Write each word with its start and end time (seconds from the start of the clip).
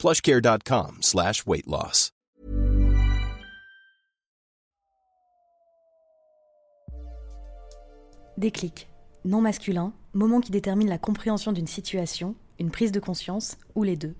plushcare.com 0.00 1.02
slash 1.02 1.44
weight. 1.46 1.66
Déclic. 8.38 8.88
Non 9.26 9.42
masculin, 9.42 9.92
moment 10.14 10.40
qui 10.40 10.50
détermine 10.50 10.88
la 10.88 10.96
compréhension 10.96 11.52
d'une 11.52 11.66
situation, 11.66 12.34
une 12.58 12.70
prise 12.70 12.92
de 12.92 13.00
conscience 13.00 13.58
ou 13.74 13.82
les 13.82 13.96
deux. 13.96 14.14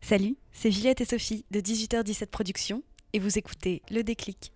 Salut, 0.00 0.36
c'est 0.50 0.72
Juliette 0.72 1.00
et 1.00 1.04
Sophie 1.04 1.44
de 1.52 1.60
18h17 1.60 2.26
Productions 2.26 2.82
et 3.12 3.20
vous 3.20 3.38
écoutez 3.38 3.82
Le 3.92 4.02
Déclic. 4.02 4.52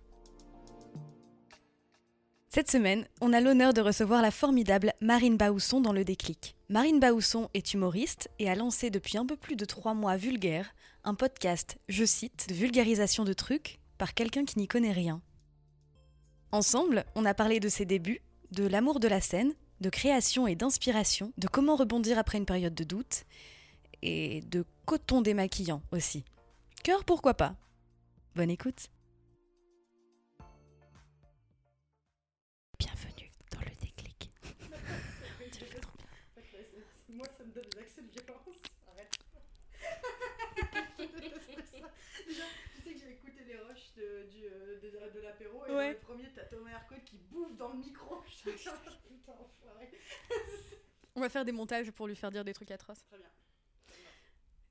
Cette 2.49 2.69
semaine, 2.69 3.05
on 3.21 3.31
a 3.31 3.39
l'honneur 3.39 3.73
de 3.73 3.79
recevoir 3.79 4.21
la 4.21 4.31
formidable 4.31 4.91
Marine 4.99 5.37
Baousson 5.37 5.79
dans 5.79 5.93
Le 5.93 6.03
Déclic. 6.03 6.56
Marine 6.69 6.99
Baousson 6.99 7.49
est 7.53 7.73
humoriste 7.73 8.29
et 8.39 8.49
a 8.49 8.55
lancé 8.55 8.89
depuis 8.89 9.17
un 9.17 9.25
peu 9.25 9.37
plus 9.37 9.55
de 9.55 9.63
trois 9.63 9.93
mois 9.93 10.17
Vulgaire, 10.17 10.75
un 11.05 11.15
podcast, 11.15 11.77
je 11.87 12.03
cite, 12.03 12.49
de 12.49 12.53
vulgarisation 12.53 13.23
de 13.23 13.31
trucs 13.31 13.79
par 13.97 14.13
quelqu'un 14.13 14.43
qui 14.43 14.59
n'y 14.59 14.67
connaît 14.67 14.91
rien. 14.91 15.21
Ensemble, 16.51 17.05
on 17.15 17.23
a 17.23 17.33
parlé 17.33 17.61
de 17.61 17.69
ses 17.69 17.85
débuts, 17.85 18.21
de 18.51 18.67
l'amour 18.67 18.99
de 18.99 19.07
la 19.07 19.21
scène, 19.21 19.53
de 19.79 19.89
création 19.89 20.45
et 20.45 20.55
d'inspiration, 20.55 21.31
de 21.37 21.47
comment 21.47 21.77
rebondir 21.77 22.17
après 22.17 22.37
une 22.37 22.45
période 22.45 22.75
de 22.75 22.83
doute, 22.83 23.23
et 24.01 24.41
de 24.41 24.65
coton 24.85 25.21
démaquillant 25.21 25.81
aussi. 25.93 26.25
Cœur, 26.83 27.05
pourquoi 27.05 27.35
pas? 27.35 27.55
Bonne 28.35 28.51
écoute 28.51 28.89
de, 45.13 45.19
de 45.19 45.23
l'apéro 45.23 45.63
et 45.67 45.71
Ouais. 45.71 45.85
dans 45.85 45.89
le 45.91 45.97
premier, 46.05 46.29
t'as 46.35 46.43
Thomas 46.43 46.69
qui 47.05 47.17
bouffe 47.31 47.55
dans 47.57 47.69
le 47.69 47.79
micro. 47.79 48.17
Putain, 48.43 48.71
enfoiré. 49.27 49.91
On 51.15 51.21
va 51.21 51.29
faire 51.29 51.45
des 51.45 51.51
montages 51.51 51.91
pour 51.91 52.07
lui 52.07 52.15
faire 52.15 52.31
dire 52.31 52.43
des 52.43 52.53
trucs 52.53 52.71
atroces. 52.71 53.03
Très 53.09 53.17
bien. 53.17 53.27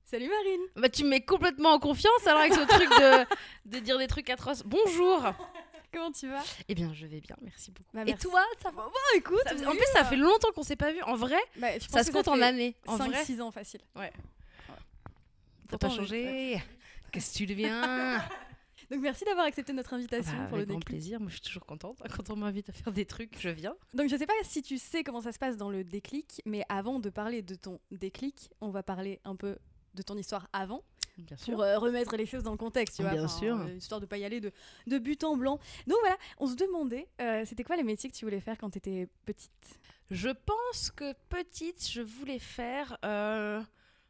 Salut 0.04 0.28
Marine 0.28 0.60
Bah 0.76 0.88
tu 0.88 1.02
me 1.02 1.08
mets 1.10 1.20
complètement 1.24 1.72
en 1.72 1.80
confiance 1.80 2.24
alors 2.26 2.40
avec 2.42 2.54
ce 2.54 2.60
truc 2.68 2.88
de, 2.88 3.70
de 3.76 3.78
dire 3.80 3.98
des 3.98 4.06
trucs 4.06 4.30
atroces. 4.30 4.62
Bonjour 4.64 5.24
Comment 5.92 6.12
tu 6.12 6.28
vas? 6.28 6.42
Eh 6.68 6.74
bien 6.74 6.92
je 6.94 7.06
vais 7.06 7.20
bien, 7.20 7.36
merci 7.40 7.70
beaucoup. 7.72 7.88
Bah, 7.94 8.02
Et 8.06 8.14
toi, 8.16 8.44
ça 8.62 8.70
va? 8.70 8.82
Bon 8.84 8.92
écoute, 9.16 9.42
Ça 9.46 9.68
En 9.68 9.72
plus 9.72 9.86
ça 9.92 10.04
fait 10.04 10.16
longtemps 10.16 10.52
qu'on 10.54 10.62
s'est 10.62 10.76
pas 10.76 10.92
vu. 10.92 11.00
En 11.02 11.16
vrai, 11.16 11.38
Bah, 11.56 11.68
ça 11.80 12.04
se 12.04 12.10
compte 12.12 12.28
en 12.28 12.40
années. 12.42 12.76
En 12.86 12.96
vrai, 12.96 13.22
5-6 13.24 13.40
ans 13.40 13.50
facile. 13.50 13.80
t'as 13.94 14.10
Pourtant, 15.68 15.88
pas 15.88 15.94
je- 15.94 16.00
changé. 16.00 16.62
Qu'est-ce 17.12 17.32
que 17.32 17.36
tu 17.38 17.46
deviens? 17.46 18.22
Donc 18.90 19.00
merci 19.00 19.24
d'avoir 19.24 19.46
accepté 19.46 19.72
notre 19.72 19.94
invitation 19.94 20.32
Bah, 20.36 20.46
pour 20.48 20.56
le 20.56 20.62
Avec 20.62 20.68
grand 20.68 20.78
déclic. 20.78 20.98
plaisir, 20.98 21.18
moi 21.20 21.28
je 21.28 21.34
suis 21.34 21.42
toujours 21.42 21.66
contente. 21.66 21.98
Quand 22.16 22.30
on 22.30 22.36
m'invite 22.36 22.68
à 22.68 22.72
faire 22.72 22.92
des 22.92 23.04
trucs, 23.06 23.36
je 23.40 23.48
viens. 23.48 23.74
Donc 23.94 24.08
je 24.08 24.16
sais 24.16 24.26
pas 24.26 24.32
si 24.44 24.62
tu 24.62 24.78
sais 24.78 25.02
comment 25.04 25.20
ça 25.20 25.32
se 25.32 25.38
passe 25.38 25.56
dans 25.56 25.70
le 25.70 25.82
déclic, 25.84 26.40
mais 26.46 26.62
avant 26.68 27.00
de 27.00 27.10
parler 27.10 27.42
de 27.42 27.54
ton 27.54 27.80
déclic, 27.90 28.50
on 28.60 28.70
va 28.70 28.82
parler 28.82 29.20
un 29.24 29.36
peu 29.36 29.58
de 29.94 30.02
ton 30.02 30.16
histoire 30.16 30.48
avant 30.52 30.82
Bien 31.18 31.36
pour 31.46 31.62
euh, 31.62 31.78
remettre 31.78 32.14
les 32.16 32.26
choses 32.26 32.42
dans 32.42 32.50
le 32.50 32.58
contexte, 32.58 32.96
tu 32.96 33.02
vois. 33.02 33.12
Bien 33.12 33.24
enfin, 33.24 33.38
sûr. 33.38 33.56
euh, 33.58 33.72
histoire 33.72 34.00
de 34.02 34.06
pas 34.06 34.18
y 34.18 34.24
aller 34.26 34.38
de, 34.40 34.52
de 34.86 34.98
but 34.98 35.24
en 35.24 35.34
blanc. 35.36 35.58
Donc 35.86 35.96
voilà, 36.02 36.16
on 36.38 36.46
se 36.46 36.54
demandait, 36.56 37.08
euh, 37.22 37.42
c'était 37.46 37.64
quoi 37.64 37.76
les 37.76 37.82
métiers 37.82 38.10
que 38.10 38.14
tu 38.14 38.26
voulais 38.26 38.40
faire 38.40 38.58
quand 38.58 38.68
tu 38.68 38.76
étais 38.78 39.08
petite? 39.24 39.80
Je 40.10 40.28
pense 40.28 40.90
que 40.90 41.14
petite, 41.30 41.88
je 41.90 42.02
voulais 42.02 42.38
faire 42.38 42.98
euh, 43.04 43.62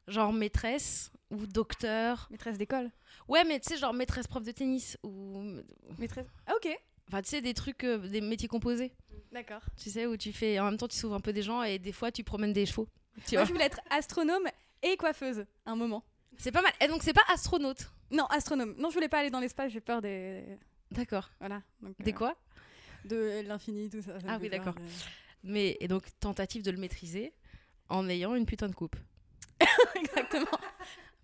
genre 0.09 0.33
maîtresse 0.33 1.13
ou 1.31 1.47
docteur. 1.47 2.29
Maîtresse 2.31 2.59
d'école 2.59 2.91
Ouais, 3.29 3.45
mais 3.45 3.59
tu 3.61 3.71
sais, 3.71 3.77
genre 3.79 3.93
maîtresse 3.93 4.27
prof 4.27 4.43
de 4.45 4.53
tennis 4.53 4.97
ou. 5.03 5.57
Maîtresse 5.99 6.27
Ah 6.47 6.53
ok, 6.57 6.69
Enfin, 7.09 7.23
tu 7.23 7.29
sais, 7.29 7.41
des 7.41 7.55
trucs, 7.55 7.85
euh, 7.85 7.99
des 7.99 8.21
métiers 8.21 8.49
composés. 8.49 8.93
d'accord. 9.33 9.63
Tu 9.77 9.91
sais, 9.91 10.07
où 10.07 10.17
tu 10.17 10.33
fais. 10.33 10.59
En 10.59 10.65
même 10.65 10.77
temps, 10.77 10.89
tu 10.89 10.97
sauves 10.97 11.13
un 11.15 11.21
peu 11.21 11.33
des 11.33 11.43
gens 11.43 11.63
et 11.63 11.79
des 11.79 11.93
fois, 11.93 12.11
tu 12.11 12.25
promènes 12.25 12.53
des 12.53 12.67
chevaux. 12.67 12.89
Tu 13.27 13.35
Moi 13.37 13.43
vois 13.43 13.49
je 13.49 13.53
voulais 13.53 13.67
être 13.67 13.81
astronome 13.91 14.47
et 14.83 14.97
coiffeuse, 14.97 15.45
un 15.67 15.77
moment. 15.77 16.03
C'est 16.37 16.53
pas 16.53 16.63
mal. 16.63 16.73
Et 16.81 16.89
donc, 16.89 17.03
c'est 17.03 17.13
pas 17.15 17.23
astronaute? 17.33 17.91
Non, 18.11 18.25
astronome. 18.27 18.75
Non, 18.79 18.91
je 18.91 18.95
voulais 18.95 19.09
pas 19.09 19.21
aller 19.21 19.31
dans 19.31 19.41
l'espace, 19.41 19.73
j'ai 19.73 19.81
peur 19.81 20.03
des... 20.03 20.45
D'accord. 20.91 21.31
Voilà. 21.41 21.63
donc, 21.81 21.95
Des 22.03 22.13
euh, 22.13 22.15
quoi? 22.15 22.37
De 23.05 23.41
l'infini, 23.47 23.89
tout 23.89 24.03
ça. 24.03 24.19
Ah 24.29 24.39
oui, 24.41 24.49
d'accord. 24.51 24.75
de- 24.75 24.81
Mais, 25.45 25.77
et 25.81 25.89
donc, 25.89 26.03
tentative 26.21 26.63
de 26.63 26.71
le 26.73 26.77
maîtriser 26.79 27.33
en 27.89 28.09
ayant 28.09 28.35
une 28.35 28.47
putain 28.47 28.69
de 28.69 28.75
coupe. 28.75 28.97
Exactement. 29.95 30.47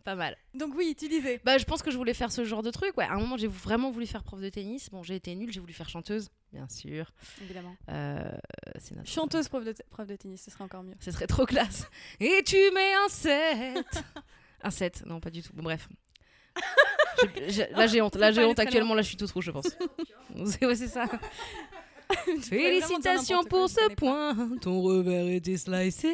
Pas 0.04 0.14
mal. 0.14 0.36
Donc 0.54 0.74
oui, 0.76 0.96
tu 0.98 1.08
disais. 1.08 1.40
Bah, 1.44 1.58
je 1.58 1.64
pense 1.64 1.82
que 1.82 1.90
je 1.90 1.96
voulais 1.96 2.14
faire 2.14 2.32
ce 2.32 2.44
genre 2.44 2.62
de 2.62 2.70
truc. 2.70 2.96
Ouais. 2.96 3.04
À 3.04 3.12
un 3.12 3.18
moment, 3.18 3.36
j'ai 3.36 3.46
vraiment 3.46 3.90
voulu 3.90 4.06
faire 4.06 4.24
prof 4.24 4.40
de 4.40 4.48
tennis. 4.48 4.90
Bon, 4.90 5.02
j'ai 5.02 5.14
été 5.14 5.34
nulle, 5.34 5.52
j'ai 5.52 5.60
voulu 5.60 5.72
faire 5.72 5.88
chanteuse, 5.88 6.30
bien 6.52 6.68
sûr. 6.68 7.12
Évidemment. 7.42 7.76
Euh, 7.88 8.36
c'est 8.78 8.96
notre... 8.96 9.08
Chanteuse 9.08 9.48
prof 9.48 9.64
de, 9.64 9.74
prof 9.90 10.06
de 10.06 10.16
tennis, 10.16 10.42
ce 10.42 10.50
serait 10.50 10.64
encore 10.64 10.82
mieux. 10.82 10.94
Ce 11.00 11.10
serait 11.10 11.26
trop 11.26 11.46
classe. 11.46 11.88
Et 12.20 12.42
tu 12.44 12.56
mets 12.74 12.94
un 13.04 13.08
7. 13.08 13.84
un 14.62 14.70
7, 14.70 15.04
non, 15.06 15.20
pas 15.20 15.30
du 15.30 15.42
tout. 15.42 15.52
Bon, 15.54 15.62
bref. 15.62 15.88
Là, 17.72 17.86
j'ai 17.86 18.02
honte. 18.02 18.16
Là, 18.16 18.32
j'ai 18.32 18.44
honte 18.44 18.58
actuellement. 18.58 18.94
Là, 18.94 19.02
je 19.02 19.08
suis 19.08 19.16
tout 19.16 19.26
trop, 19.26 19.40
je 19.40 19.50
pense. 19.50 19.68
c'est 20.46 20.66
ouais, 20.66 20.74
c'est 20.74 20.88
ça. 20.88 21.06
Félicitations 22.42 23.44
pour 23.44 23.68
ce 23.68 23.94
point. 23.94 24.34
Ton 24.60 24.82
revers 24.82 25.28
était 25.28 25.56
slicé. 25.56 26.12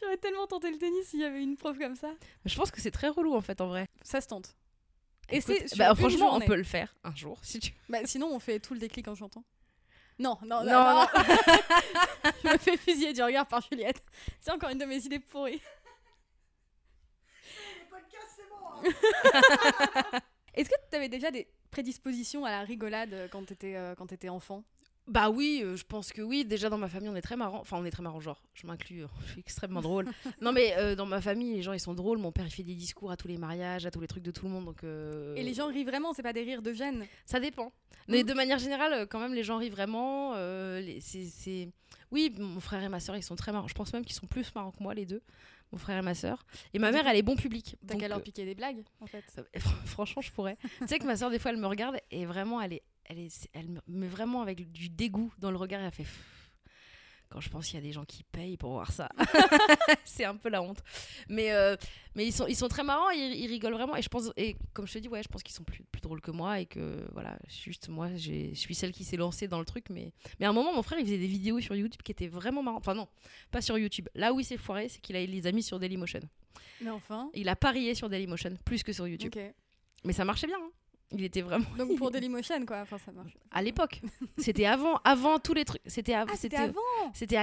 J'aurais 0.00 0.07
tellement 0.18 0.46
tenté 0.46 0.70
le 0.70 0.78
tennis 0.78 1.06
s'il 1.08 1.20
y 1.20 1.24
avait 1.24 1.42
une 1.42 1.56
prof 1.56 1.78
comme 1.78 1.96
ça. 1.96 2.10
Je 2.44 2.56
pense 2.56 2.70
que 2.70 2.80
c'est 2.80 2.90
très 2.90 3.08
relou 3.08 3.34
en 3.34 3.40
fait 3.40 3.60
en 3.60 3.68
vrai. 3.68 3.88
Ça 4.02 4.20
se 4.20 4.28
tente. 4.28 4.56
Et 5.30 5.40
c'est 5.40 5.76
bah, 5.76 5.94
franchement, 5.94 6.34
on 6.34 6.40
peut 6.40 6.56
le 6.56 6.64
faire 6.64 6.94
un 7.04 7.14
jour 7.14 7.38
si 7.42 7.60
tu. 7.60 7.72
Bah, 7.88 7.98
sinon, 8.04 8.28
on 8.32 8.38
fait 8.38 8.60
tout 8.60 8.72
le 8.74 8.80
déclic 8.80 9.08
en 9.08 9.14
chantant. 9.14 9.44
Non, 10.18 10.38
non, 10.42 10.64
non. 10.64 10.72
Non, 10.72 10.94
non. 10.94 11.06
je 12.44 12.48
me 12.48 12.58
fais 12.58 12.76
fusiller 12.76 13.12
du 13.12 13.22
regard 13.22 13.46
par 13.46 13.60
Juliette. 13.62 14.02
C'est 14.40 14.50
encore 14.50 14.70
une 14.70 14.78
de 14.78 14.84
mes 14.84 15.04
idées 15.04 15.20
pourries. 15.20 15.60
Hein. 18.84 18.90
Est-ce 20.54 20.68
que 20.68 20.74
tu 20.90 20.96
avais 20.96 21.08
déjà 21.08 21.30
des 21.30 21.48
prédispositions 21.70 22.44
à 22.44 22.50
la 22.50 22.62
rigolade 22.62 23.12
euh, 23.12 23.28
quand 23.28 23.44
t'étais 23.46 23.76
euh, 23.76 23.94
quand 23.94 24.06
t'étais 24.06 24.28
enfant? 24.28 24.64
Bah 25.08 25.30
oui, 25.30 25.62
euh, 25.64 25.76
je 25.76 25.84
pense 25.84 26.12
que 26.12 26.20
oui. 26.22 26.44
Déjà 26.44 26.68
dans 26.68 26.78
ma 26.78 26.88
famille, 26.88 27.08
on 27.08 27.16
est 27.16 27.22
très 27.22 27.36
marrant. 27.36 27.60
Enfin, 27.60 27.78
on 27.80 27.84
est 27.84 27.90
très 27.90 28.02
marrant, 28.02 28.20
genre. 28.20 28.42
Je 28.54 28.66
m'inclus. 28.66 29.04
euh, 29.04 29.08
je 29.26 29.30
suis 29.32 29.40
extrêmement 29.40 29.80
drôle. 29.80 30.06
non 30.42 30.52
mais 30.52 30.74
euh, 30.76 30.94
dans 30.94 31.06
ma 31.06 31.20
famille, 31.20 31.54
les 31.54 31.62
gens 31.62 31.72
ils 31.72 31.80
sont 31.80 31.94
drôles. 31.94 32.18
Mon 32.18 32.32
père 32.32 32.46
il 32.46 32.50
fait 32.50 32.62
des 32.62 32.74
discours 32.74 33.10
à 33.10 33.16
tous 33.16 33.28
les 33.28 33.38
mariages, 33.38 33.86
à 33.86 33.90
tous 33.90 34.00
les 34.00 34.06
trucs 34.06 34.22
de 34.22 34.30
tout 34.30 34.44
le 34.46 34.52
monde. 34.52 34.66
Donc. 34.66 34.82
Et 34.84 35.42
les 35.42 35.54
gens 35.54 35.68
rient 35.68 35.84
vraiment, 35.84 36.12
c'est 36.12 36.22
pas 36.22 36.32
des 36.32 36.42
rires 36.42 36.62
de 36.62 36.72
gêne. 36.72 37.06
Ça 37.26 37.40
dépend. 37.40 37.72
Mais 38.06 38.22
Mhm. 38.22 38.28
de 38.28 38.34
manière 38.34 38.58
générale, 38.58 39.06
quand 39.08 39.18
même, 39.20 39.34
les 39.34 39.44
gens 39.44 39.58
rient 39.58 39.70
vraiment. 39.70 40.34
les- 40.34 41.00
c'est, 41.00 41.24
c'est- 41.24 41.68
Oui, 42.10 42.32
mon 42.38 42.60
frère 42.60 42.82
et 42.82 42.88
ma 42.88 43.00
soeur, 43.00 43.16
ils 43.16 43.22
sont 43.22 43.36
très 43.36 43.52
marrants. 43.52 43.68
Je 43.68 43.74
pense 43.74 43.92
même 43.92 44.04
qu'ils 44.04 44.14
sont 44.16 44.26
plus 44.26 44.54
marrants 44.54 44.72
que 44.72 44.82
moi, 44.82 44.94
les 44.94 45.04
deux. 45.06 45.22
Mon 45.72 45.78
frère 45.78 45.98
et 45.98 46.02
ma 46.02 46.14
soeur. 46.14 46.46
Et 46.72 46.78
ma 46.78 46.90
mère, 46.90 47.06
elle 47.06 47.16
est 47.18 47.22
bon 47.22 47.36
public. 47.36 47.76
T'as 47.86 47.92
Donc, 47.92 48.00
qu'à 48.00 48.08
leur 48.08 48.22
piquer 48.22 48.46
des 48.46 48.54
blagues, 48.54 48.82
en 49.00 49.06
fait. 49.06 49.24
Franchement, 49.84 50.22
je 50.22 50.32
pourrais. 50.32 50.56
tu 50.80 50.86
sais 50.88 50.98
que 50.98 51.04
ma 51.04 51.16
soeur, 51.16 51.30
des 51.30 51.38
fois, 51.38 51.50
elle 51.50 51.58
me 51.58 51.66
regarde 51.66 51.96
et 52.10 52.24
vraiment, 52.24 52.58
elle 52.62 52.72
est, 52.72 52.82
elle 53.08 53.18
est, 53.18 53.48
elle 53.52 53.68
me 53.68 53.80
met 53.88 54.06
vraiment 54.08 54.42
avec 54.42 54.70
du 54.70 54.88
dégoût 54.88 55.32
dans 55.38 55.50
le 55.50 55.56
regard. 55.56 55.80
Et 55.80 55.84
elle 55.84 55.92
fait. 55.92 56.06
Quand 57.30 57.40
je 57.42 57.50
pense 57.50 57.66
qu'il 57.66 57.74
y 57.74 57.78
a 57.78 57.82
des 57.82 57.92
gens 57.92 58.06
qui 58.06 58.22
payent 58.24 58.56
pour 58.56 58.70
voir 58.72 58.90
ça, 58.90 59.10
c'est 60.06 60.24
un 60.24 60.34
peu 60.36 60.48
la 60.48 60.62
honte. 60.62 60.82
Mais, 61.28 61.52
euh, 61.52 61.76
mais 62.14 62.26
ils 62.26 62.32
sont, 62.32 62.46
ils 62.46 62.56
sont 62.56 62.68
très 62.68 62.82
marrants, 62.82 63.10
ils, 63.10 63.34
ils 63.34 63.46
rigolent 63.48 63.74
vraiment. 63.74 63.96
Et 63.96 64.00
je 64.02 64.08
pense, 64.08 64.30
et 64.38 64.56
comme 64.72 64.86
je 64.86 64.94
te 64.94 64.98
dis, 64.98 65.08
ouais, 65.08 65.22
je 65.22 65.28
pense 65.28 65.42
qu'ils 65.42 65.54
sont 65.54 65.62
plus, 65.64 65.84
plus 65.92 66.00
drôles 66.00 66.22
que 66.22 66.30
moi 66.30 66.58
et 66.60 66.64
que 66.64 67.06
voilà, 67.12 67.38
juste 67.46 67.88
moi, 67.90 68.08
je 68.16 68.54
suis 68.54 68.74
celle 68.74 68.92
qui 68.92 69.04
s'est 69.04 69.18
lancée 69.18 69.46
dans 69.46 69.58
le 69.58 69.66
truc. 69.66 69.90
Mais, 69.90 70.14
mais 70.40 70.46
à 70.46 70.48
un 70.48 70.54
moment, 70.54 70.72
mon 70.74 70.82
frère, 70.82 70.98
il 70.98 71.04
faisait 71.04 71.18
des 71.18 71.26
vidéos 71.26 71.60
sur 71.60 71.74
YouTube 71.74 72.00
qui 72.02 72.12
étaient 72.12 72.28
vraiment 72.28 72.62
marrantes. 72.62 72.80
Enfin 72.80 72.94
non, 72.94 73.08
pas 73.50 73.60
sur 73.60 73.76
YouTube. 73.76 74.08
Là 74.14 74.32
où 74.32 74.40
il 74.40 74.44
s'est 74.44 74.56
foiré, 74.56 74.88
c'est 74.88 75.02
qu'il 75.02 75.14
a 75.14 75.22
les 75.22 75.46
a 75.46 75.52
mis 75.52 75.62
sur 75.62 75.78
Dailymotion. 75.78 76.20
Mais 76.80 76.88
enfin. 76.90 77.28
Il 77.34 77.50
a 77.50 77.56
parié 77.56 77.94
sur 77.94 78.08
Dailymotion 78.08 78.56
plus 78.64 78.82
que 78.82 78.94
sur 78.94 79.06
YouTube. 79.06 79.32
Mais 80.02 80.14
ça 80.14 80.24
marchait 80.24 80.46
bien. 80.46 80.56
hein. 80.58 80.70
Il 81.10 81.24
était 81.24 81.40
vraiment 81.42 81.64
Donc 81.78 81.96
pour 81.96 82.10
Dailymotion, 82.12 82.64
quoi. 82.66 82.80
Enfin, 82.82 82.98
ça 82.98 83.12
marche. 83.12 83.36
à 83.50 83.62
l'époque. 83.62 84.00
C'était 84.36 84.66
avant, 84.66 84.96
avant 85.04 85.38
tous 85.38 85.54
les 85.54 85.64
trucs. 85.64 85.80
C'était 85.86 86.14
av- 86.14 86.28
Ah, 86.30 86.36
c'était 86.36 86.56
avant 86.56 86.80
c'était 87.14 87.36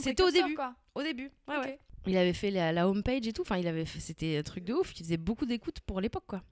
c'était 0.00 0.22
au 0.22 0.30
début. 0.30 0.54
quoi. 0.54 0.74
Au 0.94 1.02
début. 1.02 1.30
Ouais, 1.48 1.56
Ok. 1.58 1.64
ouais. 1.64 1.78
Il 2.06 2.16
avait 2.18 2.34
fait 2.34 2.50
la, 2.50 2.70
la 2.72 2.86
homepage 2.88 3.26
et 3.26 3.32
tout. 3.32 3.42
Enfin, 3.42 3.56
il 3.56 3.66
avait 3.66 3.86
fait- 3.86 4.00
c'était 4.00 4.36
un 4.36 4.42
truc 4.42 4.64
de 4.64 4.74
ouf. 4.74 4.92
Il 4.98 5.04
faisait 5.04 5.16
beaucoup 5.16 5.46
d'écoutes 5.46 5.80
pour 5.80 6.00
l'époque, 6.02 6.24
quoi. 6.26 6.42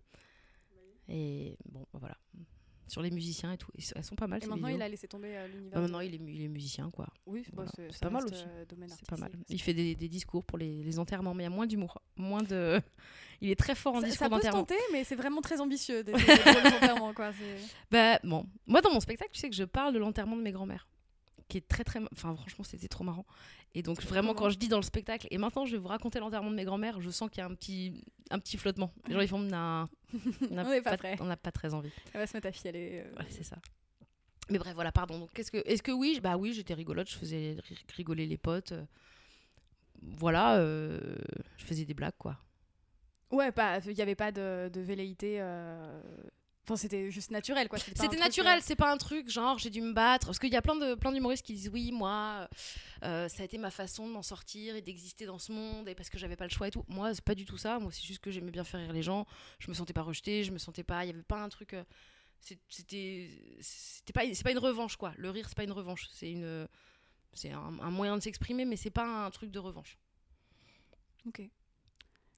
Et 1.09 1.59
bon, 1.67 1.85
bah, 1.93 1.99
voilà. 2.01 2.17
Sur 2.93 3.01
les 3.01 3.11
musiciens 3.11 3.53
et 3.53 3.57
tout. 3.57 3.71
Sont- 3.79 3.95
Elles 3.97 4.05
sont 4.05 4.15
pas 4.17 4.27
mal, 4.27 4.39
Et 4.43 4.47
maintenant, 4.47 4.67
vidéos. 4.67 4.79
il 4.81 4.83
a 4.83 4.89
laissé 4.91 5.09
tomber 5.09 5.35
euh, 5.35 5.49
l'univers. 5.49 5.73
Bah, 5.73 5.81
maintenant, 5.81 6.01
il 6.01 6.15
est, 6.15 6.19
il 6.19 6.43
est 6.43 6.49
musicien, 6.49 6.91
quoi. 6.91 7.07
Oui, 7.25 7.41
bah, 7.47 7.65
Voilà. 7.65 7.71
c'est 7.75 7.91
C'est 7.91 8.03
pas 8.03 8.11
mal 8.11 8.25
aussi. 8.25 8.45
C'est 8.99 9.09
pas 9.09 9.17
mal. 9.17 9.33
Il 9.49 9.63
fait 9.63 9.73
des, 9.73 9.95
des 9.95 10.09
discours 10.11 10.45
pour 10.45 10.59
les, 10.59 10.83
les 10.83 10.99
enterrements, 10.99 11.33
mais 11.33 11.45
il 11.45 11.47
y 11.47 11.53
a 11.53 11.57
moins 11.57 11.67
d'humour. 11.67 12.03
Moins 12.17 12.43
de. 12.43 12.81
Il 13.41 13.51
est 13.51 13.57
très 13.59 13.75
fort 13.75 13.95
en 13.97 14.01
Ça, 14.01 14.07
discours 14.07 14.27
ça 14.27 14.29
peut 14.29 14.37
se 14.37 14.41
d'enterrement. 14.43 14.65
tenter, 14.67 14.81
mais 14.93 15.03
c'est 15.05 15.17
vraiment 15.17 15.41
très 15.41 15.61
ambitieux 15.61 16.05
des, 16.05 16.13
des- 16.13 16.19
des 16.27 16.37
drôles 16.37 16.63
d'enterrement, 16.71 17.13
quoi. 17.15 17.33
Bah, 17.91 18.19
bon. 18.23 18.47
Moi, 18.67 18.81
dans 18.83 18.93
mon 18.93 19.01
spectacle, 19.01 19.31
tu 19.33 19.41
sais 19.41 19.49
que 19.51 19.57
je 19.57 19.65
parle 19.65 19.95
de 19.95 19.99
l'enterrement 19.99 20.37
de 20.37 20.43
mes 20.43 20.53
grands-mères. 20.53 20.87
Qui 21.49 21.57
est 21.59 21.67
très, 21.67 21.83
très. 21.85 21.99
Enfin, 22.13 22.37
franchement, 22.37 22.63
c'était 22.65 22.89
trop 22.89 23.05
marrant. 23.05 23.27
Et 23.75 23.83
donc, 23.83 24.03
vraiment, 24.03 24.35
quand 24.35 24.51
je 24.51 24.59
dis 24.59 24.69
dans 24.69 24.77
le 24.77 24.83
spectacle, 24.83 25.27
et 25.31 25.39
maintenant, 25.39 25.65
je 25.65 25.73
vais 25.73 25.79
vous 25.79 25.89
raconter 25.89 26.19
l'enterrement 26.21 26.51
de 26.51 26.55
mes 26.57 26.65
grands-mères, 26.65 27.01
je 27.01 27.09
sens 27.11 27.31
qu'il 27.31 27.39
y 27.39 27.41
a 27.43 27.47
un 27.47 27.55
petit, 27.55 28.05
un 28.31 28.39
petit 28.39 28.59
flottement. 28.59 28.93
Les 29.09 29.15
gens, 29.15 29.21
ils 29.21 29.29
font. 29.29 29.39
On 29.41 29.43
n'a 29.45 29.89
pas 30.83 30.97
n'a 31.25 31.37
pas 31.39 31.53
très 31.53 31.73
envie. 31.73 31.91
Elle 32.13 32.21
va 32.21 32.27
se 32.27 32.37
mettre 32.37 32.49
à 32.49 32.53
fialer. 32.53 33.03
euh. 33.07 33.19
Ouais, 33.19 33.27
c'est 33.31 33.45
ça. 33.45 33.57
Mais 34.51 34.59
bref, 34.59 34.75
voilà, 34.75 34.93
pardon. 34.93 35.19
Donc, 35.19 35.33
qu'est-ce 35.33 35.51
que, 35.51 35.63
est-ce 35.67 35.83
que 35.83 35.93
oui, 35.93 36.21
bah 36.23 36.37
oui, 36.37 36.53
j'étais 36.53 36.75
rigolote, 36.75 37.09
je 37.09 37.17
faisais 37.17 37.57
ri- 37.67 37.85
rigoler 37.97 38.27
les 38.27 38.37
potes. 38.37 38.73
euh, 38.73 38.85
Voilà, 40.03 40.57
euh, 40.59 41.01
je 41.57 41.65
faisais 41.65 41.85
des 41.87 41.95
blagues, 41.95 42.13
quoi. 42.19 42.37
Ouais, 43.31 43.53
pas. 43.53 43.79
Il 43.87 43.95
n'y 43.95 44.03
avait 44.03 44.15
pas 44.15 44.33
de, 44.33 44.69
de 44.71 44.81
velléité. 44.83 45.37
euh, 45.41 46.03
Enfin, 46.65 46.77
c'était 46.77 47.11
juste 47.11 47.33
naturel, 47.33 47.69
quoi. 47.69 47.79
C'était 47.79 48.17
naturel, 48.17 48.59
euh, 48.59 48.63
c'est 48.63 48.77
pas 48.77 48.93
un 48.93 48.97
truc 48.97 49.29
genre 49.29 49.59
j'ai 49.59 49.69
dû 49.71 49.81
me 49.81 49.93
battre. 49.93 50.27
Parce 50.27 50.39
qu'il 50.39 50.53
y 50.53 50.57
a 50.57 50.63
plein 50.63 50.77
de 50.77 50.95
plein 50.95 51.11
d'humoristes 51.11 51.45
qui 51.45 51.55
disent 51.55 51.69
oui, 51.73 51.91
moi, 51.91 52.49
euh, 53.03 53.29
ça 53.29 53.43
a 53.43 53.45
été 53.45 53.59
ma 53.59 53.71
façon 53.73 54.07
de 54.07 54.13
m'en 54.13 54.23
sortir 54.23 54.77
et 54.77 54.81
d'exister 54.81 55.27
dans 55.27 55.41
ce 55.41 55.51
monde 55.51 55.89
et 55.89 55.97
parce 55.97 56.09
que 56.09 56.19
j'avais 56.19 56.37
pas 56.37 56.45
le 56.45 56.51
choix 56.51 56.69
et 56.69 56.71
tout. 56.71 56.85
Moi, 56.89 57.15
c'est 57.15 57.25
pas 57.25 57.35
du 57.35 57.45
tout 57.45 57.59
ça. 57.59 57.81
Moi, 57.81 57.91
c'est 57.91 58.05
juste 58.05 58.21
que 58.21 58.31
j'aimais 58.31 58.53
bien 58.53 58.63
faire 58.63 58.79
rire 58.81 58.93
les 58.93 59.03
gens. 59.03 59.27
Je 59.59 59.69
me 59.71 59.75
sentais 59.75 59.93
pas 59.93 60.03
rejetée, 60.03 60.45
je 60.45 60.53
me 60.53 60.59
sentais 60.59 60.85
pas. 60.85 61.05
Il 61.05 61.09
y 61.09 61.11
avait 61.11 61.23
pas 61.23 61.43
un 61.43 61.49
truc. 61.49 61.75
euh, 61.75 61.83
c'était 62.69 64.13
pas 64.15 64.23
c'est 64.33 64.43
pas 64.45 64.51
une 64.53 64.59
revanche 64.59 64.97
quoi. 64.97 65.13
Le 65.17 65.31
rire 65.31 65.47
c'est 65.49 65.57
pas 65.57 65.65
une 65.65 65.73
revanche. 65.73 66.09
C'est 66.13 66.31
une 66.31 66.69
c'est 67.33 67.51
un, 67.51 67.79
un 67.81 67.91
moyen 67.91 68.17
de 68.17 68.23
s'exprimer, 68.23 68.65
mais 68.65 68.77
c'est 68.77 68.91
pas 68.91 69.27
un 69.27 69.31
truc 69.31 69.51
de 69.51 69.59
revanche. 69.59 69.99
Ok. 71.27 71.43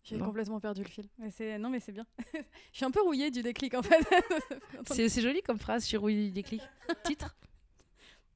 J'ai 0.05 0.19
complètement 0.19 0.61
perdu 0.61 0.83
le 0.83 0.89
fil. 0.89 1.09
Mais 1.19 1.59
non, 1.59 1.71
mais 1.71 1.81
c'est 1.81 1.93
bien. 1.93 2.07
je 2.35 2.41
suis 2.73 2.85
un 2.85 2.91
peu 2.91 3.01
rouillée 3.01 3.31
du 3.31 3.43
déclic 3.43 3.75
en 3.75 3.83
fait. 3.83 4.07
C'est 4.87 5.21
joli 5.23 5.43
comme 5.43 5.59
phrase. 5.59 5.83
Je 5.83 5.89
suis 5.89 5.97
rouillée 5.97 6.27
du 6.27 6.31
déclic. 6.33 6.61
Titre. 7.05 7.35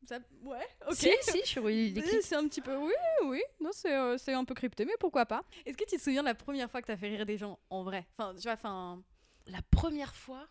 Ça- 0.06 0.19
Ouais. 0.43 0.67
Ok. 0.88 0.94
Si 0.94 1.11
si, 1.20 1.41
je 1.43 1.47
suis 1.47 1.61
rouillée 1.61 1.91
du 1.91 2.00
Oui, 2.00 2.06
déclic. 2.06 2.23
C'est 2.23 2.37
un 2.37 2.49
petit 2.49 2.62
peu. 2.62 2.75
Oui, 2.76 2.93
oui. 3.26 3.43
Non, 3.61 3.70
c'est 3.73 3.93
euh, 3.94 4.17
un 4.29 4.44
peu 4.44 4.55
crypté, 4.55 4.87
mais 4.87 4.94
pourquoi 4.99 5.26
pas. 5.26 5.44
Est-ce 5.67 5.76
que 5.76 5.85
tu 5.85 5.97
te 5.97 6.00
souviens 6.03 6.23
de 6.23 6.29
la 6.29 6.35
première 6.35 6.70
fois 6.70 6.81
que 6.81 6.87
t'as 6.87 6.97
fait 6.97 7.09
rire 7.09 7.26
des 7.26 7.37
gens 7.37 7.59
en 7.69 7.82
vrai? 7.82 8.06
Enfin, 8.17 8.35
tu 8.35 8.43
vois, 8.44 8.55
enfin. 8.55 9.03
La 9.47 9.61
première 9.70 10.15
fois? 10.15 10.49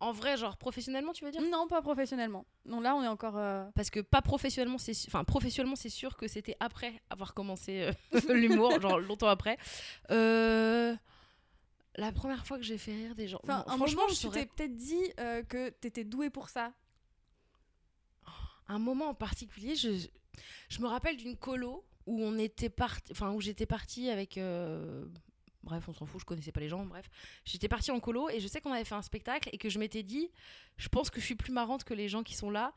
En 0.00 0.12
vrai, 0.12 0.36
genre 0.36 0.56
professionnellement, 0.56 1.12
tu 1.12 1.24
veux 1.24 1.30
dire? 1.32 1.42
Non, 1.50 1.66
pas 1.66 1.82
professionnellement. 1.82 2.46
Non, 2.66 2.80
là, 2.80 2.94
on 2.94 3.02
est 3.02 3.08
encore. 3.08 3.36
euh, 3.36 3.64
parce 3.74 3.90
que 3.90 4.00
pas 4.00 4.22
professionnellement 4.22 4.78
c'est 4.78 4.92
enfin 5.08 5.24
professionnellement 5.24 5.74
c'est 5.76 5.88
sûr 5.88 6.16
que 6.16 6.28
c'était 6.28 6.56
après 6.60 7.00
avoir 7.10 7.34
commencé 7.34 7.82
euh, 8.14 8.20
l'humour 8.32 8.80
genre 8.80 8.98
longtemps 9.00 9.28
après 9.28 9.58
Euh, 10.10 10.94
la 11.96 12.12
première 12.12 12.46
fois 12.46 12.58
que 12.58 12.62
j'ai 12.62 12.78
fait 12.78 12.94
rire 12.94 13.14
des 13.16 13.26
gens 13.26 13.40
Enfin, 13.42 13.64
non, 13.66 13.72
un 13.72 13.76
franchement 13.76 14.02
moment 14.02 14.14
je 14.14 14.20
tu 14.20 14.30
t'es 14.30 14.46
peut-être 14.46 14.76
dit 14.76 15.02
que 15.48 15.70
t'étais 15.70 16.04
doué 16.04 16.30
pour 16.30 16.48
ça. 16.48 16.72
un 18.68 18.78
moment 18.78 19.08
en 19.08 19.14
particulier 19.14 19.74
je 19.74 20.06
je 20.68 20.80
me 20.80 20.86
rappelle 20.86 21.16
d'une 21.16 21.36
colo 21.36 21.84
où 22.06 22.22
on 22.22 22.38
était 22.38 22.68
parti 22.70 23.10
enfin 23.12 23.32
où 23.32 23.40
j'étais 23.40 23.66
partie 23.66 24.10
avec 24.10 24.38
Bref, 25.64 25.88
on 25.88 25.92
s'en 25.92 26.06
fout, 26.06 26.20
je 26.20 26.24
connaissais 26.24 26.52
pas 26.52 26.60
les 26.60 26.68
gens, 26.68 26.86
bref. 26.86 27.08
J'étais 27.44 27.68
partie 27.68 27.90
en 27.90 28.00
colo 28.00 28.28
et 28.30 28.40
je 28.40 28.46
sais 28.46 28.60
qu'on 28.60 28.72
avait 28.72 28.84
fait 28.84 28.94
un 28.94 29.02
spectacle 29.02 29.48
et 29.52 29.58
que 29.58 29.68
je 29.68 29.78
m'étais 29.78 30.02
dit, 30.02 30.30
je 30.76 30.88
pense 30.88 31.10
que 31.10 31.20
je 31.20 31.26
suis 31.26 31.34
plus 31.34 31.52
marrante 31.52 31.84
que 31.84 31.94
les 31.94 32.08
gens 32.08 32.22
qui 32.22 32.34
sont 32.34 32.50
là 32.50 32.72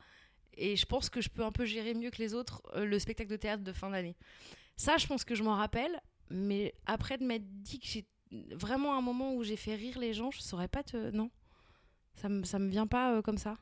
et 0.54 0.76
je 0.76 0.84
pense 0.84 1.08
que 1.08 1.20
je 1.20 1.28
peux 1.30 1.44
un 1.44 1.52
peu 1.52 1.64
gérer 1.64 1.94
mieux 1.94 2.10
que 2.10 2.18
les 2.18 2.34
autres 2.34 2.60
euh, 2.74 2.84
le 2.84 2.98
spectacle 2.98 3.30
de 3.30 3.36
théâtre 3.36 3.62
de 3.62 3.72
fin 3.72 3.88
d'année. 3.90 4.16
Ça, 4.76 4.96
je 4.98 5.06
pense 5.06 5.24
que 5.24 5.34
je 5.34 5.42
m'en 5.42 5.54
rappelle, 5.56 6.00
mais 6.28 6.74
après 6.86 7.18
de 7.18 7.24
m'être 7.24 7.44
dit 7.62 7.78
que 7.78 7.86
j'ai 7.86 8.04
vraiment 8.54 8.96
un 8.98 9.00
moment 9.00 9.34
où 9.34 9.44
j'ai 9.44 9.56
fait 9.56 9.74
rire 9.76 9.98
les 9.98 10.12
gens, 10.12 10.30
je 10.30 10.40
saurais 10.40 10.68
pas 10.68 10.82
te. 10.82 11.10
Non. 11.10 11.30
Ça 12.16 12.28
me, 12.28 12.42
ça 12.44 12.58
me 12.58 12.68
vient 12.68 12.86
pas 12.86 13.14
euh, 13.14 13.22
comme 13.22 13.38
ça. 13.38 13.56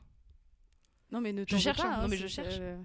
Non, 1.11 1.21
mais 1.21 1.31
ne 1.31 1.43
Je 1.47 1.57
cherche, 1.57 1.77
pas, 1.77 1.87
hein. 1.93 1.97
Non, 1.99 2.03
hein, 2.03 2.07
mais 2.09 2.17
je 2.17 2.27
cherche. 2.27 2.55
euh, 2.59 2.81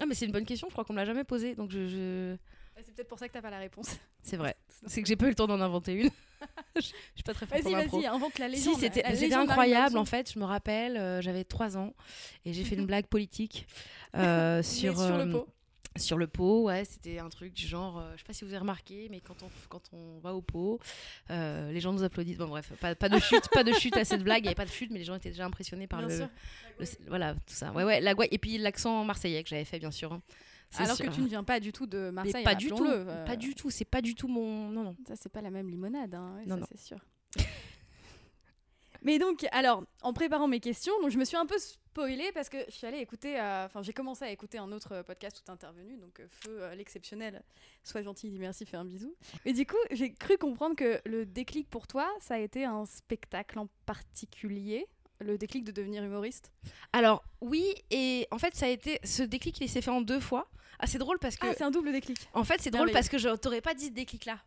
Ah, 0.00 0.06
mais 0.06 0.14
c'est 0.14 0.26
une 0.26 0.32
bonne 0.32 0.44
question, 0.44 0.68
je 0.68 0.72
crois 0.72 0.84
qu'on 0.84 0.92
me 0.94 0.98
l'a 0.98 1.04
jamais 1.04 1.24
posée, 1.24 1.54
donc 1.54 1.70
je. 1.70 1.86
je- 1.86 2.36
C'est 2.84 2.94
peut-être 2.94 3.08
pour 3.08 3.18
ça 3.18 3.26
que 3.28 3.32
t'as 3.32 3.40
pas 3.42 3.50
la 3.50 3.58
réponse. 3.58 3.96
C'est 4.22 4.36
vrai. 4.36 4.54
C'est 4.86 5.02
que 5.02 5.08
j'ai 5.08 5.16
pas 5.16 5.26
eu 5.26 5.30
le 5.30 5.34
temps 5.34 5.46
d'en 5.46 5.60
inventer 5.60 5.94
une. 5.94 6.10
je 6.76 6.80
suis 6.82 6.92
pas 7.24 7.32
très 7.32 7.46
forte 7.46 7.62
Vas-y, 7.62 7.74
en 7.74 7.78
impro. 7.78 7.96
vas-y, 8.00 8.06
invente 8.06 8.38
la 8.38 8.48
légende. 8.48 8.78
c'était 8.78 9.02
incroyable 9.34 9.96
en 9.96 10.04
fait. 10.04 10.30
Je 10.32 10.38
me 10.38 10.44
rappelle, 10.44 10.96
euh, 10.98 11.20
j'avais 11.22 11.44
3 11.44 11.76
ans 11.78 11.94
et 12.44 12.52
j'ai 12.52 12.64
fait 12.64 12.74
une 12.74 12.86
blague 12.86 13.06
politique 13.06 13.66
euh, 14.14 14.62
sur, 14.62 14.92
sur 14.94 15.00
euh, 15.00 15.24
le 15.24 15.32
pot. 15.32 15.48
sur 15.96 16.18
le 16.18 16.26
pot. 16.26 16.64
Ouais, 16.64 16.84
c'était 16.84 17.18
un 17.18 17.30
truc 17.30 17.54
du 17.54 17.66
genre, 17.66 17.98
euh, 17.98 18.12
je 18.14 18.18
sais 18.18 18.24
pas 18.26 18.34
si 18.34 18.44
vous 18.44 18.50
avez 18.50 18.58
remarqué, 18.58 19.08
mais 19.10 19.20
quand 19.20 19.42
on, 19.42 19.48
quand 19.70 19.82
on 19.94 20.18
va 20.18 20.34
au 20.34 20.42
pot, 20.42 20.78
euh, 21.30 21.72
les 21.72 21.80
gens 21.80 21.94
nous 21.94 22.02
applaudissent. 22.02 22.36
Bon, 22.36 22.48
bref, 22.48 22.70
pas, 22.80 22.94
pas 22.94 23.08
de 23.08 23.18
chute, 23.18 23.48
pas 23.52 23.64
de 23.64 23.72
chute 23.72 23.96
à 23.96 24.04
cette 24.04 24.22
blague. 24.22 24.40
Il 24.40 24.42
n'y 24.42 24.48
avait 24.48 24.54
pas 24.54 24.66
de 24.66 24.70
chute, 24.70 24.90
mais 24.90 24.98
les 24.98 25.04
gens 25.06 25.14
étaient 25.14 25.30
déjà 25.30 25.46
impressionnés 25.46 25.86
par 25.86 26.00
Bien 26.00 26.08
le, 26.08 26.16
sûr. 26.18 26.28
le- 26.78 26.86
Voilà, 27.08 27.32
tout 27.34 27.40
ça. 27.46 27.72
Ouais, 27.72 27.84
ouais, 27.84 28.02
la. 28.02 28.12
Et 28.30 28.38
puis 28.38 28.58
l'accent 28.58 29.02
marseillais 29.04 29.42
que 29.42 29.48
j'avais 29.48 29.64
fait, 29.64 29.78
bien 29.78 29.90
sûr. 29.90 30.12
hein. 30.12 30.20
Alors 30.78 30.96
sûr. 30.96 31.06
que 31.06 31.14
tu 31.14 31.20
ne 31.20 31.28
viens 31.28 31.44
pas 31.44 31.60
du 31.60 31.72
tout 31.72 31.86
de 31.86 31.98
Mais 31.98 32.12
Marseille. 32.12 32.44
pas 32.44 32.54
du 32.54 32.68
tout, 32.68 32.84
euh, 32.84 33.24
pas 33.24 33.36
du 33.36 33.54
tout. 33.54 33.70
C'est 33.70 33.84
pas 33.84 34.02
du 34.02 34.14
tout 34.14 34.28
mon. 34.28 34.68
Non, 34.68 34.82
non. 34.82 34.96
Ça, 35.06 35.14
c'est 35.16 35.32
pas 35.32 35.40
la 35.40 35.50
même 35.50 35.68
limonade, 35.68 36.14
hein, 36.14 36.34
ouais, 36.36 36.46
Non, 36.46 36.58
c'est 36.68 36.78
sûr. 36.78 36.98
Mais 39.02 39.20
donc, 39.20 39.46
alors, 39.52 39.84
en 40.02 40.12
préparant 40.12 40.48
mes 40.48 40.58
questions, 40.58 40.92
donc 41.00 41.10
je 41.10 41.18
me 41.18 41.24
suis 41.24 41.36
un 41.36 41.46
peu 41.46 41.58
spoilée 41.58 42.32
parce 42.32 42.48
que 42.48 42.58
je 42.66 42.72
suis 42.72 42.86
allée 42.86 42.98
écouter, 42.98 43.40
euh, 43.40 43.66
enfin, 43.66 43.80
j'ai 43.80 43.92
commencé 43.92 44.24
à 44.24 44.30
écouter 44.30 44.58
un 44.58 44.72
autre 44.72 45.02
podcast 45.02 45.40
t'es 45.44 45.50
intervenu, 45.50 45.96
donc 45.96 46.18
euh, 46.18 46.26
Feu, 46.28 46.62
euh, 46.62 46.74
l'exceptionnel, 46.74 47.42
sois 47.84 48.02
gentil, 48.02 48.30
dis 48.30 48.38
merci, 48.40 48.66
fais 48.66 48.76
un 48.76 48.84
bisou. 48.84 49.14
Et 49.44 49.52
du 49.52 49.64
coup, 49.64 49.76
j'ai 49.92 50.12
cru 50.12 50.36
comprendre 50.38 50.74
que 50.74 51.00
le 51.04 51.24
déclic 51.24 51.70
pour 51.70 51.86
toi, 51.86 52.12
ça 52.20 52.34
a 52.34 52.38
été 52.38 52.64
un 52.64 52.84
spectacle 52.84 53.60
en 53.60 53.68
particulier, 53.86 54.88
le 55.20 55.38
déclic 55.38 55.64
de 55.64 55.72
devenir 55.72 56.02
humoriste? 56.02 56.50
Alors 56.92 57.24
oui, 57.40 57.74
et 57.90 58.26
en 58.30 58.38
fait 58.38 58.54
ça 58.54 58.66
a 58.66 58.68
été 58.70 58.98
ce 59.04 59.22
déclic, 59.22 59.60
il 59.60 59.68
s'est 59.68 59.82
fait 59.82 59.90
en 59.90 60.00
deux 60.00 60.20
fois. 60.20 60.48
Ah 60.78 60.86
c'est 60.86 60.98
drôle 60.98 61.18
parce 61.18 61.36
que 61.36 61.46
Ah, 61.48 61.54
c'est 61.56 61.64
un 61.64 61.70
double 61.70 61.92
déclic. 61.92 62.18
en 62.34 62.44
fait 62.44 62.60
c'est 62.60 62.70
drôle 62.70 62.90
parce 62.90 63.08
que 63.08 63.18
je 63.18 63.28
t'aurais 63.36 63.60
pas 63.60 63.74
dit 63.74 63.86
ce 63.86 63.90
déclic 63.92 64.24
là. 64.26 64.38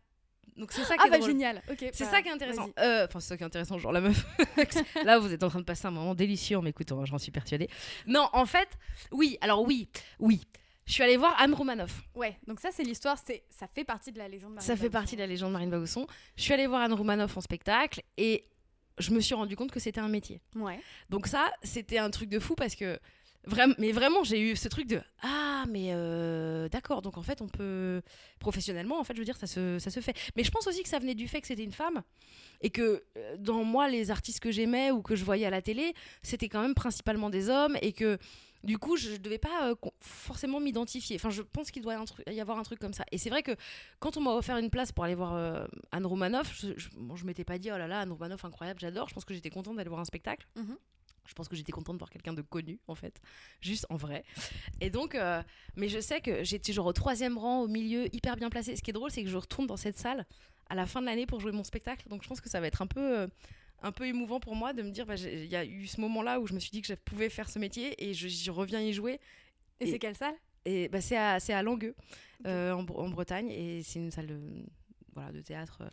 Donc 0.57 0.73
c'est 0.73 0.83
ça 0.83 0.95
qui 0.95 1.01
Ah 1.03 1.07
est 1.07 1.11
bah 1.11 1.17
drôle. 1.19 1.29
génial. 1.29 1.61
C'est 1.93 1.99
bah, 2.03 2.11
ça 2.11 2.21
qui 2.21 2.27
est 2.27 2.31
intéressant. 2.33 2.69
Euh, 2.79 3.05
Enfin, 3.07 3.19
c'est 3.21 3.29
ça 3.29 3.37
qui 3.37 3.43
est 3.43 3.45
intéressant, 3.45 3.77
genre 3.77 3.93
la 3.93 4.01
meuf. 4.01 4.25
Là, 5.05 5.17
vous 5.17 5.31
êtes 5.31 5.43
en 5.43 5.49
train 5.49 5.59
de 5.59 5.63
passer 5.65 5.85
un 5.87 5.91
moment 5.91 6.15
délicieux 6.15 6.57
en 6.57 6.61
m'écoutant, 6.61 7.05
j'en 7.05 7.17
suis 7.17 7.31
persuadée. 7.31 7.69
Non, 8.07 8.27
en 8.33 8.45
fait, 8.45 8.67
oui, 9.11 9.37
alors 9.39 9.61
oui, 9.65 9.87
oui. 10.19 10.41
Je 10.85 10.93
suis 10.93 11.03
allée 11.03 11.15
voir 11.17 11.39
Anne 11.39 11.53
Romanoff. 11.53 12.01
Ouais, 12.15 12.37
donc 12.47 12.59
ça 12.59 12.69
c'est 12.73 12.83
l'histoire, 12.83 13.17
c'est 13.23 13.43
ça 13.49 13.67
fait 13.67 13.83
partie 13.85 14.11
de 14.11 14.17
la 14.17 14.27
légende. 14.27 14.53
Marine 14.55 14.67
Ça 14.67 14.75
fait 14.75 14.89
partie 14.89 15.15
de 15.15 15.21
la 15.21 15.27
légende 15.27 15.53
Marine 15.53 15.69
Bausson. 15.69 16.07
Je 16.35 16.41
suis 16.43 16.51
allée 16.53 16.67
voir 16.67 16.81
Anne 16.81 16.93
Romanoff 16.93 17.37
en 17.37 17.41
spectacle 17.41 18.01
et 18.17 18.45
je 18.97 19.11
me 19.11 19.21
suis 19.21 19.35
rendu 19.35 19.55
compte 19.55 19.71
que 19.71 19.79
c'était 19.79 20.01
un 20.01 20.09
métier. 20.09 20.41
Ouais. 20.55 20.81
Donc 21.09 21.27
ça, 21.27 21.49
c'était 21.63 21.99
un 21.99 22.09
truc 22.09 22.27
de 22.27 22.39
fou 22.39 22.55
parce 22.55 22.75
que 22.75 22.99
mais 23.77 23.91
vraiment, 23.91 24.23
j'ai 24.23 24.39
eu 24.39 24.55
ce 24.55 24.67
truc 24.67 24.87
de 24.87 25.01
ah 25.23 25.65
mais 25.69 25.89
euh, 25.93 26.69
d'accord. 26.69 27.01
Donc 27.01 27.17
en 27.17 27.21
fait, 27.23 27.41
on 27.41 27.47
peut 27.47 28.01
professionnellement, 28.39 28.99
en 28.99 29.03
fait, 29.03 29.13
je 29.13 29.19
veux 29.19 29.25
dire, 29.25 29.37
ça 29.37 29.47
se 29.47 29.79
ça 29.79 29.89
se 29.89 29.99
fait. 29.99 30.15
Mais 30.35 30.43
je 30.43 30.51
pense 30.51 30.67
aussi 30.67 30.83
que 30.83 30.89
ça 30.89 30.99
venait 30.99 31.15
du 31.15 31.27
fait 31.27 31.41
que 31.41 31.47
c'était 31.47 31.63
une 31.63 31.71
femme 31.73 32.01
et 32.61 32.69
que 32.69 33.03
euh, 33.17 33.37
dans 33.37 33.63
moi, 33.63 33.89
les 33.89 34.11
artistes 34.11 34.39
que 34.39 34.51
j'aimais 34.51 34.91
ou 34.91 35.01
que 35.01 35.15
je 35.15 35.23
voyais 35.25 35.45
à 35.45 35.49
la 35.49 35.61
télé, 35.61 35.93
c'était 36.21 36.49
quand 36.49 36.61
même 36.61 36.75
principalement 36.75 37.29
des 37.29 37.49
hommes 37.49 37.77
et 37.81 37.93
que 37.93 38.17
du 38.65 38.77
coup, 38.77 38.97
je 38.97 39.11
ne 39.11 39.17
devais 39.17 39.37
pas 39.37 39.69
euh, 39.69 39.75
forcément 40.01 40.59
m'identifier. 40.59 41.15
Enfin, 41.15 41.29
je 41.29 41.41
pense 41.41 41.71
qu'il 41.71 41.81
doit 41.81 41.93
y 42.27 42.39
avoir 42.41 42.57
un 42.59 42.63
truc- 42.63 42.79
comme 42.79 42.93
ça. 42.93 43.05
Et 43.11 43.17
c'est 43.17 43.29
vrai 43.29 43.41
que 43.41 43.55
quand 43.99 44.17
on 44.17 44.21
m'a 44.21 44.31
offert 44.35 44.57
une 44.57 44.69
place 44.69 44.91
pour 44.91 45.05
aller 45.05 45.15
voir 45.15 45.65
Anne 45.91 46.05
Romanoff, 46.05 46.53
je, 46.61 46.73
je 46.77 47.25
m'étais 47.25 47.45
pas 47.45 47.57
dit, 47.57 47.71
oh 47.71 47.77
là 47.77 47.87
là, 47.87 48.01
Anne 48.01 48.11
Romanoff, 48.11 48.43
incroyable, 48.43 48.79
j'adore. 48.81 49.07
Je 49.07 49.13
pense 49.13 49.23
que 49.23 49.33
j'étais 49.33 49.49
contente 49.49 49.77
d'aller 49.77 49.87
voir 49.89 50.01
un 50.01 50.05
spectacle. 50.05 50.45
Mhm. 50.57 50.75
Je 51.29 51.33
pense 51.35 51.47
que 51.47 51.55
j'étais 51.55 51.71
contente 51.71 51.95
de 51.95 51.99
voir 51.99 52.09
quelqu'un 52.09 52.33
de 52.33 52.41
connu, 52.41 52.79
en 52.87 52.95
fait, 52.95 53.21
juste 53.61 53.85
en 53.89 53.95
vrai. 53.97 54.23
Et 54.81 54.89
donc, 54.89 55.13
euh, 55.13 55.41
mais 55.75 55.87
je 55.87 55.99
sais 55.99 56.21
que 56.21 56.43
j'étais 56.43 56.73
genre 56.73 56.87
au 56.87 56.93
troisième 56.93 57.37
rang, 57.37 57.61
au 57.61 57.67
milieu, 57.67 58.13
hyper 58.15 58.35
bien 58.35 58.49
placée. 58.49 58.75
Ce 58.75 58.81
qui 58.81 58.89
est 58.89 58.93
drôle, 58.93 59.11
c'est 59.11 59.23
que 59.23 59.29
je 59.29 59.37
retourne 59.37 59.67
dans 59.67 59.77
cette 59.77 59.97
salle 59.97 60.25
à 60.69 60.75
la 60.75 60.85
fin 60.87 61.01
de 61.01 61.05
l'année 61.05 61.25
pour 61.27 61.39
jouer 61.39 61.51
mon 61.51 61.63
spectacle. 61.63 62.09
Donc, 62.09 62.23
je 62.23 62.27
pense 62.27 62.41
que 62.41 62.49
ça 62.49 62.59
va 62.59 62.65
être 62.67 62.81
un 62.81 62.87
peu, 62.87 63.19
euh, 63.19 63.27
un 63.83 63.91
peu 63.91 64.07
émouvant 64.07 64.39
pour 64.39 64.55
moi 64.55 64.73
de 64.73 64.81
me 64.81 64.89
dire, 64.89 65.05
bah, 65.05 65.15
il 65.15 65.45
y 65.45 65.55
a 65.55 65.63
eu 65.63 65.85
ce 65.87 66.01
moment-là 66.01 66.39
où 66.39 66.47
je 66.47 66.53
me 66.53 66.59
suis 66.59 66.71
dit 66.71 66.81
que 66.81 66.87
je 66.87 66.95
pouvais 66.95 67.29
faire 67.29 67.47
ce 67.49 67.59
métier 67.59 67.93
et 68.03 68.13
je, 68.15 68.49
reviens 68.51 68.81
y 68.81 68.91
jouer. 68.91 69.19
Et, 69.79 69.87
Et- 69.87 69.91
c'est 69.91 69.99
quelle 69.99 70.17
salle? 70.17 70.35
Et 70.65 70.89
bah, 70.89 70.99
c'est 71.01 71.15
à, 71.15 71.63
Langueux, 71.63 71.95
euh, 72.45 72.73
en, 72.73 72.83
Bre- 72.83 72.97
en 72.99 73.09
Bretagne, 73.09 73.49
et 73.49 73.81
c'est 73.83 73.99
une 73.99 74.11
salle 74.11 74.27
de, 74.27 74.39
voilà, 75.13 75.31
de 75.31 75.41
théâtre. 75.41 75.83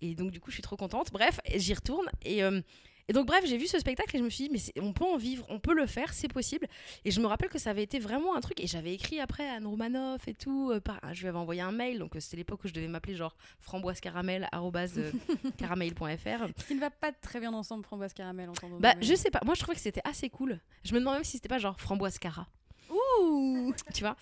Et 0.00 0.14
donc, 0.14 0.30
du 0.30 0.40
coup, 0.40 0.50
je 0.50 0.54
suis 0.54 0.62
trop 0.62 0.76
contente. 0.76 1.12
Bref, 1.12 1.38
j'y 1.54 1.74
retourne. 1.74 2.08
Et, 2.22 2.42
euh, 2.42 2.60
et 3.08 3.12
donc, 3.12 3.26
bref, 3.26 3.44
j'ai 3.46 3.56
vu 3.56 3.66
ce 3.66 3.78
spectacle 3.78 4.14
et 4.14 4.18
je 4.18 4.24
me 4.24 4.30
suis 4.30 4.48
dit, 4.48 4.50
mais 4.76 4.82
on 4.82 4.92
peut 4.92 5.04
en 5.04 5.16
vivre, 5.16 5.44
on 5.48 5.58
peut 5.58 5.74
le 5.74 5.86
faire, 5.86 6.12
c'est 6.12 6.28
possible. 6.28 6.66
Et 7.04 7.10
je 7.10 7.20
me 7.20 7.26
rappelle 7.26 7.48
que 7.48 7.58
ça 7.58 7.70
avait 7.70 7.82
été 7.82 7.98
vraiment 7.98 8.36
un 8.36 8.40
truc. 8.40 8.60
Et 8.60 8.66
j'avais 8.66 8.94
écrit 8.94 9.20
après 9.20 9.48
à 9.48 9.54
Anne 9.54 9.66
Romanoff 9.66 10.28
et 10.28 10.34
tout. 10.34 10.70
euh, 10.70 10.80
par- 10.80 11.00
je 11.12 11.20
lui 11.22 11.28
avais 11.28 11.38
envoyé 11.38 11.60
un 11.60 11.72
mail. 11.72 11.98
Donc, 11.98 12.14
euh, 12.14 12.20
c'était 12.20 12.36
l'époque 12.36 12.64
où 12.64 12.68
je 12.68 12.72
devais 12.72 12.86
m'appeler 12.88 13.16
genre 13.16 13.36
framboise 13.60 14.00
caramel, 14.00 14.48
arrobase, 14.52 14.98
euh, 14.98 15.10
caramel.fr. 15.58 16.46
Ce 16.58 16.66
qui 16.66 16.74
ne 16.74 16.80
va 16.80 16.90
pas 16.90 17.10
très 17.12 17.40
bien 17.40 17.52
ensemble, 17.52 17.84
framboise 17.84 18.12
caramel, 18.12 18.48
entendons 18.48 18.78
Bah, 18.78 18.94
je 19.00 19.14
sais 19.14 19.30
pas. 19.30 19.40
Moi, 19.44 19.54
je 19.54 19.60
trouvais 19.60 19.74
que 19.74 19.80
c'était 19.82 20.02
assez 20.04 20.30
cool. 20.30 20.60
Je 20.84 20.94
me 20.94 20.98
demandais 21.00 21.18
même 21.18 21.24
si 21.24 21.32
c'était 21.36 21.48
pas 21.48 21.58
genre 21.58 21.80
framboise 21.80 22.18
cara. 22.18 22.46
Ouh 22.90 23.72
tu 23.94 24.02
vois? 24.04 24.16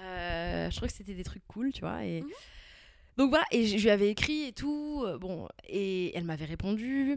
Euh, 0.00 0.70
je 0.70 0.76
trouvais 0.76 0.88
que 0.90 0.96
c'était 0.96 1.14
des 1.14 1.24
trucs 1.24 1.46
cool, 1.46 1.72
tu 1.72 1.80
vois. 1.80 2.04
Et... 2.04 2.22
Mhm. 2.22 2.28
Donc 3.16 3.28
voilà, 3.30 3.44
et 3.52 3.64
je 3.64 3.76
lui 3.80 3.90
avais 3.90 4.08
écrit 4.10 4.46
et 4.46 4.52
tout, 4.52 5.06
bon, 5.20 5.46
et 5.68 6.16
elle 6.16 6.24
m'avait 6.24 6.46
répondu. 6.46 7.16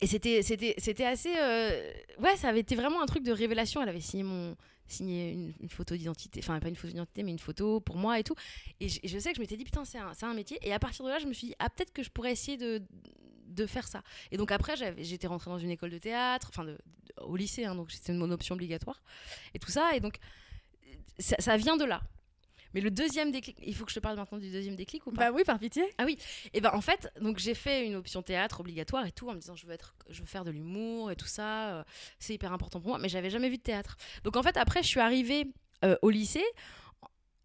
Et 0.00 0.06
c'était, 0.06 0.42
c'était, 0.42 0.74
c'était 0.78 1.04
assez... 1.04 1.32
euh, 1.36 1.92
Ouais, 2.18 2.36
ça 2.36 2.48
avait 2.48 2.60
été 2.60 2.74
vraiment 2.74 3.02
un 3.02 3.06
truc 3.06 3.22
de 3.22 3.32
révélation. 3.32 3.82
Elle 3.82 3.88
avait 3.90 4.00
signé, 4.00 4.22
mon... 4.22 4.56
signé 4.86 5.32
une, 5.32 5.68
photo 5.68 5.96
d'identité, 5.96 6.40
enfin 6.42 6.58
pas 6.58 6.68
une 6.68 6.76
photo 6.76 6.92
d'identité, 6.92 7.22
mais 7.22 7.32
une 7.32 7.38
photo 7.38 7.80
pour 7.80 7.96
moi 7.96 8.18
et 8.18 8.24
tout. 8.24 8.34
Et 8.80 8.88
je, 8.88 9.18
sais 9.18 9.30
que 9.30 9.36
je 9.36 9.40
m'étais 9.40 9.56
dit, 9.56 9.64
putain, 9.64 9.84
c'est 9.84 9.98
un, 9.98 10.14
c'est 10.14 10.26
un 10.26 10.34
métier. 10.34 10.58
Et 10.62 10.72
à 10.72 10.78
partir 10.78 11.04
de 11.04 11.10
là, 11.10 11.18
je 11.18 11.26
me 11.26 11.32
suis 11.32 11.48
dit, 11.48 11.54
ah, 11.58 11.68
peut-être 11.68 11.92
que 11.92 12.02
je 12.02 12.10
pourrais 12.10 12.32
essayer 12.32 12.56
de, 12.56 12.82
de 13.46 13.66
faire 13.66 13.86
ça. 13.86 14.02
Et 14.30 14.36
donc 14.36 14.52
après, 14.52 14.74
j'étais 14.98 15.26
rentrée 15.26 15.50
dans 15.50 15.58
une 15.58 15.70
école 15.70 15.90
de 15.90 15.98
théâtre, 15.98 16.50
enfin 16.50 16.66
au 17.20 17.36
lycée, 17.36 17.64
hein, 17.64 17.74
donc 17.74 17.90
c'était 17.90 18.12
mon 18.12 18.30
option 18.30 18.54
obligatoire. 18.54 19.02
Et 19.54 19.58
tout 19.58 19.70
ça, 19.70 19.94
et 19.94 20.00
donc 20.00 20.18
ça 21.18 21.56
vient 21.56 21.76
de 21.76 21.84
là. 21.84 22.00
Mais 22.74 22.80
le 22.80 22.90
deuxième 22.90 23.30
déclic, 23.30 23.58
il 23.64 23.74
faut 23.74 23.84
que 23.84 23.90
je 23.90 23.96
te 23.96 24.00
parle 24.00 24.16
maintenant 24.16 24.38
du 24.38 24.50
deuxième 24.50 24.76
déclic 24.76 25.06
ou 25.06 25.12
pas? 25.12 25.30
Bah 25.30 25.36
oui, 25.36 25.44
par 25.44 25.58
pitié. 25.58 25.84
Et 26.52 26.60
ben 26.60 26.70
en 26.72 26.80
fait, 26.80 27.12
donc 27.20 27.38
j'ai 27.38 27.54
fait 27.54 27.86
une 27.86 27.96
option 27.96 28.22
théâtre 28.22 28.60
obligatoire 28.60 29.06
et 29.06 29.12
tout 29.12 29.28
en 29.28 29.34
me 29.34 29.40
disant 29.40 29.56
je 29.56 29.66
veux 29.66 29.72
être, 29.72 29.94
je 30.08 30.20
veux 30.20 30.26
faire 30.26 30.44
de 30.44 30.50
l'humour 30.50 31.10
et 31.10 31.16
tout 31.16 31.26
ça, 31.26 31.70
euh, 31.70 31.84
c'est 32.18 32.34
hyper 32.34 32.52
important 32.52 32.80
pour 32.80 32.90
moi. 32.90 32.98
Mais 32.98 33.08
j'avais 33.08 33.30
jamais 33.30 33.48
vu 33.48 33.56
de 33.56 33.62
théâtre. 33.62 33.96
Donc 34.24 34.36
en 34.36 34.42
fait 34.42 34.56
après 34.56 34.82
je 34.82 34.88
suis 34.88 35.00
arrivée 35.00 35.46
euh, 35.84 35.96
au 36.02 36.10
lycée. 36.10 36.44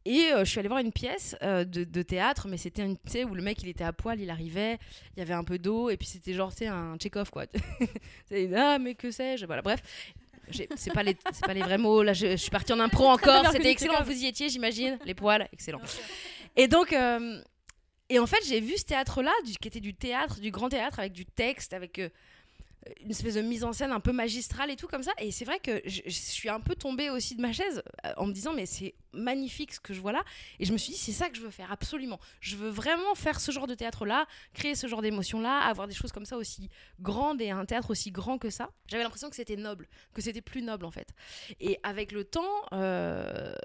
Et 0.07 0.31
euh, 0.31 0.45
je 0.45 0.51
suis 0.51 0.59
allée 0.59 0.67
voir 0.67 0.81
une 0.81 0.91
pièce 0.91 1.35
euh, 1.41 1.65
de, 1.65 1.83
de 1.83 2.01
théâtre, 2.03 2.47
mais 2.47 2.57
c'était 2.57 2.83
une, 2.85 2.95
sais, 3.07 3.23
où 3.23 3.33
le 3.33 3.41
mec 3.41 3.63
il 3.63 3.69
était 3.69 3.83
à 3.83 3.91
poil, 3.91 4.21
il 4.21 4.29
arrivait, 4.29 4.77
il 5.15 5.19
y 5.19 5.21
avait 5.23 5.33
un 5.33 5.43
peu 5.43 5.57
d'eau, 5.57 5.89
et 5.89 5.97
puis 5.97 6.05
c'était 6.05 6.33
genre, 6.33 6.51
sais, 6.53 6.67
un 6.67 6.95
Tchekhov 6.97 7.31
quoi. 7.31 7.45
C'est, 8.29 8.53
ah, 8.53 8.77
mais 8.77 8.93
que 8.93 9.09
sais-je, 9.09 9.47
voilà, 9.47 9.63
bref. 9.63 9.81
C'est 10.51 10.93
pas, 10.93 11.03
les, 11.03 11.17
c'est 11.31 11.45
pas 11.45 11.53
les 11.53 11.61
vrais 11.61 11.77
mots, 11.77 12.03
là 12.03 12.13
je, 12.13 12.31
je 12.31 12.35
suis 12.35 12.51
partie 12.51 12.73
en 12.73 12.79
impro 12.79 13.05
encore, 13.09 13.51
c'était 13.51 13.71
excellent, 13.71 14.03
vous 14.03 14.11
y 14.11 14.27
étiez, 14.27 14.49
j'imagine, 14.49 14.97
les 15.05 15.13
poils, 15.13 15.47
excellent. 15.51 15.81
Et 16.55 16.67
donc, 16.67 16.93
euh, 16.93 17.41
et 18.09 18.19
en 18.19 18.27
fait, 18.27 18.37
j'ai 18.47 18.59
vu 18.59 18.77
ce 18.77 18.85
théâtre-là, 18.85 19.31
qui 19.59 19.67
était 19.67 19.79
du 19.79 19.95
théâtre, 19.95 20.39
du 20.39 20.51
grand 20.51 20.69
théâtre, 20.69 20.99
avec 20.99 21.13
du 21.13 21.25
texte, 21.25 21.73
avec 21.73 21.99
euh, 21.99 22.09
une 23.01 23.11
espèce 23.11 23.35
de 23.35 23.41
mise 23.41 23.63
en 23.63 23.73
scène 23.73 23.91
un 23.91 23.99
peu 23.99 24.11
magistrale 24.11 24.71
et 24.71 24.75
tout 24.75 24.87
comme 24.87 25.03
ça. 25.03 25.11
Et 25.19 25.31
c'est 25.31 25.45
vrai 25.45 25.59
que 25.59 25.81
je, 25.85 26.01
suis 26.09 26.49
un 26.49 26.59
peu 26.59 26.75
tombée 26.75 27.09
aussi 27.09 27.35
de 27.35 27.41
ma 27.41 27.51
chaise 27.51 27.81
euh, 28.05 28.13
en 28.17 28.27
me 28.27 28.33
disant, 28.33 28.53
mais 28.53 28.65
c'est 28.65 28.95
magnifique 29.13 29.73
ce 29.73 29.79
que 29.79 29.93
je 29.93 30.01
vois 30.01 30.11
là. 30.11 30.23
Et 30.59 30.65
je 30.65 30.73
me 30.73 30.77
suis 30.77 30.93
dit, 30.93 30.97
c'est 30.97 31.11
ça 31.11 31.29
que 31.29 31.37
je 31.37 31.41
veux 31.41 31.51
faire, 31.51 31.71
absolument. 31.71 32.19
Je 32.41 32.55
veux 32.55 32.69
vraiment 32.69 33.15
faire 33.15 33.39
ce 33.39 33.51
genre 33.51 33.67
de 33.67 33.75
théâtre-là, 33.75 34.27
créer 34.53 34.75
ce 34.75 34.87
genre 34.87 35.01
d'émotion-là, 35.01 35.59
avoir 35.59 35.87
des 35.87 35.93
choses 35.93 36.11
comme 36.11 36.25
ça 36.25 36.37
aussi 36.37 36.69
grandes 36.99 37.41
et 37.41 37.51
un 37.51 37.65
théâtre 37.65 37.91
aussi 37.91 38.11
grand 38.11 38.37
que 38.37 38.49
ça. 38.49 38.71
J'avais 38.87 39.03
l'impression 39.03 39.29
que 39.29 39.35
c'était 39.35 39.55
noble, 39.55 39.87
que 40.13 40.21
c'était 40.21 40.41
plus 40.41 40.61
noble 40.61 40.85
en 40.85 40.91
fait. 40.91 41.09
Et 41.59 41.79
avec 41.83 42.11
le 42.11 42.23
temps, 42.23 42.43
euh, 42.73 43.55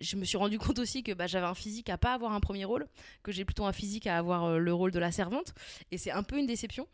je 0.00 0.16
me 0.16 0.24
suis 0.24 0.36
rendu 0.36 0.58
compte 0.58 0.78
aussi 0.78 1.02
que 1.02 1.12
bah, 1.12 1.26
j'avais 1.26 1.46
un 1.46 1.54
physique 1.54 1.88
à 1.88 1.98
pas 1.98 2.14
avoir 2.14 2.32
un 2.32 2.40
premier 2.40 2.64
rôle, 2.64 2.86
que 3.22 3.32
j'ai 3.32 3.44
plutôt 3.44 3.64
un 3.64 3.72
physique 3.72 4.06
à 4.06 4.18
avoir 4.18 4.44
euh, 4.44 4.58
le 4.58 4.72
rôle 4.72 4.90
de 4.90 4.98
la 4.98 5.12
servante. 5.12 5.54
Et 5.90 5.98
c'est 5.98 6.10
un 6.10 6.22
peu 6.22 6.38
une 6.38 6.46
déception. 6.46 6.86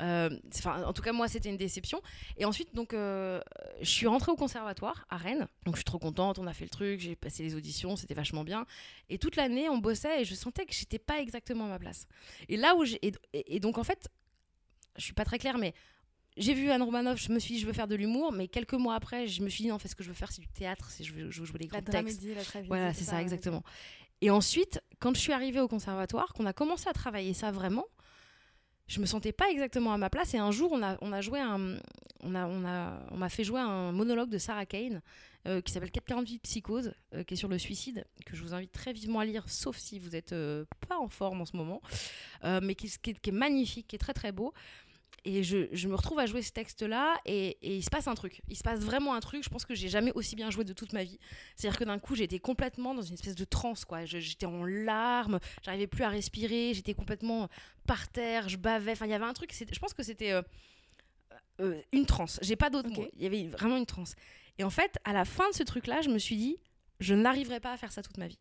Euh, 0.00 0.30
enfin, 0.54 0.84
en 0.84 0.92
tout 0.92 1.02
cas, 1.02 1.12
moi, 1.12 1.28
c'était 1.28 1.48
une 1.48 1.56
déception. 1.56 2.00
Et 2.36 2.44
ensuite, 2.44 2.74
donc, 2.74 2.94
euh, 2.94 3.40
je 3.80 3.90
suis 3.90 4.06
rentrée 4.06 4.32
au 4.32 4.36
conservatoire 4.36 5.06
à 5.10 5.16
Rennes. 5.16 5.48
Donc, 5.64 5.74
je 5.74 5.78
suis 5.78 5.84
trop 5.84 5.98
contente. 5.98 6.38
On 6.38 6.46
a 6.46 6.52
fait 6.52 6.64
le 6.64 6.70
truc. 6.70 7.00
J'ai 7.00 7.16
passé 7.16 7.42
les 7.42 7.54
auditions. 7.54 7.96
C'était 7.96 8.14
vachement 8.14 8.44
bien. 8.44 8.66
Et 9.08 9.18
toute 9.18 9.36
l'année, 9.36 9.68
on 9.68 9.78
bossait 9.78 10.22
et 10.22 10.24
je 10.24 10.34
sentais 10.34 10.66
que 10.66 10.74
j'étais 10.74 10.98
pas 10.98 11.20
exactement 11.20 11.64
à 11.64 11.68
ma 11.68 11.78
place. 11.78 12.06
Et 12.48 12.56
là 12.56 12.74
où 12.74 12.84
j'ai. 12.84 13.00
Et, 13.32 13.60
donc, 13.60 13.78
en 13.78 13.84
fait, 13.84 14.08
je 14.96 15.02
suis 15.02 15.14
pas 15.14 15.24
très 15.24 15.38
claire, 15.38 15.58
mais 15.58 15.74
j'ai 16.36 16.54
vu 16.54 16.70
Anne 16.70 16.82
Romanoff. 16.82 17.20
Je 17.20 17.32
me 17.32 17.38
suis 17.38 17.54
dit, 17.54 17.60
je 17.60 17.66
veux 17.66 17.72
faire 17.72 17.88
de 17.88 17.96
l'humour. 17.96 18.32
Mais 18.32 18.48
quelques 18.48 18.74
mois 18.74 18.94
après, 18.94 19.26
je 19.26 19.42
me 19.42 19.48
suis 19.48 19.62
dit, 19.62 19.68
non, 19.68 19.76
en 19.76 19.78
fait, 19.78 19.88
ce 19.88 19.96
que 19.96 20.04
je 20.04 20.08
veux 20.08 20.14
faire, 20.14 20.30
c'est 20.30 20.42
du 20.42 20.48
théâtre. 20.48 20.90
C'est 20.90 21.04
je 21.04 21.12
veux, 21.12 21.30
je 21.30 21.40
veux 21.40 21.46
jouer 21.46 21.58
les 21.58 21.66
La 21.66 21.80
grands 21.80 21.92
textes. 21.92 22.20
dramédie, 22.20 22.34
la 22.34 22.44
tragédie. 22.44 22.68
Voilà, 22.68 22.94
c'est 22.94 23.04
ça, 23.04 23.20
exactement. 23.20 23.62
Et 24.20 24.30
ensuite, 24.30 24.80
quand 24.98 25.14
je 25.14 25.20
suis 25.20 25.32
arrivée 25.32 25.60
au 25.60 25.68
conservatoire, 25.68 26.32
qu'on 26.34 26.46
a 26.46 26.52
commencé 26.52 26.88
à 26.88 26.92
travailler 26.92 27.34
ça 27.34 27.52
vraiment, 27.52 27.86
je 28.88 29.00
me 29.00 29.06
sentais 29.06 29.32
pas 29.32 29.48
exactement 29.50 29.92
à 29.92 29.98
ma 29.98 30.10
place. 30.10 30.34
Et 30.34 30.38
un 30.38 30.50
jour, 30.50 30.72
on 30.72 30.82
a, 30.82 30.96
on 31.00 31.12
a 31.12 31.20
joué 31.20 31.40
un, 31.40 31.76
on 32.22 32.34
a, 32.34 32.46
on 32.46 32.64
a, 32.64 33.00
on 33.10 33.16
m'a 33.16 33.28
fait 33.28 33.44
jouer 33.44 33.60
un 33.60 33.92
monologue 33.92 34.30
de 34.30 34.38
Sarah 34.38 34.66
Kane 34.66 35.02
euh, 35.46 35.60
qui 35.60 35.72
s'appelle 35.72 35.90
448 35.90 36.40
Psychose, 36.40 36.92
euh, 37.14 37.22
qui 37.22 37.34
est 37.34 37.36
sur 37.36 37.48
le 37.48 37.58
suicide, 37.58 38.04
que 38.26 38.34
je 38.34 38.42
vous 38.42 38.54
invite 38.54 38.72
très 38.72 38.92
vivement 38.92 39.20
à 39.20 39.24
lire, 39.24 39.48
sauf 39.48 39.76
si 39.76 39.98
vous 39.98 40.16
êtes 40.16 40.32
euh, 40.32 40.64
pas 40.88 40.98
en 40.98 41.08
forme 41.08 41.40
en 41.40 41.44
ce 41.44 41.56
moment, 41.56 41.80
mais 42.42 42.74
qui 42.74 42.86
est 43.06 43.32
magnifique, 43.32 43.86
qui 43.88 43.96
est 43.96 44.00
très 44.00 44.14
très 44.14 44.32
beau. 44.32 44.52
Et 45.24 45.42
je, 45.42 45.68
je 45.72 45.88
me 45.88 45.94
retrouve 45.94 46.18
à 46.20 46.26
jouer 46.26 46.42
ce 46.42 46.52
texte-là 46.52 47.18
et, 47.26 47.58
et 47.60 47.76
il 47.76 47.82
se 47.82 47.90
passe 47.90 48.06
un 48.06 48.14
truc. 48.14 48.40
Il 48.48 48.56
se 48.56 48.62
passe 48.62 48.80
vraiment 48.80 49.14
un 49.14 49.20
truc. 49.20 49.42
Je 49.44 49.48
pense 49.50 49.64
que 49.66 49.74
j'ai 49.74 49.88
jamais 49.88 50.12
aussi 50.12 50.36
bien 50.36 50.50
joué 50.50 50.64
de 50.64 50.72
toute 50.72 50.92
ma 50.92 51.04
vie. 51.04 51.18
C'est-à-dire 51.56 51.78
que 51.78 51.84
d'un 51.84 51.98
coup, 51.98 52.14
j'étais 52.14 52.38
complètement 52.38 52.94
dans 52.94 53.02
une 53.02 53.14
espèce 53.14 53.34
de 53.34 53.44
transe, 53.44 53.84
quoi. 53.84 54.04
J'étais 54.04 54.46
en 54.46 54.64
larmes, 54.64 55.38
j'arrivais 55.62 55.86
plus 55.86 56.04
à 56.04 56.08
respirer, 56.08 56.72
j'étais 56.72 56.94
complètement 56.94 57.48
par 57.86 58.08
terre, 58.08 58.48
je 58.48 58.56
bavais. 58.56 58.92
Enfin, 58.92 59.06
il 59.06 59.10
y 59.10 59.14
avait 59.14 59.24
un 59.24 59.34
truc. 59.34 59.52
Je 59.52 59.78
pense 59.78 59.92
que 59.92 60.02
c'était 60.02 60.32
euh, 60.32 60.42
euh, 61.60 61.80
une 61.92 62.06
transe. 62.06 62.38
J'ai 62.42 62.56
pas 62.56 62.70
d'autres 62.70 62.90
Ok. 62.90 62.96
mots. 62.98 63.08
Il 63.16 63.22
y 63.22 63.26
avait 63.26 63.46
vraiment 63.48 63.76
une 63.76 63.86
transe. 63.86 64.14
Et 64.58 64.64
en 64.64 64.70
fait, 64.70 64.96
à 65.04 65.12
la 65.12 65.24
fin 65.24 65.48
de 65.50 65.54
ce 65.54 65.62
truc-là, 65.62 66.00
je 66.00 66.08
me 66.08 66.18
suis 66.18 66.36
dit, 66.36 66.56
je 67.00 67.14
n'arriverai 67.14 67.60
pas 67.60 67.72
à 67.72 67.76
faire 67.76 67.92
ça 67.92 68.02
toute 68.02 68.16
ma 68.18 68.26
vie. 68.28 68.38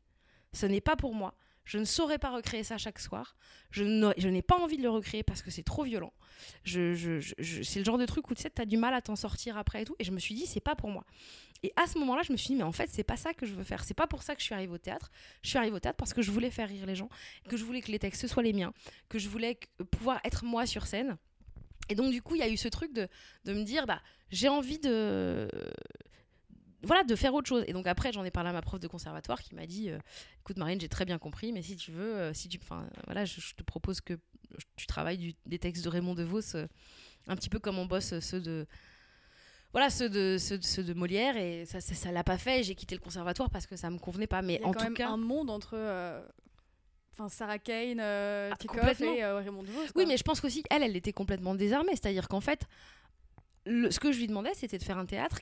Ce 0.54 0.66
n'est 0.66 0.82
pas 0.82 0.96
pour 0.96 1.14
moi. 1.14 1.34
Je 1.68 1.78
ne 1.78 1.84
saurais 1.84 2.18
pas 2.18 2.32
recréer 2.32 2.64
ça 2.64 2.78
chaque 2.78 2.98
soir. 2.98 3.36
Je 3.72 3.84
n'ai 3.84 4.42
pas 4.42 4.56
envie 4.56 4.78
de 4.78 4.84
le 4.84 4.90
recréer 4.90 5.22
parce 5.22 5.42
que 5.42 5.52
c'est 5.52 5.64
trop 5.64 5.84
violent. 5.84 6.14
Je, 6.64 7.20
c'est 7.64 7.80
le 7.80 7.86
genre 7.86 7.98
de 7.98 8.06
truc 8.06 8.30
où 8.32 8.34
tu 8.34 8.48
as 8.58 8.66
du 8.66 8.78
mal 8.78 8.94
à 8.94 9.02
t'en 9.02 9.18
sortir 9.18 9.58
après 9.58 9.82
et 9.82 9.86
tout. 9.86 9.96
Et 10.00 10.06
je 10.06 10.12
me 10.12 10.20
suis 10.20 10.34
dit, 10.34 10.46
c'est 10.46 10.62
pas 10.62 10.76
pour 10.76 10.90
moi. 10.90 11.04
Et 11.64 11.74
à 11.76 11.86
ce 11.86 11.98
moment-là, 12.00 12.22
je 12.24 12.32
me 12.32 12.38
suis 12.38 12.50
dit, 12.50 12.56
mais 12.56 12.64
en 12.64 12.72
fait, 12.72 12.90
c'est 12.90 13.04
pas 13.04 13.18
ça 13.18 13.34
que 13.34 13.46
je 13.46 13.54
veux 13.54 13.66
faire. 13.66 13.84
C'est 13.84 13.94
pas 13.94 14.08
pour 14.08 14.24
ça 14.24 14.34
que 14.34 14.40
je 14.40 14.46
suis 14.46 14.56
arrivée 14.56 14.74
au 14.74 14.78
théâtre. 14.78 15.12
Je 15.44 15.50
suis 15.50 15.58
arrivée 15.58 15.76
au 15.76 15.80
théâtre 15.80 15.98
parce 15.98 16.14
que 16.14 16.22
je 16.22 16.32
voulais 16.32 16.52
faire 16.52 16.70
rire 16.70 16.86
les 16.86 16.96
gens, 16.96 17.10
que 17.50 17.58
je 17.58 17.66
voulais 17.66 17.82
que 17.82 17.92
les 17.92 18.00
textes 18.00 18.28
soient 18.28 18.44
les 18.44 18.54
miens, 18.54 18.74
que 19.10 19.20
je 19.20 19.28
voulais 19.28 19.60
pouvoir 19.92 20.22
être 20.24 20.46
moi 20.46 20.66
sur 20.66 20.88
scène. 20.88 21.18
Et 21.90 21.96
donc, 21.96 22.12
du 22.12 22.22
coup, 22.22 22.36
il 22.36 22.40
y 22.40 22.44
a 22.44 22.50
eu 22.50 22.58
ce 22.58 22.70
truc 22.70 22.94
de, 22.94 23.10
de 23.44 23.54
me 23.54 23.64
dire, 23.64 23.86
bah, 23.86 24.02
j'ai 24.32 24.48
envie 24.48 24.80
de. 24.80 25.50
Voilà, 26.84 27.04
de 27.04 27.16
faire 27.16 27.34
autre 27.34 27.48
chose. 27.48 27.64
Et 27.68 27.74
donc 27.74 27.88
après, 27.88 28.12
j'en 28.12 28.24
ai 28.24 28.30
parlé 28.32 28.50
à 28.52 28.54
ma 28.54 28.62
prof 28.62 28.80
de 28.80 28.88
conservatoire 28.88 29.42
qui 29.42 29.56
m'a 29.56 29.66
dit 29.66 29.90
euh, 29.90 29.98
Écoute, 30.42 30.58
Marine, 30.58 30.80
j'ai 30.80 30.90
très 30.90 31.06
bien 31.06 31.18
compris, 31.18 31.52
mais 31.52 31.62
si 31.64 31.76
tu 31.76 31.92
veux, 31.92 32.16
euh, 32.16 32.34
si 32.34 32.50
tu, 32.50 32.60
enfin, 32.62 32.88
voilà, 33.06 33.26
je, 33.26 33.42
je 33.42 33.56
te 33.56 33.64
propose 33.64 34.00
que 34.02 34.14
tu 34.76 34.86
travailles 34.86 35.18
du- 35.18 35.36
des 35.46 35.58
textes 35.60 35.84
de 35.84 35.90
Raymond 35.90 36.14
DeVos, 36.16 36.56
euh, 36.56 36.68
un 37.28 37.36
petit 37.36 37.50
peu 37.50 37.60
comme 37.60 37.78
on 37.80 37.86
bosse 37.88 38.20
ceux 38.20 38.40
de. 38.42 38.68
Voilà, 39.74 39.90
ceux 39.90 40.10
de, 40.10 40.38
ceux, 40.40 40.58
de- 40.60 40.64
ceux 40.64 40.84
de 40.84 40.94
Molière, 40.94 41.36
et 41.36 41.66
ça, 41.66 41.82
ça, 41.82 41.94
ça 41.96 42.12
l'a 42.12 42.24
pas 42.24 42.38
fait. 42.38 42.64
J'ai 42.64 42.76
quitté 42.76 42.96
le 42.96 43.02
conservatoire 43.02 43.50
parce 43.50 43.66
que 43.68 43.76
ça 43.76 43.90
me 43.90 43.98
convenait 43.98 44.28
pas. 44.28 44.42
Mais 44.42 44.56
Il 44.56 44.62
y 44.62 44.64
a 44.64 44.68
en 44.68 44.72
quand 44.72 44.80
tout 44.80 44.86
même 44.86 44.94
cas. 44.94 45.10
un 45.10 45.18
monde 45.18 45.50
entre 45.50 45.76
enfin 47.14 47.28
Sarah 47.30 47.58
Kane, 47.60 48.00
Ah, 48.00 48.54
et 48.62 49.26
Raymond 49.26 49.64
DeVos. 49.64 49.82
Oui, 49.96 50.06
mais 50.08 50.16
je 50.18 50.24
pense 50.24 50.40
qu'aussi, 50.42 50.64
elle, 50.70 50.84
elle 50.84 50.96
était 50.96 51.12
complètement 51.14 51.56
désarmée. 51.56 51.92
C'est-à-dire 51.94 52.28
qu'en 52.28 52.42
fait, 52.42 52.68
le- 53.66 53.90
ce 53.92 54.00
que 54.00 54.12
je 54.12 54.20
lui 54.20 54.28
demandais, 54.28 54.54
c'était 54.54 54.78
de 54.78 54.84
faire 54.84 55.00
un 55.00 55.06
théâtre 55.08 55.40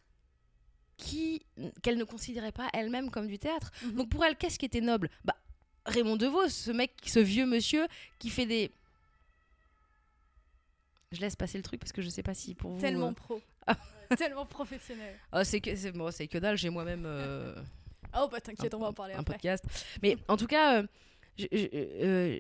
qui 0.98 1.42
qu'elle 1.84 1.98
ne 1.98 2.04
considérait 2.04 2.52
pas 2.52 2.70
elle-même 2.74 3.10
comme 3.12 3.28
du 3.28 3.38
théâtre. 3.40 3.72
Mhm. 3.84 3.92
Donc 3.96 4.10
pour 4.10 4.24
elle, 4.26 4.36
qu'est-ce 4.38 4.58
qui 4.60 4.66
était 4.66 4.82
noble? 4.82 5.10
Bah 5.24 5.36
Raymond 5.86 6.16
DeVos, 6.16 6.50
ce 6.50 6.72
mec, 6.72 6.92
ce 7.06 7.20
vieux 7.20 7.46
monsieur 7.46 7.86
qui 8.20 8.30
fait 8.30 8.46
des 8.46 8.72
je 11.12 11.22
laisse 11.22 11.36
passer 11.36 11.58
le 11.58 11.64
truc 11.64 11.80
parce 11.80 11.92
que 11.92 12.02
je 12.02 12.10
sais 12.10 12.24
pas 12.24 12.34
si 12.34 12.56
pour 12.56 12.72
vous. 12.72 12.80
tellement 12.82 13.10
euh, 13.10 13.14
pro, 13.14 13.42
Ah. 13.68 13.78
tellement 14.18 14.46
professionnel. 14.46 15.16
ah, 15.32 15.44
c'est 15.46 15.62
que 15.62 15.76
c'est 15.76 15.92
bon, 15.92 16.12
c'est 16.12 16.28
que 16.28 16.38
dalle. 16.38 16.58
J'ai 16.58 16.70
moi-même 16.70 17.04
euh, 17.06 17.56
Oh 18.18 18.28
bah 18.32 18.40
t'inquiète, 18.42 18.74
on 18.74 18.80
va 18.80 18.88
en 18.88 18.94
parler 18.94 19.14
un 19.14 19.20
après. 19.20 19.34
podcast. 19.36 19.64
Mais 20.02 20.18
en 20.28 20.38
tout 20.38 20.48
cas, 20.48 20.82
euh, 20.82 20.88
je, 21.38 21.46
je- 21.52 21.68
euh, 21.74 22.38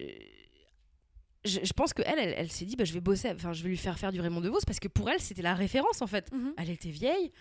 je- 1.43 1.59
je 1.63 1.73
pense 1.73 1.93
que 1.93 2.01
elle, 2.05 2.19
elle, 2.19 2.33
elle 2.37 2.51
s'est 2.51 2.65
dit, 2.65 2.75
bah, 2.75 2.85
je 2.85 2.93
vais 2.93 3.01
bosser, 3.01 3.31
enfin, 3.31 3.53
je 3.53 3.61
vais 3.63 3.69
lui 3.69 3.77
faire 3.77 3.97
faire 3.99 4.11
du 4.11 4.19
Raymond 4.21 4.41
DeVos 4.41 4.59
parce 4.65 4.79
que 4.79 4.87
pour 4.87 5.09
elle, 5.09 5.19
c'était 5.21 5.41
la 5.41 5.53
référence 5.53 6.01
en 6.01 6.07
fait. 6.07 6.31
Mhm. 6.31 6.53
Elle 6.57 6.69
était 6.69 6.89
vieille, 6.89 7.31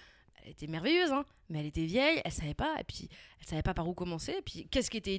elle 0.42 0.50
était 0.50 0.66
merveilleuse, 0.66 1.12
hein, 1.12 1.24
mais 1.48 1.60
elle 1.60 1.66
était 1.66 1.84
vieille, 1.84 2.20
elle 2.24 2.32
savait 2.32 2.54
pas, 2.54 2.74
et 2.80 2.84
puis 2.84 3.08
elle 3.40 3.46
savait 3.46 3.62
pas 3.62 3.74
par 3.74 3.88
où 3.88 3.94
commencer. 3.94 4.32
Et 4.38 4.42
puis 4.42 4.66
qu'est-ce 4.70 4.90
qui 4.90 4.96
était 4.96 5.18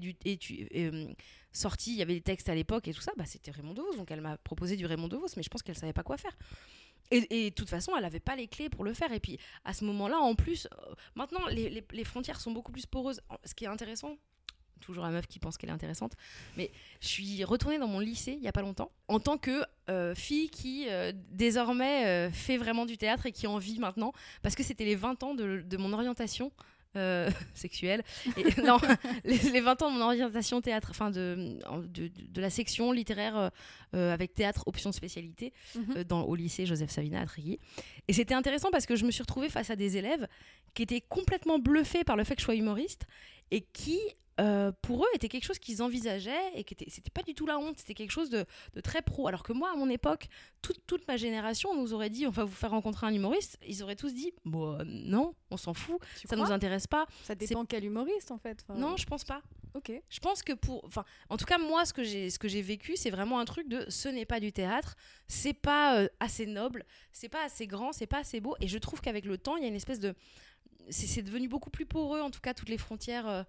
euh, 0.76 1.08
sorti 1.52 1.92
Il 1.92 1.98
y 1.98 2.02
avait 2.02 2.16
des 2.16 2.22
textes 2.22 2.50
à 2.50 2.56
l'époque 2.56 2.88
et 2.88 2.94
tout 2.94 3.02
ça, 3.02 3.12
bah, 3.18 3.26
c'était 3.26 3.52
Raymond 3.52 3.74
DeVos. 3.74 3.96
Donc 3.96 4.12
elle 4.12 4.22
m'a 4.22 4.38
proposé 4.38 4.76
du 4.76 4.86
Raymond 4.86 5.08
DeVos, 5.08 5.34
mais 5.38 5.44
je 5.44 5.50
pense 5.50 5.64
qu'elle 5.64 5.78
savait 5.78 5.94
pas 5.94 6.04
quoi 6.04 6.18
faire. 6.18 6.36
Et, 7.12 7.52
de 7.52 7.56
toute 7.56 7.70
façon, 7.70 7.96
elle 7.96 8.06
avait 8.06 8.20
pas 8.20 8.36
les 8.36 8.48
clés 8.48 8.68
pour 8.68 8.84
le 8.84 8.94
faire. 8.94 9.12
Et 9.12 9.20
puis 9.20 9.40
à 9.64 9.74
ce 9.74 9.86
moment-là, 9.86 10.18
en 10.18 10.34
plus, 10.34 10.68
euh, 10.72 10.94
maintenant, 11.14 11.46
les 11.48 12.04
frontières 12.04 12.42
sont 12.42 12.52
beaucoup 12.52 12.72
plus 12.72 12.88
poreuses. 12.88 13.22
Ce 13.44 13.54
qui 13.54 13.66
est 13.66 13.68
intéressant, 13.68 14.18
toujours 14.82 15.04
la 15.04 15.12
meuf 15.12 15.28
qui 15.28 15.40
pense 15.40 15.58
qu'elle 15.58 15.70
est 15.70 15.74
intéressante. 15.74 16.14
Mais 16.58 16.72
je 17.02 17.08
suis 17.08 17.44
retournée 17.44 17.80
dans 17.80 17.88
mon 17.88 18.00
lycée 18.00 18.34
il 18.38 18.44
y 18.44 18.48
a 18.48 18.52
pas 18.52 18.62
longtemps 18.62 18.92
en 19.08 19.20
tant 19.20 19.38
que 19.38 19.64
euh, 19.90 20.14
fille 20.16 20.50
qui 20.50 20.86
euh, 20.90 21.12
désormais 21.32 22.06
euh, 22.06 22.32
fait 22.32 22.58
vraiment 22.58 22.86
du 22.86 22.98
théâtre 22.98 23.26
et 23.26 23.32
qui 23.32 23.48
en 23.48 23.58
vit 23.58 23.80
maintenant 23.80 24.14
parce 24.42 24.56
que 24.56 24.64
c'était 24.64 24.86
les 24.86 24.96
20 24.96 25.24
ans 25.24 25.34
de, 25.36 25.62
de 25.68 25.78
mon 25.78 25.94
orientation. 25.94 26.52
sexuelle 27.54 28.04
et 28.38 28.62
non 28.64 28.78
les, 29.26 29.38
les 29.38 29.60
20 29.60 29.82
ans 29.82 29.92
de 29.92 29.98
mon 29.98 30.06
orientation 30.06 30.62
théâtre 30.62 30.88
enfin 30.92 31.12
de, 31.12 31.60
de, 31.88 32.08
de 32.08 32.42
la 32.42 32.50
section 32.50 32.94
littéraire 32.94 33.52
avec 33.92 34.34
théâtre 34.34 34.64
option 34.66 34.94
spécialité 34.94 35.52
Mhm. 35.76 36.06
dans, 36.06 36.22
au 36.22 36.36
lycée 36.36 36.66
Joseph 36.66 36.90
Savina 36.90 37.20
à 37.20 37.26
Tréguier. 37.26 37.60
Et 38.08 38.14
c'était 38.14 38.34
intéressant 38.34 38.72
parce 38.72 38.86
que 38.86 38.96
je 38.96 39.04
me 39.04 39.12
suis 39.12 39.24
retrouvée 39.24 39.50
face 39.50 39.70
à 39.72 39.76
des 39.76 39.98
élèves 39.98 40.26
qui 40.74 40.84
étaient 40.84 41.02
complètement 41.02 41.60
bluffés 41.60 42.06
par 42.06 42.16
le 42.16 42.24
fait 42.24 42.36
que 42.36 42.40
je 42.40 42.46
sois 42.46 42.56
humoriste 42.56 43.04
et 43.52 43.60
qui, 43.74 44.00
euh, 44.40 44.72
pour 44.82 45.04
eux, 45.04 45.08
était 45.14 45.30
quelque 45.30 45.46
chose 45.46 45.60
qu'ils 45.60 45.82
envisageaient 45.82 46.52
et 46.56 46.64
qui 46.64 46.74
était, 46.74 46.90
c'était 46.90 47.10
pas 47.10 47.24
du 47.24 47.34
tout 47.34 47.46
la 47.46 47.58
honte, 47.58 47.78
c'était 47.78 47.94
quelque 47.94 48.12
chose 48.12 48.30
de, 48.30 48.46
de 48.74 48.82
très 48.82 49.02
pro. 49.02 49.28
Alors 49.28 49.44
que 49.44 49.54
moi, 49.54 49.72
à 49.72 49.76
mon 49.76 49.90
époque, 49.90 50.28
toute, 50.62 50.86
toute 50.88 51.08
ma 51.08 51.16
génération, 51.16 51.70
on 51.70 51.82
nous 51.82 51.94
aurait 51.94 52.10
dit 52.10 52.28
on 52.28 52.32
va 52.32 52.44
vous 52.44 52.56
faire 52.56 52.72
rencontrer 52.72 53.08
un 53.08 53.14
humoriste. 53.14 53.58
Ils 53.68 53.82
auraient 53.82 53.96
tous 53.96 54.14
dit 54.14 54.34
bon, 54.44 54.74
euh, 54.74 54.84
non, 54.86 55.36
on 55.52 55.58
s'en 55.58 55.74
fout, 55.74 56.00
Tu 56.20 56.28
ça 56.28 56.36
nous 56.36 56.52
intéresse 56.52 56.88
pas. 56.88 57.06
Ça 57.24 57.36
dépend 57.36 57.66
quel 57.66 57.86
humoriste 57.86 58.32
en 58.32 58.38
fait. 58.38 58.64
Enfin, 58.68 58.80
Non, 58.80 58.98
je 58.98 59.06
pense 59.06 59.24
pas. 59.24 59.42
Ok. 59.74 59.92
Je 60.10 60.20
pense 60.20 60.42
que 60.42 60.54
pour, 60.54 60.84
enfin, 60.86 61.04
en 61.30 61.38
tout 61.38 61.46
cas 61.46 61.58
moi, 61.58 61.86
ce 61.86 61.94
que 61.94 62.04
j'ai, 62.04 62.30
ce 62.30 62.40
que 62.40 62.48
j'ai 62.48 62.62
vécu, 62.62 62.96
c'est 62.96 63.10
vraiment 63.10 63.40
un 63.40 63.46
truc 63.46 63.68
de, 63.68 63.86
ce 63.90 64.08
n'est 64.08 64.26
pas 64.26 64.40
du 64.40 64.52
théâtre, 64.52 64.96
c'est 65.28 65.54
pas 65.54 65.98
euh, 66.00 66.08
assez 66.20 66.46
noble, 66.46 66.86
c'est 67.12 67.30
pas 67.30 67.44
assez 67.44 67.68
grand, 67.68 67.92
c'est 67.92 68.08
pas 68.08 68.20
assez 68.20 68.40
beau, 68.40 68.56
et 68.62 68.68
je 68.68 68.78
trouve 68.78 69.02
qu'avec 69.02 69.26
le 69.26 69.38
temps, 69.38 69.58
il 69.58 69.64
y 69.64 69.66
a 69.66 69.70
une 69.70 69.76
espèce 69.76 70.00
de, 70.00 70.14
c'est, 70.90 71.08
c'est 71.08 71.24
devenu 71.24 71.48
beaucoup 71.50 71.70
plus 71.70 71.86
poreux, 71.86 72.22
en 72.22 72.32
tout 72.32 72.40
cas 72.40 72.54
toutes 72.54 72.70
les 72.70 72.78
frontières 72.78 73.28
euh, 73.28 73.44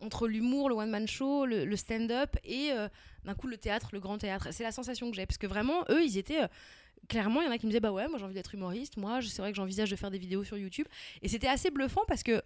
entre 0.00 0.28
l'humour, 0.28 0.68
le 0.68 0.74
one 0.74 0.90
man 0.90 1.06
show, 1.06 1.44
le, 1.46 1.64
le 1.64 1.76
stand-up 1.76 2.36
et 2.44 2.72
euh, 2.72 2.88
d'un 3.24 3.34
coup 3.34 3.46
le 3.48 3.56
théâtre, 3.58 3.90
le 3.92 4.00
grand 4.00 4.16
théâtre. 4.18 4.48
C'est 4.50 4.62
la 4.62 4.72
sensation 4.72 5.10
que 5.10 5.16
j'ai, 5.16 5.26
parce 5.26 5.36
que 5.38 5.46
vraiment, 5.46 5.84
eux, 5.90 6.02
ils 6.04 6.16
étaient 6.18 6.42
euh, 6.42 6.48
Clairement, 7.08 7.40
il 7.40 7.46
y 7.46 7.48
en 7.48 7.50
a 7.50 7.58
qui 7.58 7.66
me 7.66 7.70
disaient 7.70 7.80
Bah 7.80 7.92
ouais, 7.92 8.06
moi 8.08 8.18
j'ai 8.18 8.24
envie 8.24 8.34
d'être 8.34 8.54
humoriste, 8.54 8.96
moi 8.96 9.20
c'est 9.22 9.40
vrai 9.42 9.50
que 9.52 9.56
j'envisage 9.56 9.90
de 9.90 9.96
faire 9.96 10.10
des 10.10 10.18
vidéos 10.18 10.44
sur 10.44 10.56
YouTube. 10.56 10.86
Et 11.22 11.28
c'était 11.28 11.48
assez 11.48 11.70
bluffant 11.70 12.02
parce 12.06 12.22
que 12.22 12.42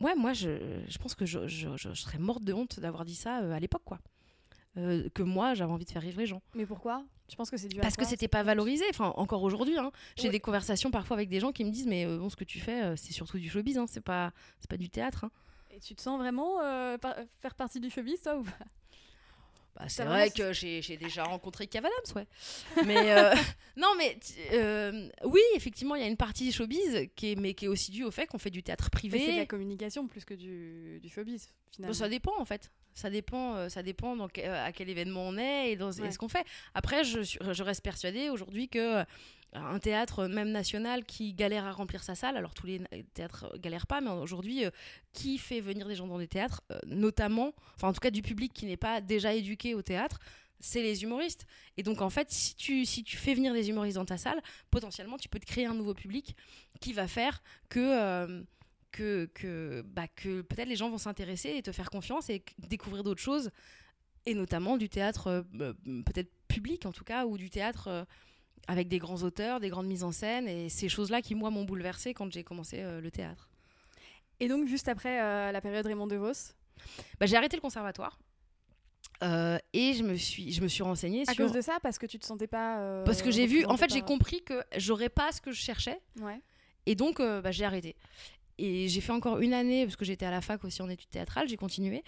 Ouais, 0.00 0.14
moi, 0.14 0.32
je, 0.32 0.50
je 0.88 0.98
pense 0.98 1.14
que 1.16 1.26
je, 1.26 1.48
je- 1.48 1.92
serais 1.94 2.18
morte 2.18 2.44
de 2.44 2.52
honte 2.52 2.78
d'avoir 2.78 3.04
dit 3.04 3.16
ça 3.16 3.40
euh, 3.40 3.50
à 3.52 3.58
l'époque, 3.58 3.82
quoi. 3.84 3.98
Euh, 4.76 5.08
que 5.12 5.24
moi, 5.24 5.54
j'avais 5.54 5.72
envie 5.72 5.84
de 5.84 5.90
faire 5.90 6.02
rire 6.02 6.14
les 6.16 6.26
gens. 6.26 6.40
Mais 6.54 6.66
pourquoi? 6.66 7.04
Tu 7.26 7.36
penses 7.36 7.50
que 7.50 7.56
c'est 7.56 7.66
dû 7.68 7.78
à 7.80 7.82
Parce 7.82 7.96
que 7.96 8.04
c'était 8.06 8.28
pas 8.28 8.44
valorisé. 8.44 8.84
Enfin, 8.90 9.12
encore 9.16 9.42
aujourd'hui, 9.42 9.76
hein, 9.76 9.90
j'ai 10.16 10.30
des 10.30 10.38
conversations 10.40 10.90
parfois 10.92 11.16
avec 11.16 11.28
des 11.28 11.40
gens 11.40 11.50
qui 11.50 11.64
me 11.64 11.70
disent 11.70 11.88
Mais 11.88 12.06
euh, 12.06 12.16
bon, 12.18 12.28
ce 12.30 12.36
que 12.36 12.44
tu 12.44 12.60
fais, 12.60 12.82
euh, 12.84 12.96
c'est 12.96 13.12
surtout 13.12 13.38
du 13.38 13.50
showbiz, 13.50 13.76
hein, 13.76 13.86
c'est 13.88 14.00
pas, 14.00 14.32
c'est 14.60 14.70
pas 14.70 14.76
du 14.76 14.88
théâtre. 14.88 15.24
hein. 15.24 15.30
Et 15.78 15.80
tu 15.80 15.94
te 15.94 16.02
sens 16.02 16.18
vraiment 16.18 16.60
euh, 16.60 16.98
par- 16.98 17.14
faire 17.38 17.54
partie 17.54 17.78
du 17.78 17.88
showbiz, 17.88 18.20
toi 18.20 18.36
ou 18.36 18.42
pas? 18.42 18.50
Bah, 19.76 19.84
c'est 19.88 20.04
vrai 20.04 20.28
que 20.30 20.52
j'ai 20.52 20.96
déjà 20.96 21.22
rencontré 21.22 21.68
Kev 21.68 21.86
Adams, 21.86 22.16
ouais. 22.16 22.26
Mais 22.84 23.12
euh, 23.12 23.32
non, 23.76 23.86
mais 23.96 24.18
euh, 24.54 25.08
oui, 25.22 25.40
effectivement, 25.54 25.94
il 25.94 26.00
y 26.00 26.04
a 26.04 26.08
une 26.08 26.16
partie 26.16 26.44
du 26.46 26.50
showbiz 26.50 27.06
qui 27.14 27.30
est, 27.32 27.36
mais 27.36 27.54
qui 27.54 27.66
est 27.66 27.68
aussi 27.68 27.92
due 27.92 28.02
au 28.02 28.10
fait 28.10 28.26
qu'on 28.26 28.38
fait 28.38 28.50
du 28.50 28.64
théâtre 28.64 28.88
Mais 28.92 29.00
c'est 29.02 29.08
de 29.08 29.12
la 29.26 29.30
privé. 29.34 29.46
communication 29.46 30.08
plus 30.08 30.24
que 30.24 30.34
du, 30.34 30.98
du 31.00 31.08
showbiz, 31.08 31.48
finalement. 31.70 31.92
Bon, 31.92 31.96
ça 31.96 32.08
dépend 32.08 32.32
en 32.40 32.44
fait. 32.44 32.72
Ça 32.98 33.10
dépend, 33.10 33.54
euh, 33.54 33.68
ça 33.68 33.82
dépend 33.84 34.16
dans 34.16 34.28
que- 34.28 34.40
à 34.40 34.72
quel 34.72 34.88
événement 34.90 35.22
on 35.28 35.36
est 35.38 35.70
et, 35.70 35.76
dans, 35.76 35.92
et 35.92 36.00
Ouais. 36.02 36.10
ce 36.10 36.18
qu'on 36.18 36.28
fait. 36.28 36.44
Après, 36.74 37.04
je, 37.04 37.62
reste 37.62 37.82
persuadée 37.84 38.28
aujourd'hui 38.28 38.68
que 38.68 38.96
euh, 39.00 39.04
un 39.52 39.78
théâtre, 39.78 40.26
même 40.26 40.50
national, 40.50 41.04
qui 41.04 41.32
galère 41.32 41.64
à 41.64 41.70
remplir 41.72 42.02
sa 42.02 42.14
salle, 42.16 42.36
alors 42.36 42.54
tous 42.54 42.66
les 42.66 42.80
théâtres 43.14 43.56
galèrent 43.58 43.86
pas, 43.86 44.00
mais 44.00 44.10
aujourd'hui, 44.10 44.64
euh, 44.64 44.70
qui 45.12 45.38
fait 45.38 45.60
venir 45.60 45.86
des 45.86 45.94
gens 45.94 46.08
dans 46.08 46.18
des 46.18 46.26
théâtres, 46.26 46.62
euh, 46.72 46.78
notamment, 46.86 47.54
enfin 47.76 47.88
en 47.88 47.92
tout 47.92 48.00
cas 48.00 48.10
du 48.10 48.20
public 48.22 48.52
qui 48.52 48.66
n'est 48.66 48.76
pas 48.76 49.00
déjà 49.00 49.32
éduqué 49.32 49.74
au 49.76 49.82
théâtre, 49.82 50.18
c'est 50.60 50.82
les 50.82 51.04
humoristes. 51.04 51.46
Et 51.76 51.84
donc 51.84 52.02
en 52.02 52.10
fait, 52.10 52.32
si 52.32 52.56
tu, 52.56 52.84
si 52.84 53.04
tu 53.04 53.16
fais 53.16 53.32
venir 53.34 53.52
des 53.54 53.68
humoristes 53.70 53.94
dans 53.96 54.04
ta 54.04 54.18
salle, 54.18 54.40
potentiellement 54.72 55.16
tu 55.16 55.28
peux 55.28 55.38
te 55.38 55.46
créer 55.46 55.66
un 55.66 55.74
nouveau 55.74 55.94
public 55.94 56.34
qui 56.80 56.92
va 56.92 57.06
faire 57.06 57.42
que... 57.68 57.78
euh, 57.80 58.42
que, 58.90 59.26
que, 59.34 59.82
bah, 59.86 60.08
que 60.08 60.40
peut-être 60.42 60.68
les 60.68 60.76
gens 60.76 60.90
vont 60.90 60.98
s'intéresser 60.98 61.50
et 61.56 61.62
te 61.62 61.72
faire 61.72 61.90
confiance 61.90 62.30
et 62.30 62.42
découvrir 62.68 63.02
d'autres 63.04 63.20
choses, 63.22 63.50
et 64.26 64.34
notamment 64.34 64.76
du 64.76 64.88
théâtre 64.88 65.26
euh, 65.28 65.42
euh, 65.60 65.72
peut-être 66.04 66.30
public 66.48 66.86
en 66.86 66.92
tout 66.92 67.04
cas, 67.04 67.26
ou 67.26 67.36
du 67.38 67.50
théâtre 67.50 67.88
euh, 67.88 68.04
avec 68.66 68.88
des 68.88 68.98
grands 68.98 69.22
auteurs, 69.22 69.60
des 69.60 69.68
grandes 69.70 69.86
mises 69.86 70.04
en 70.04 70.12
scène, 70.12 70.48
et 70.48 70.68
ces 70.68 70.88
choses-là 70.88 71.22
qui, 71.22 71.34
moi, 71.34 71.50
m'ont 71.50 71.64
bouleversée 71.64 72.12
quand 72.14 72.30
j'ai 72.32 72.44
commencé 72.44 72.80
euh, 72.80 73.00
le 73.00 73.10
théâtre. 73.10 73.48
Et 74.40 74.48
donc, 74.48 74.66
juste 74.68 74.88
après 74.88 75.16
la 75.52 75.60
période 75.60 75.84
Raymond 75.86 76.06
DeVos, 76.06 76.52
Bah, 77.18 77.26
j'ai 77.26 77.36
arrêté 77.36 77.56
le 77.56 77.60
conservatoire. 77.62 78.18
euh, 79.24 79.58
et 79.72 79.94
je 79.94 80.04
me 80.04 80.14
suis, 80.14 80.52
je 80.52 80.62
me 80.62 80.68
suis 80.68 80.82
renseignée 80.84 81.24
à 81.26 81.32
sur. 81.34 81.44
cause 81.46 81.52
de 81.52 81.60
ça, 81.60 81.78
parce 81.82 81.98
que 81.98 82.06
tu 82.06 82.18
te 82.20 82.24
sentais 82.26 82.46
pas. 82.46 82.78
euh, 82.78 83.04
Parce 83.04 83.20
que 83.22 83.30
j'ai 83.32 83.46
vu, 83.46 83.64
en 83.64 83.76
fait, 83.76 83.90
j'ai 83.92 84.02
compris 84.02 84.42
que 84.44 84.62
j'aurais 84.76 85.08
pas 85.08 85.32
ce 85.32 85.40
que 85.40 85.50
je 85.50 85.60
cherchais, 85.60 86.00
Ouais. 86.20 86.40
Et 86.86 86.94
donc, 86.94 87.18
euh, 87.20 87.42
bah, 87.42 87.50
j'ai 87.50 87.64
arrêté. 87.64 87.96
Et 88.58 88.88
j'ai 88.88 89.00
fait 89.00 89.12
encore 89.12 89.38
une 89.40 89.54
année, 89.54 89.84
parce 89.84 89.96
que 89.96 90.04
j'étais 90.04 90.26
à 90.26 90.30
la 90.30 90.40
fac 90.40 90.64
aussi 90.64 90.82
en 90.82 90.88
études 90.88 91.10
théâtrales, 91.10 91.48
j'ai 91.48 91.56
continué. 91.56 92.02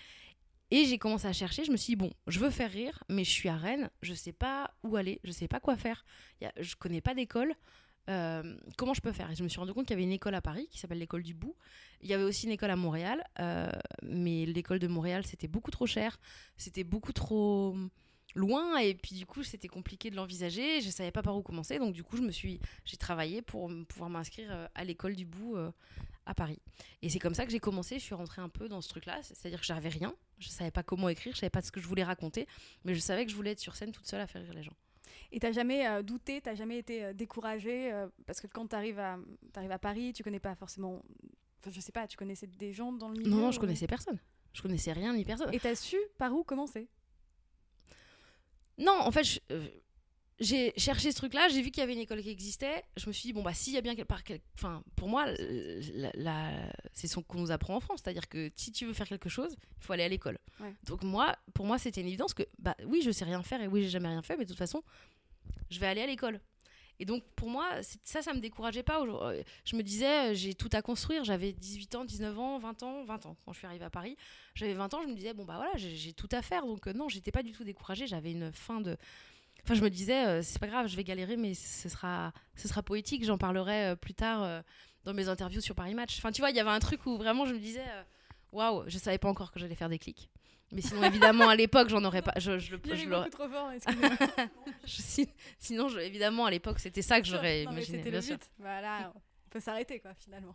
Et 0.72 0.84
j'ai 0.84 0.98
commencé 0.98 1.26
à 1.26 1.32
chercher. 1.32 1.64
Je 1.64 1.72
me 1.72 1.76
suis 1.76 1.92
dit, 1.92 1.96
bon, 1.96 2.12
je 2.26 2.38
veux 2.38 2.50
faire 2.50 2.70
rire, 2.70 3.02
mais 3.08 3.24
je 3.24 3.30
suis 3.30 3.48
à 3.48 3.56
Rennes, 3.56 3.90
je 4.02 4.14
sais 4.14 4.32
pas 4.32 4.72
où 4.82 4.96
aller, 4.96 5.20
je 5.24 5.32
sais 5.32 5.48
pas 5.48 5.60
quoi 5.60 5.76
faire. 5.76 6.04
Y 6.40 6.46
a, 6.46 6.52
je 6.60 6.76
connais 6.76 7.00
pas 7.00 7.14
d'école. 7.14 7.54
Euh, 8.08 8.56
comment 8.76 8.94
je 8.94 9.00
peux 9.00 9.12
faire? 9.12 9.30
Et 9.30 9.34
je 9.34 9.42
me 9.42 9.48
suis 9.48 9.60
rendu 9.60 9.72
compte 9.72 9.86
qu'il 9.86 9.94
y 9.94 9.98
avait 9.98 10.04
une 10.04 10.12
école 10.12 10.34
à 10.34 10.40
Paris 10.40 10.68
qui 10.70 10.78
s'appelle 10.78 10.98
l'école 10.98 11.22
du 11.22 11.34
bout. 11.34 11.54
Il 12.00 12.08
y 12.08 12.14
avait 12.14 12.24
aussi 12.24 12.46
une 12.46 12.52
école 12.52 12.70
à 12.70 12.76
Montréal, 12.76 13.22
euh, 13.40 13.70
mais 14.02 14.46
l'école 14.46 14.78
de 14.78 14.88
Montréal, 14.88 15.24
c'était 15.26 15.48
beaucoup 15.48 15.70
trop 15.70 15.86
cher, 15.86 16.18
c'était 16.56 16.84
beaucoup 16.84 17.12
trop 17.12 17.76
loin, 18.34 18.78
et 18.78 18.94
puis 18.94 19.14
du 19.14 19.26
coup, 19.26 19.42
c'était 19.42 19.68
compliqué 19.68 20.10
de 20.10 20.16
l'envisager. 20.16 20.80
Je 20.80 20.90
savais 20.90 21.10
pas 21.10 21.22
par 21.22 21.36
où 21.36 21.42
commencer, 21.42 21.78
donc 21.78 21.92
du 21.92 22.02
coup, 22.02 22.16
je 22.16 22.22
me 22.22 22.30
suis, 22.30 22.60
j'ai 22.84 22.96
travaillé 22.96 23.42
pour 23.42 23.70
pouvoir 23.88 24.10
m'inscrire 24.10 24.48
euh, 24.50 24.66
à 24.74 24.84
l'école 24.84 25.14
du 25.14 25.24
bout 25.24 25.56
euh, 25.56 25.70
à 26.26 26.34
Paris. 26.34 26.60
Et 27.02 27.08
c'est 27.08 27.18
comme 27.18 27.34
ça 27.34 27.44
que 27.44 27.52
j'ai 27.52 27.60
commencé. 27.60 27.98
Je 27.98 28.04
suis 28.04 28.14
rentrée 28.14 28.42
un 28.42 28.48
peu 28.48 28.68
dans 28.68 28.80
ce 28.80 28.88
truc-là, 28.88 29.20
c'est-à-dire 29.22 29.60
que 29.60 29.66
j'avais 29.66 29.88
rien, 29.88 30.14
je 30.38 30.48
savais 30.48 30.70
pas 30.70 30.82
comment 30.82 31.08
écrire, 31.08 31.34
je 31.34 31.40
savais 31.40 31.50
pas 31.50 31.62
ce 31.62 31.72
que 31.72 31.80
je 31.80 31.86
voulais 31.86 32.04
raconter, 32.04 32.46
mais 32.84 32.94
je 32.94 33.00
savais 33.00 33.24
que 33.24 33.30
je 33.30 33.36
voulais 33.36 33.52
être 33.52 33.60
sur 33.60 33.76
scène 33.76 33.92
toute 33.92 34.06
seule 34.06 34.20
à 34.20 34.26
faire 34.26 34.42
rire 34.42 34.54
les 34.54 34.62
gens. 34.62 34.76
Et 35.32 35.40
t'as 35.40 35.52
jamais 35.52 35.86
euh, 35.86 36.02
douté, 36.02 36.40
t'as 36.40 36.54
jamais 36.54 36.78
été 36.78 37.04
euh, 37.04 37.12
découragé 37.12 37.92
euh, 37.92 38.08
parce 38.26 38.40
que 38.40 38.46
quand 38.46 38.66
t'arrives 38.66 38.98
à 38.98 39.18
t'arrives 39.52 39.70
à 39.70 39.78
Paris, 39.78 40.12
tu 40.12 40.22
connais 40.22 40.40
pas 40.40 40.54
forcément. 40.54 41.02
Enfin, 41.60 41.70
je 41.70 41.80
sais 41.80 41.92
pas, 41.92 42.06
tu 42.06 42.16
connaissais 42.16 42.46
des 42.46 42.72
gens 42.72 42.92
dans 42.92 43.08
le 43.08 43.18
milieu. 43.18 43.30
Non, 43.30 43.36
non, 43.36 43.50
je 43.50 43.60
connaissais 43.60 43.86
personne. 43.86 44.18
Je 44.52 44.62
connaissais 44.62 44.92
rien 44.92 45.12
ni 45.14 45.24
personne. 45.24 45.52
Et 45.54 45.60
t'as 45.60 45.74
su 45.74 45.96
par 46.18 46.32
où 46.32 46.42
commencer? 46.42 46.88
Non, 48.80 48.98
en 49.00 49.10
fait, 49.12 49.24
je- 49.24 49.38
euh, 49.52 49.66
j'ai 50.40 50.72
cherché 50.78 51.12
ce 51.12 51.16
truc-là, 51.18 51.48
j'ai 51.50 51.60
vu 51.60 51.70
qu'il 51.70 51.80
y 51.82 51.84
avait 51.84 51.92
une 51.92 51.98
école 52.00 52.22
qui 52.22 52.30
existait. 52.30 52.82
Je 52.96 53.06
me 53.08 53.12
suis 53.12 53.28
dit, 53.28 53.32
bon, 53.34 53.42
bah, 53.42 53.52
s'il 53.52 53.74
y 53.74 53.76
a 53.76 53.82
bien 53.82 53.94
quelque 53.94 54.08
part. 54.08 54.24
quel- 54.24 54.40
Enfin, 54.54 54.82
pour 54.96 55.08
moi, 55.08 55.26
la- 55.94 56.12
la- 56.14 56.72
c'est 56.94 57.06
ce 57.06 57.18
qu'on 57.20 57.38
nous 57.40 57.50
apprend 57.50 57.76
en 57.76 57.80
France. 57.80 58.00
C'est-à-dire 58.02 58.28
que 58.28 58.50
si 58.56 58.72
tu 58.72 58.86
veux 58.86 58.94
faire 58.94 59.06
quelque 59.08 59.28
chose, 59.28 59.54
il 59.78 59.84
faut 59.84 59.92
aller 59.92 60.02
à 60.04 60.08
l'école. 60.08 60.38
Ouais. 60.60 60.74
Donc, 60.84 61.02
moi, 61.02 61.36
pour 61.52 61.66
moi, 61.66 61.78
c'était 61.78 62.00
une 62.00 62.06
évidence 62.08 62.32
que, 62.32 62.42
bah, 62.58 62.74
oui, 62.86 63.02
je 63.04 63.10
sais 63.10 63.24
rien 63.26 63.42
faire 63.42 63.60
et 63.60 63.68
oui, 63.68 63.82
j'ai 63.82 63.90
jamais 63.90 64.08
rien 64.08 64.22
fait, 64.22 64.36
mais 64.38 64.44
de 64.44 64.48
toute 64.48 64.58
façon, 64.58 64.82
je 65.70 65.78
vais 65.78 65.86
aller 65.86 66.00
à 66.00 66.06
l'école. 66.06 66.40
Et 67.00 67.04
donc, 67.06 67.24
pour 67.34 67.48
moi, 67.48 67.68
ça, 68.04 68.22
ça 68.22 68.32
me 68.32 68.40
décourageait 68.40 68.84
pas. 68.84 69.00
aujourd'hui. 69.00 69.42
Je 69.64 69.74
me 69.74 69.82
disais, 69.82 70.30
euh, 70.30 70.34
j'ai 70.34 70.54
tout 70.54 70.68
à 70.72 70.82
construire. 70.82 71.24
J'avais 71.24 71.52
18 71.52 71.94
ans, 71.96 72.04
19 72.04 72.38
ans, 72.38 72.58
20 72.58 72.82
ans, 72.84 73.04
20 73.04 73.26
ans. 73.26 73.36
Quand 73.44 73.52
je 73.52 73.58
suis 73.58 73.66
arrivée 73.66 73.86
à 73.86 73.90
Paris, 73.90 74.16
j'avais 74.54 74.74
20 74.74 74.94
ans, 74.94 75.02
je 75.02 75.08
me 75.08 75.14
disais, 75.14 75.34
bon, 75.34 75.44
bah 75.44 75.56
voilà, 75.56 75.72
j'ai 75.76 76.12
tout 76.12 76.28
à 76.30 76.42
faire. 76.42 76.66
Donc, 76.66 76.86
euh, 76.86 76.92
non, 76.92 77.08
j'étais 77.08 77.32
pas 77.32 77.42
du 77.42 77.52
tout 77.52 77.64
découragée. 77.64 78.06
J'avais 78.06 78.32
une 78.32 78.52
fin 78.52 78.80
de. 78.80 78.96
Enfin, 79.64 79.74
je 79.74 79.82
me 79.82 79.90
disais, 79.90 80.26
euh, 80.26 80.42
c'est 80.42 80.58
pas 80.58 80.66
grave, 80.66 80.86
je 80.86 80.96
vais 80.96 81.04
galérer, 81.04 81.36
mais 81.36 81.54
ce 81.54 81.88
sera, 81.88 82.32
ce 82.56 82.68
sera 82.68 82.82
poétique. 82.82 83.24
J'en 83.24 83.38
parlerai 83.38 83.90
euh, 83.90 83.96
plus 83.96 84.14
tard 84.14 84.42
euh, 84.42 84.62
dans 85.04 85.14
mes 85.14 85.28
interviews 85.28 85.60
sur 85.60 85.74
Paris 85.74 85.94
Match. 85.94 86.16
Enfin, 86.18 86.32
tu 86.32 86.40
vois, 86.40 86.50
il 86.50 86.56
y 86.56 86.60
avait 86.60 86.70
un 86.70 86.78
truc 86.80 87.04
où 87.06 87.16
vraiment 87.16 87.46
je 87.46 87.54
me 87.54 87.58
disais, 87.58 87.84
euh, 87.86 88.02
waouh, 88.52 88.84
je 88.86 88.98
savais 88.98 89.18
pas 89.18 89.28
encore 89.28 89.52
que 89.52 89.60
j'allais 89.60 89.74
faire 89.74 89.88
des 89.88 89.98
clics. 89.98 90.30
Mais 90.72 90.82
sinon, 90.82 91.02
évidemment, 91.02 91.48
à 91.48 91.56
l'époque, 91.56 91.88
j'en 91.88 92.04
aurais 92.04 92.22
pas. 92.22 92.32
Je, 92.36 92.58
je, 92.58 92.76
je 92.76 93.08
l'aurais- 93.08 93.28
beaucoup 93.30 93.42
trop 93.42 93.48
fort, 93.48 93.70
je- 94.84 95.24
sinon, 95.58 95.88
je- 95.88 95.98
évidemment, 95.98 96.46
à 96.46 96.50
l'époque, 96.50 96.78
c'était 96.78 97.02
ça 97.02 97.20
que 97.20 97.26
j'aurais 97.26 97.64
imaginé. 97.64 97.98
C'était 97.98 98.10
le 98.10 98.20
but. 98.20 98.50
Voilà, 98.58 99.12
on 99.14 99.48
peut 99.50 99.60
s'arrêter 99.60 99.98
quoi 100.00 100.14
finalement. 100.14 100.54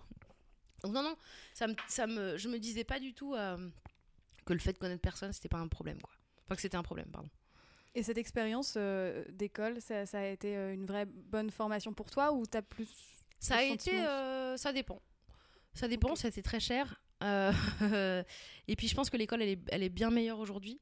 Donc 0.84 0.94
non, 0.94 1.04
non, 1.04 1.16
ça 1.54 1.68
me, 1.68 1.76
ça 1.88 2.08
me, 2.08 2.38
je 2.38 2.48
me 2.48 2.60
disais 2.60 2.84
pas 2.84 3.00
du 3.00 3.14
tout 3.14 3.34
euh, 3.34 3.58
que 4.46 4.54
le 4.54 4.60
fait 4.60 4.74
de 4.74 4.78
connaître 4.78 5.02
personne, 5.02 5.34
c'était 5.34 5.50
pas 5.50 5.58
un 5.58 5.68
problème, 5.68 6.02
quoi. 6.02 6.14
Enfin, 6.46 6.56
que 6.56 6.62
c'était 6.62 6.78
un 6.78 6.84
problème, 6.84 7.08
pardon. 7.12 7.30
Et 7.96 8.04
cette 8.04 8.18
expérience 8.18 8.76
euh, 8.78 9.24
d'école, 9.30 9.82
ça, 9.82 10.06
ça 10.06 10.20
a 10.20 10.26
été 10.26 10.56
euh, 10.56 10.74
une 10.74 10.86
vraie 10.86 11.06
bonne 11.06 11.50
formation 11.50 11.94
pour 11.94 12.10
toi 12.12 12.32
ou 12.34 12.46
t'as 12.46 12.62
plus 12.62 12.90
Ça 13.40 13.58
a 13.58 13.64
été, 13.64 14.00
euh, 14.06 14.58
ça 14.58 14.72
dépend. 14.74 15.02
Ça 15.74 15.88
dépend, 15.88 16.12
Ok. 16.12 16.18
ça 16.20 16.28
a 16.28 16.30
été 16.30 16.42
très 16.42 16.60
cher. 16.60 17.02
Euh, 17.24 17.52
et 18.68 18.76
puis 18.76 18.88
je 18.88 18.96
pense 18.96 19.10
que 19.10 19.18
l'école, 19.18 19.42
elle 19.42 19.50
est, 19.50 19.60
elle 19.70 19.84
est 19.84 19.90
bien 19.90 20.10
meilleure 20.12 20.40
aujourd'hui. 20.40 20.80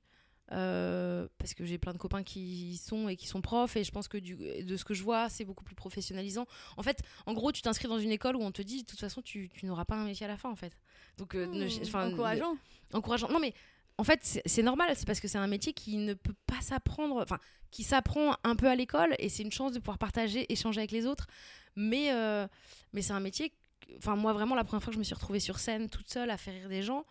euh, 0.52 1.28
parce 1.38 1.54
que 1.54 1.64
j'ai 1.66 1.78
plein 1.78 1.94
de 1.94 1.98
copains 1.98 2.22
qui 2.22 2.72
y 2.74 2.78
sont 2.78 3.08
et 3.08 3.16
qui 3.16 3.28
sont 3.28 3.42
profs 3.42 3.78
et 3.78 3.84
je 3.86 3.92
pense 3.92 4.10
que 4.10 4.18
du, 4.18 4.36
de 4.36 4.76
ce 4.78 4.84
que 4.84 4.94
je 4.94 5.02
vois 5.02 5.30
c'est 5.30 5.46
beaucoup 5.46 5.64
plus 5.64 5.74
professionnalisant 5.74 6.46
en 6.76 6.84
fait 6.84 7.02
en 7.26 7.34
gros 7.34 7.54
tu 7.54 7.62
t'inscris 7.62 7.88
dans 7.88 7.98
une 7.98 8.12
école 8.12 8.36
où 8.36 8.42
on 8.44 8.52
te 8.52 8.62
dit 8.62 8.82
de 8.84 8.86
toute 8.88 9.00
façon 9.00 9.22
tu, 9.22 9.50
tu 9.50 9.66
n'auras 9.66 9.86
pas 9.86 9.96
un 9.96 10.04
métier 10.06 10.26
à 10.26 10.30
la 10.30 10.36
fin 10.36 10.50
en 10.50 10.56
fait 10.58 10.74
donc 11.18 11.34
euh, 11.36 11.48
Mmh, 11.48 11.70
enfin, 11.84 12.12
encourageant. 12.12 12.58
encourageant. 12.92 13.30
Non, 13.30 13.40
mais 13.40 13.54
en 13.98 14.04
fait, 14.04 14.42
c'est 14.46 14.64
normal, 14.64 14.92
c'est 14.96 15.06
parce 15.08 15.20
que 15.22 15.28
c'est 15.30 15.38
un 15.38 15.48
métier 15.48 15.72
qui 15.72 15.98
ne 15.98 16.14
peut 16.14 16.36
pas 16.46 16.60
s'apprendre, 16.62 17.22
enfin, 17.22 17.40
qui 17.72 17.84
s'apprend 17.84 18.36
un 18.44 18.56
peu 18.56 18.68
à 18.68 18.76
l'école 18.76 19.16
et 19.20 19.30
c'est 19.30 19.44
une 19.44 19.52
chance 19.52 19.72
de 19.72 19.80
pouvoir 19.80 19.98
partager, 19.98 20.52
échanger 20.52 20.80
avec 20.82 20.92
les 20.92 21.06
autres. 21.06 21.28
Mais, 21.76 22.12
euh, 22.12 22.48
mais 22.92 23.02
c'est 23.02 23.14
un 23.14 23.20
métier, 23.22 23.54
enfin, 23.98 24.16
moi, 24.16 24.34
vraiment, 24.34 24.56
la 24.56 24.64
première 24.64 24.84
fois 24.84 24.92
que 24.92 24.96
je 24.96 25.00
me 25.00 25.04
suis 25.04 25.14
retrouvée 25.14 25.40
sur 25.40 25.60
scène 25.60 25.90
toute 25.90 26.10
seule 26.10 26.30
à 26.30 26.38
faire 26.38 26.54
rire 26.54 26.70
des 26.70 26.82
gens, 26.82 27.06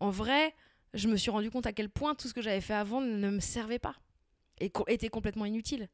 en 0.00 0.10
vrai, 0.10 0.54
je 0.94 1.08
me 1.08 1.16
suis 1.16 1.30
rendu 1.30 1.50
compte 1.50 1.66
à 1.66 1.72
quel 1.72 1.88
point 1.88 2.14
tout 2.14 2.28
ce 2.28 2.34
que 2.34 2.42
j'avais 2.42 2.60
fait 2.60 2.74
avant 2.74 3.00
ne 3.00 3.30
me 3.30 3.40
servait 3.40 3.78
pas 3.78 3.96
et 4.60 4.72
était 4.88 5.08
complètement 5.08 5.44
inutile. 5.44 5.88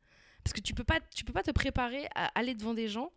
Parce 0.44 0.52
que 0.52 0.60
tu 0.60 0.74
peux 0.74 0.84
pas, 0.84 1.00
tu 1.14 1.24
peux 1.24 1.32
pas 1.32 1.42
te 1.42 1.50
préparer 1.50 2.06
à 2.14 2.26
aller 2.38 2.54
devant 2.54 2.74
des 2.74 2.88
gens 2.88 3.12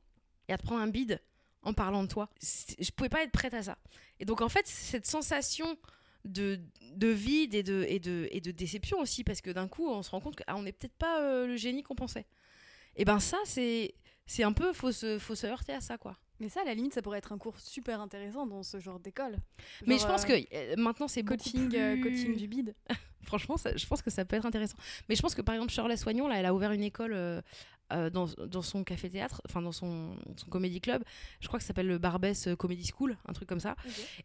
et 0.48 0.54
à 0.54 0.58
te 0.58 0.64
prendre 0.64 0.82
un 0.82 0.88
bide 0.88 1.22
en 1.64 1.74
parlant 1.74 2.04
de 2.04 2.08
toi. 2.08 2.30
Je 2.42 2.92
pouvais 2.92 3.10
pas 3.10 3.24
être 3.24 3.32
prête 3.32 3.54
à 3.54 3.64
ça. 3.64 3.78
Et 4.20 4.26
donc 4.26 4.42
en 4.42 4.50
fait, 4.50 4.68
cette 4.68 5.06
sensation 5.06 5.78
de, 6.24 6.60
de 6.94 7.08
vide 7.08 7.54
et 7.54 7.64
de, 7.64 7.86
et, 7.88 8.00
de, 8.00 8.28
et 8.32 8.42
de 8.42 8.52
déception 8.52 9.00
aussi, 9.00 9.24
parce 9.24 9.42
que 9.42 9.52
d'un 9.52 9.68
coup, 9.68 9.88
on 9.88 10.04
se 10.04 10.10
rend 10.12 10.22
compte 10.22 10.36
qu'on 10.36 10.64
n'est 10.64 10.72
peut-être 10.72 10.96
pas 10.96 11.22
euh, 11.22 11.48
le 11.48 11.56
génie 11.56 11.84
qu'on 11.84 11.96
pensait. 11.96 12.26
Et 12.96 13.06
ben 13.06 13.20
ça, 13.20 13.38
c'est 13.46 13.96
c'est 14.28 14.44
un 14.44 14.54
peu, 14.54 14.74
faut 14.74 14.92
se, 14.92 15.20
faut 15.20 15.36
se 15.36 15.46
heurter 15.46 15.74
à 15.74 15.82
ça, 15.82 15.98
quoi. 15.98 16.18
Mais 16.40 16.50
ça, 16.50 16.62
à 16.62 16.66
la 16.66 16.74
limite, 16.74 16.94
ça 16.94 17.02
pourrait 17.02 17.18
être 17.20 17.32
un 17.32 17.38
cours 17.38 17.60
super 17.60 18.02
intéressant 18.02 18.46
dans 18.46 18.62
ce 18.64 18.80
genre 18.80 19.00
d'école. 19.00 19.38
Mais 19.86 19.98
je 19.98 20.06
pense 20.06 20.24
euh, 20.24 20.28
que 20.28 20.56
euh, 20.56 20.76
maintenant, 20.78 21.08
c'est 21.08 21.24
coaching, 21.24 21.74
euh, 21.76 21.94
plus- 21.94 22.04
coaching 22.04 22.36
du 22.36 22.48
bide. 22.48 22.76
Franchement, 23.24 23.58
ça- 23.58 23.76
je 23.76 23.86
pense 23.88 24.02
que 24.02 24.10
ça 24.12 24.26
peut 24.26 24.36
être 24.36 24.46
intéressant. 24.46 24.78
Mais 25.10 25.16
je 25.16 25.22
pense 25.22 25.34
que 25.36 25.42
par 25.42 25.56
exemple, 25.56 25.72
Shirley 25.72 25.98
Soignon, 25.98 26.28
là, 26.28 26.38
elle 26.40 26.46
a 26.46 26.54
ouvert 26.54 26.72
une 26.74 26.84
école 26.84 27.14
euh, 27.14 27.42
dans, 28.12 28.26
dans 28.26 28.62
son 28.62 28.84
café-théâtre, 28.84 29.42
enfin 29.48 29.62
dans 29.62 29.72
son, 29.72 30.16
son 30.38 30.48
comédie 30.48 30.82
club. 30.82 31.04
Je 31.40 31.48
crois 31.48 31.58
que 31.60 31.64
ça 31.64 31.68
s'appelle 31.68 31.88
le 31.88 31.98
Barbès 32.00 32.50
Comedy 32.58 32.86
School, 32.96 33.18
un 33.28 33.34
truc 33.34 33.48
comme 33.48 33.60
ça. 33.60 33.76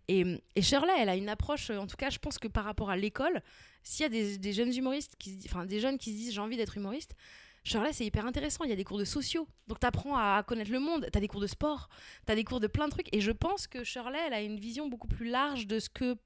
Et, 0.09 0.25
et 0.57 0.62
Shirley, 0.62 0.92
elle 0.99 1.09
a 1.11 1.16
une 1.16 1.29
approche, 1.29 1.70
en 1.70 1.87
tout 1.87 1.96
cas, 1.96 2.11
je 2.11 2.18
pense 2.18 2.38
que 2.38 2.49
par 2.49 2.64
rapport 2.64 2.90
à 2.90 2.96
l'école, 2.96 3.42
s'il 3.83 4.03
y 4.03 4.07
a 4.07 4.09
des, 4.09 4.37
des 4.38 4.53
jeunes 4.53 4.75
humoristes, 4.75 5.14
qui, 5.18 5.38
enfin 5.46 5.64
des 5.64 5.79
jeunes 5.81 5.96
qui 5.99 6.11
se 6.12 6.16
disent 6.16 6.33
j'ai 6.35 6.40
envie 6.40 6.57
d'être 6.57 6.77
humoriste, 6.77 7.14
Shirley, 7.62 7.92
c'est 7.92 8.07
hyper 8.07 8.27
intéressant. 8.27 8.64
Il 8.64 8.70
y 8.70 8.73
a 8.73 8.77
des 8.77 8.85
cours 8.85 8.99
de 8.99 9.05
sociaux. 9.05 9.46
Donc, 9.66 9.81
tu 9.81 9.87
apprends 9.87 10.16
à 10.16 10.42
connaître 10.46 10.70
le 10.70 10.81
monde. 10.81 11.07
Tu 11.12 11.16
as 11.16 11.20
des 11.20 11.29
cours 11.29 11.40
de 11.40 11.46
sport. 11.46 11.88
Tu 12.27 12.33
as 12.33 12.35
des 12.35 12.44
cours 12.44 12.61
de 12.61 12.66
plein 12.66 12.87
de 12.87 12.90
trucs. 12.90 13.14
Et 13.14 13.20
je 13.20 13.33
pense 13.33 13.66
que 13.66 13.85
Shirley, 13.85 14.18
elle 14.27 14.33
a 14.35 14.42
une 14.42 14.59
vision 14.59 14.88
beaucoup 14.88 15.09
plus 15.09 15.29
large 15.29 15.66
de 15.66 15.79
ce 15.79 15.88
que. 15.88 16.16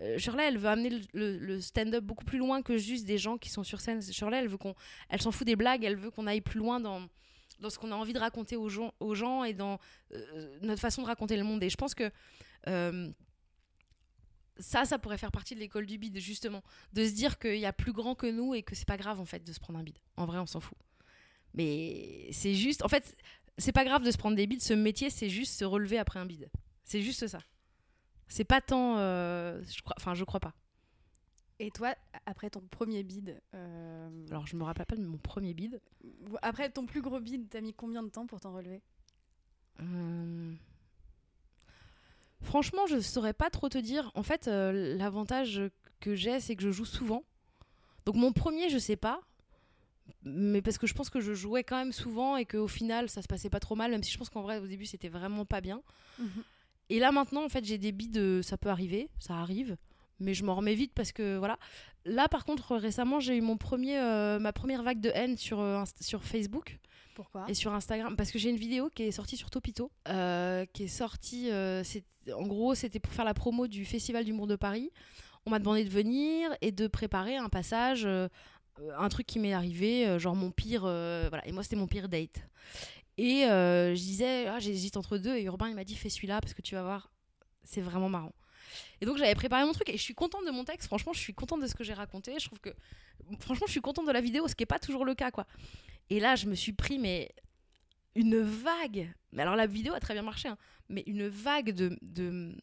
euh, 0.00 0.18
Shirley, 0.18 0.44
elle 0.48 0.58
veut 0.58 0.68
amener 0.68 1.02
le 1.12 1.60
stand-up 1.60 2.04
beaucoup 2.04 2.24
plus 2.24 2.38
loin 2.38 2.62
que 2.62 2.78
juste 2.78 3.04
des 3.04 3.18
gens 3.18 3.36
qui 3.38 3.50
sont 3.50 3.64
sur 3.64 3.80
scène. 3.80 4.00
Shirley, 4.02 4.38
elle 4.38 4.48
veut 4.48 4.58
qu'on, 4.58 4.74
elle 5.08 5.20
s'en 5.20 5.30
fout 5.30 5.46
des 5.46 5.56
blagues. 5.56 5.84
Elle 5.84 5.96
veut 5.96 6.10
qu'on 6.10 6.26
aille 6.26 6.40
plus 6.40 6.58
loin 6.58 6.80
dans 6.80 7.06
dans 7.60 7.70
ce 7.70 7.78
qu'on 7.78 7.92
a 7.92 7.94
envie 7.94 8.12
de 8.12 8.18
raconter 8.18 8.56
aux 8.56 8.68
gens, 8.68 8.92
aux 8.98 9.14
gens 9.14 9.44
et 9.44 9.54
dans 9.54 9.78
euh, 10.12 10.58
notre 10.62 10.80
façon 10.80 11.02
de 11.02 11.06
raconter 11.06 11.36
le 11.36 11.44
monde. 11.44 11.62
Et 11.62 11.70
je 11.70 11.76
pense 11.76 11.94
que 11.94 12.10
euh, 12.66 13.08
ça, 14.58 14.84
ça 14.84 14.98
pourrait 14.98 15.18
faire 15.18 15.32
partie 15.32 15.54
de 15.54 15.60
l'école 15.60 15.86
du 15.86 15.98
bide, 15.98 16.18
justement. 16.18 16.62
De 16.92 17.06
se 17.06 17.12
dire 17.12 17.38
qu'il 17.38 17.58
y 17.58 17.66
a 17.66 17.72
plus 17.72 17.92
grand 17.92 18.14
que 18.14 18.26
nous 18.26 18.54
et 18.54 18.62
que 18.62 18.74
c'est 18.74 18.86
pas 18.88 18.96
grave, 18.96 19.20
en 19.20 19.24
fait, 19.24 19.44
de 19.44 19.52
se 19.52 19.60
prendre 19.60 19.78
un 19.78 19.82
bide. 19.82 19.98
En 20.16 20.26
vrai, 20.26 20.38
on 20.38 20.46
s'en 20.46 20.60
fout. 20.60 20.78
Mais 21.54 22.28
c'est 22.32 22.54
juste. 22.54 22.82
En 22.84 22.88
fait, 22.88 23.14
c'est 23.58 23.72
pas 23.72 23.84
grave 23.84 24.02
de 24.02 24.10
se 24.10 24.18
prendre 24.18 24.36
des 24.36 24.46
bides. 24.46 24.62
Ce 24.62 24.74
métier, 24.74 25.10
c'est 25.10 25.28
juste 25.28 25.58
se 25.58 25.64
relever 25.64 25.98
après 25.98 26.18
un 26.18 26.26
bide. 26.26 26.50
C'est 26.84 27.02
juste 27.02 27.26
ça. 27.26 27.40
C'est 28.28 28.44
pas 28.44 28.60
tant. 28.60 28.96
euh, 28.98 29.62
je 29.64 29.82
crois, 29.82 29.94
enfin, 29.98 30.14
je 30.14 30.24
crois 30.24 30.40
pas. 30.40 30.54
Et 31.58 31.70
toi, 31.70 31.94
après 32.26 32.50
ton 32.50 32.60
premier 32.60 33.02
bide, 33.04 33.40
euh, 33.54 34.26
Alors, 34.30 34.46
je 34.46 34.56
me 34.56 34.64
rappelle 34.64 34.86
pas 34.86 34.96
de 34.96 35.04
mon 35.04 35.18
premier 35.18 35.54
bide. 35.54 35.80
après 36.40 36.70
ton 36.70 36.86
plus 36.86 37.02
gros 37.02 37.20
bide, 37.20 37.48
t'as 37.50 37.60
mis 37.60 37.72
combien 37.74 38.02
de 38.02 38.08
temps 38.08 38.26
pour 38.26 38.40
t'en 38.40 38.52
relever? 38.52 38.82
Euh, 39.80 40.54
Franchement, 42.42 42.86
je 42.86 43.00
saurais 43.00 43.32
pas 43.32 43.50
trop 43.50 43.68
te 43.68 43.78
dire. 43.78 44.10
En 44.14 44.22
fait, 44.22 44.48
euh, 44.48 44.96
l'avantage 44.96 45.62
que 46.00 46.14
j'ai, 46.14 46.40
c'est 46.40 46.56
que 46.56 46.62
je 46.62 46.70
joue 46.70 46.84
souvent. 46.84 47.24
Donc 48.04 48.16
mon 48.16 48.32
premier, 48.32 48.68
je 48.68 48.78
sais 48.78 48.96
pas. 48.96 49.20
Mais 50.24 50.60
parce 50.62 50.78
que 50.78 50.86
je 50.86 50.94
pense 50.94 51.10
que 51.10 51.20
je 51.20 51.32
jouais 51.32 51.62
quand 51.64 51.76
même 51.76 51.92
souvent 51.92 52.36
et 52.36 52.44
qu'au 52.44 52.68
final, 52.68 53.08
ça 53.08 53.22
se 53.22 53.28
passait 53.28 53.48
pas 53.50 53.60
trop 53.60 53.76
mal, 53.76 53.90
même 53.90 54.02
si 54.02 54.12
je 54.12 54.18
pense 54.18 54.28
qu'en 54.28 54.42
vrai, 54.42 54.58
au 54.58 54.66
début, 54.66 54.86
c'était 54.86 55.08
vraiment 55.08 55.44
pas 55.44 55.60
bien. 55.60 55.82
Et 56.90 56.98
là, 56.98 57.12
maintenant, 57.12 57.44
en 57.44 57.48
fait, 57.48 57.64
j'ai 57.64 57.78
des 57.78 57.92
bides, 57.92 58.18
euh, 58.18 58.42
ça 58.42 58.58
peut 58.58 58.68
arriver, 58.68 59.08
ça 59.18 59.34
arrive, 59.34 59.76
mais 60.22 60.34
je 60.34 60.44
m'en 60.44 60.54
remets 60.54 60.74
vite 60.74 60.92
parce 60.94 61.12
que 61.12 61.36
voilà. 61.36 61.58
Là, 62.04 62.28
par 62.28 62.44
contre, 62.44 62.76
récemment, 62.76 63.20
j'ai 63.20 63.36
eu 63.36 63.40
mon 63.40 63.56
premier, 63.56 63.98
euh, 63.98 64.38
ma 64.38 64.52
première 64.52 64.82
vague 64.82 65.00
de 65.00 65.10
haine 65.14 65.36
sur, 65.36 65.60
euh, 65.60 65.84
sur 66.00 66.24
Facebook. 66.24 66.78
Pourquoi? 67.14 67.44
Et 67.48 67.54
sur 67.54 67.72
Instagram. 67.74 68.16
Parce 68.16 68.30
que 68.32 68.38
j'ai 68.38 68.48
une 68.50 68.56
vidéo 68.56 68.88
qui 68.94 69.02
est 69.04 69.10
sortie 69.12 69.36
sur 69.36 69.50
Topito 69.50 69.90
euh, 70.08 70.64
qui 70.72 70.84
est 70.84 70.88
sortie 70.88 71.50
c'est- 71.84 72.04
en 72.32 72.46
gros 72.46 72.74
c'était 72.74 73.00
pour 73.00 73.12
faire 73.12 73.24
la 73.26 73.34
promo 73.34 73.66
du 73.66 73.84
festival 73.84 74.24
d'humour 74.24 74.46
de 74.46 74.56
Paris. 74.56 74.90
On 75.44 75.50
m'a 75.50 75.58
demandé 75.58 75.84
de 75.84 75.90
venir 75.90 76.50
et 76.62 76.72
de 76.72 76.86
préparer 76.86 77.36
un 77.36 77.48
passage 77.50 78.06
un 78.06 79.08
truc 79.10 79.26
qui 79.26 79.38
m'est 79.38 79.52
arrivé 79.52 80.18
genre 80.18 80.34
mon 80.34 80.50
pire 80.50 80.82
voilà. 80.82 81.46
Et 81.46 81.52
moi 81.52 81.62
c'était 81.62 81.76
mon 81.76 81.86
pire 81.86 82.08
date. 82.08 82.46
Et 83.18 83.42
je 83.42 83.92
disais 83.94 84.46
ah, 84.46 84.58
j'hésite 84.58 84.96
entre 84.96 85.18
deux. 85.18 85.36
Et 85.36 85.42
Urbain 85.42 85.68
il 85.68 85.74
m'a 85.74 85.84
dit 85.84 85.94
fais 85.96 86.08
celui-là 86.08 86.40
parce 86.40 86.54
que 86.54 86.62
tu 86.62 86.74
vas 86.74 86.82
voir 86.82 87.10
c'est 87.62 87.82
vraiment 87.82 88.08
marrant 88.08 88.32
et 89.00 89.06
donc 89.06 89.18
j'avais 89.18 89.34
préparé 89.34 89.64
mon 89.64 89.72
truc 89.72 89.88
et 89.88 89.96
je 89.96 90.02
suis 90.02 90.14
contente 90.14 90.44
de 90.46 90.50
mon 90.50 90.64
texte 90.64 90.86
franchement 90.88 91.12
je 91.12 91.20
suis 91.20 91.34
contente 91.34 91.60
de 91.60 91.66
ce 91.66 91.74
que 91.74 91.84
j'ai 91.84 91.94
raconté 91.94 92.34
je 92.38 92.46
trouve 92.46 92.60
que 92.60 92.70
franchement 93.40 93.66
je 93.66 93.72
suis 93.72 93.80
contente 93.80 94.06
de 94.06 94.12
la 94.12 94.20
vidéo 94.20 94.48
ce 94.48 94.54
qui 94.54 94.62
est 94.62 94.66
pas 94.66 94.78
toujours 94.78 95.04
le 95.04 95.14
cas 95.14 95.30
quoi 95.30 95.46
et 96.12 96.20
là, 96.20 96.36
je 96.36 96.46
me 96.46 96.54
suis 96.54 96.72
pris, 96.72 96.98
mais 96.98 97.34
une 98.14 98.42
vague. 98.42 99.10
Mais 99.32 99.42
alors, 99.42 99.56
la 99.56 99.66
vidéo 99.66 99.94
a 99.94 100.00
très 100.00 100.12
bien 100.12 100.22
marché, 100.22 100.46
hein, 100.46 100.58
mais 100.90 101.02
une 101.06 101.26
vague 101.26 101.70
de, 101.70 102.54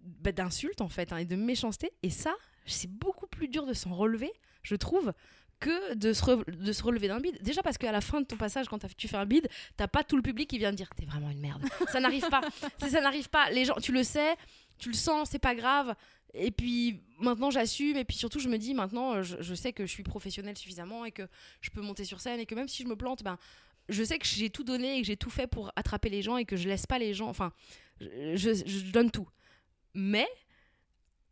bah, 0.00 0.32
d'insultes, 0.32 0.80
en 0.80 0.88
fait, 0.88 1.12
hein, 1.12 1.18
et 1.18 1.24
de 1.24 1.36
méchanceté. 1.36 1.92
Et 2.02 2.10
ça, 2.10 2.34
c'est 2.66 2.90
beaucoup 2.90 3.28
plus 3.28 3.46
dur 3.46 3.66
de 3.66 3.72
s'en 3.72 3.94
relever, 3.94 4.32
je 4.64 4.74
trouve, 4.74 5.12
que 5.60 5.94
de 5.94 6.12
se, 6.12 6.50
de 6.50 6.72
se 6.72 6.82
relever 6.82 7.06
d'un 7.06 7.20
bide. 7.20 7.40
Déjà 7.40 7.62
parce 7.62 7.78
qu'à 7.78 7.92
la 7.92 8.00
fin 8.00 8.20
de 8.20 8.26
ton 8.26 8.36
passage, 8.36 8.66
quand 8.68 8.84
tu 8.96 9.06
fais 9.06 9.16
un 9.16 9.26
bide, 9.26 9.48
t'as 9.76 9.86
pas 9.86 10.02
tout 10.02 10.16
le 10.16 10.22
public 10.22 10.50
qui 10.50 10.58
vient 10.58 10.72
te 10.72 10.76
dire 10.76 10.90
t'es 10.96 11.04
vraiment 11.04 11.30
une 11.30 11.40
merde. 11.40 11.62
Ça 11.92 12.00
n'arrive 12.00 12.28
pas. 12.28 12.40
Ça 12.80 13.00
n'arrive 13.00 13.28
pas. 13.28 13.48
Les 13.50 13.64
gens, 13.64 13.74
tu 13.74 13.92
le 13.92 14.02
sais, 14.02 14.34
tu 14.80 14.88
le 14.88 14.94
sens, 14.96 15.30
c'est 15.30 15.38
pas 15.38 15.54
grave. 15.54 15.94
Et 16.34 16.50
puis 16.50 17.00
maintenant 17.18 17.50
j'assume. 17.50 17.96
Et 17.96 18.04
puis 18.04 18.16
surtout 18.16 18.38
je 18.38 18.48
me 18.48 18.56
dis 18.58 18.74
maintenant 18.74 19.14
euh, 19.14 19.22
je, 19.22 19.54
sais 19.54 19.72
que 19.72 19.84
je 19.86 19.90
suis 19.92 20.02
professionnelle 20.04 20.56
suffisamment 20.56 21.04
et 21.04 21.10
que 21.12 21.28
je 21.60 21.70
peux 21.70 21.80
monter 21.80 22.04
sur 22.04 22.20
scène 22.20 22.40
et 22.40 22.46
que 22.46 22.54
même 22.54 22.68
si 22.68 22.82
je 22.82 22.88
me 22.88 22.96
plante 22.96 23.22
ben 23.24 23.36
je 23.88 24.04
sais 24.04 24.18
que 24.18 24.26
j'ai 24.26 24.50
tout 24.50 24.62
donné 24.62 24.96
et 24.98 25.00
que 25.00 25.06
j'ai 25.08 25.16
tout 25.16 25.30
fait 25.30 25.48
pour 25.48 25.72
attraper 25.74 26.08
les 26.08 26.22
gens 26.22 26.36
et 26.36 26.44
que 26.44 26.56
je 26.56 26.68
laisse 26.68 26.86
pas 26.86 26.98
les 27.00 27.14
gens 27.14 27.28
enfin 27.28 27.52
je, 28.00 28.36
je- 28.36 28.64
je 28.64 28.90
donne 28.92 29.10
tout. 29.10 29.28
Mais 29.94 30.28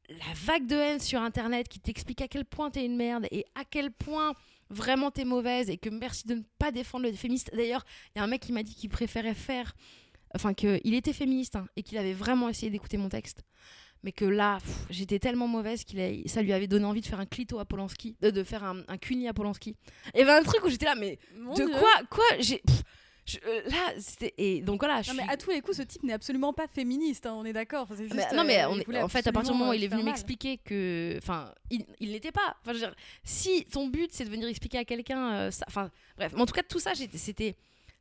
la 0.08 0.32
vague 0.34 0.66
de 0.66 0.74
haine 0.74 1.00
sur 1.00 1.20
internet 1.20 1.68
qui 1.68 1.78
t'explique 1.80 2.20
à 2.22 2.28
quel 2.28 2.44
point 2.44 2.70
t'es 2.70 2.84
une 2.84 2.96
merde 2.96 3.26
et 3.30 3.44
à 3.54 3.64
quel 3.64 3.92
point 3.92 4.32
vraiment 4.70 5.10
t'es 5.10 5.24
mauvaise 5.24 5.70
et 5.70 5.76
que 5.78 5.90
merci 5.90 6.26
de 6.26 6.34
ne 6.34 6.42
pas 6.58 6.72
défendre 6.72 7.06
le 7.06 7.12
féministe. 7.12 7.50
D'ailleurs 7.54 7.84
il 8.14 8.18
y 8.18 8.20
a 8.20 8.24
un 8.24 8.26
mec 8.26 8.40
qui 8.42 8.52
m'a 8.52 8.62
dit 8.64 8.74
qu'il 8.74 8.90
préférait 8.90 9.34
faire 9.34 9.74
enfin 10.34 10.54
qu'il 10.54 10.94
était 10.94 11.12
féministe 11.12 11.56
hein, 11.56 11.66
et 11.76 11.82
qu'il 11.82 11.98
avait 11.98 12.12
vraiment 12.12 12.48
essayé 12.48 12.70
d'écouter 12.70 12.96
mon 12.96 13.08
texte 13.08 13.42
mais 14.04 14.12
que 14.12 14.24
là, 14.24 14.58
j'étais 14.90 15.18
tellement 15.18 15.48
mauvaise 15.48 15.82
qu'il 15.82 15.98
a- 15.98 16.12
ça 16.28 16.40
lui 16.40 16.52
avait 16.52 16.68
donné 16.68 16.84
envie 16.84 17.00
de 17.00 17.06
faire 17.06 17.18
un 17.18 17.26
clito 17.26 17.58
à 17.58 17.64
Polanski, 17.64 18.16
de, 18.20 18.30
de 18.30 18.44
faire 18.44 18.62
un, 18.62 18.82
un 18.86 18.96
cuni 18.96 19.26
à 19.26 19.34
Polanski. 19.34 19.74
Et 20.14 20.24
ben 20.24 20.36
un 20.40 20.44
truc 20.44 20.64
où 20.64 20.68
j'étais 20.68 20.84
là, 20.86 20.94
mais 20.94 21.18
Mon 21.36 21.50
de 21.52 21.64
Dieu. 21.64 21.68
quoi, 21.76 21.90
quoi, 22.08 22.24
j'ai, 22.38 22.62
je- 23.26 23.38
euh, 23.44 23.60
là, 23.68 23.94
c'était 23.98 24.34
et 24.38 24.60
donc 24.60 24.82
voilà, 24.82 25.02
je 25.02 25.08
Non, 25.10 25.16
mais 25.16 25.24
suis- 25.24 25.32
à 25.32 25.36
tous 25.36 25.50
les 25.50 25.60
coups, 25.62 25.78
ce 25.78 25.82
type 25.82 26.04
n'est 26.04 26.12
absolument 26.12 26.52
pas 26.52 26.68
féministe, 26.68 27.26
hein, 27.26 27.34
on 27.36 27.44
est 27.44 27.52
d'accord. 27.52 27.88
Mais- 28.14 28.32
non 28.36 28.44
mais 28.44 28.62
euh, 28.62 28.68
on 28.70 28.78
est- 28.78 29.02
en 29.02 29.08
fait 29.08 29.26
à 29.26 29.32
partir 29.32 29.52
du 29.52 29.58
moment 29.58 29.72
où 29.72 29.74
il 29.74 29.82
est 29.82 29.88
venu 29.88 30.02
euh, 30.02 30.04
m'expliquer 30.04 30.58
que, 30.58 31.16
enfin, 31.18 31.52
il, 31.68 31.84
il 31.98 32.12
n'était 32.12 32.30
pas. 32.30 32.56
Enfin, 32.60 32.74
je 32.74 32.78
veux 32.78 32.86
dire, 32.86 32.94
si 33.24 33.64
ton 33.64 33.88
but 33.88 34.10
c'est 34.12 34.24
de 34.24 34.30
venir 34.30 34.46
expliquer 34.46 34.78
à 34.78 34.84
quelqu'un, 34.84 35.32
euh, 35.32 35.50
enfin, 35.66 35.90
bref, 36.16 36.30
mais 36.36 36.40
en 36.40 36.46
tout 36.46 36.54
cas 36.54 36.62
tout 36.62 36.78
ça, 36.78 36.92
c'était, 36.94 37.56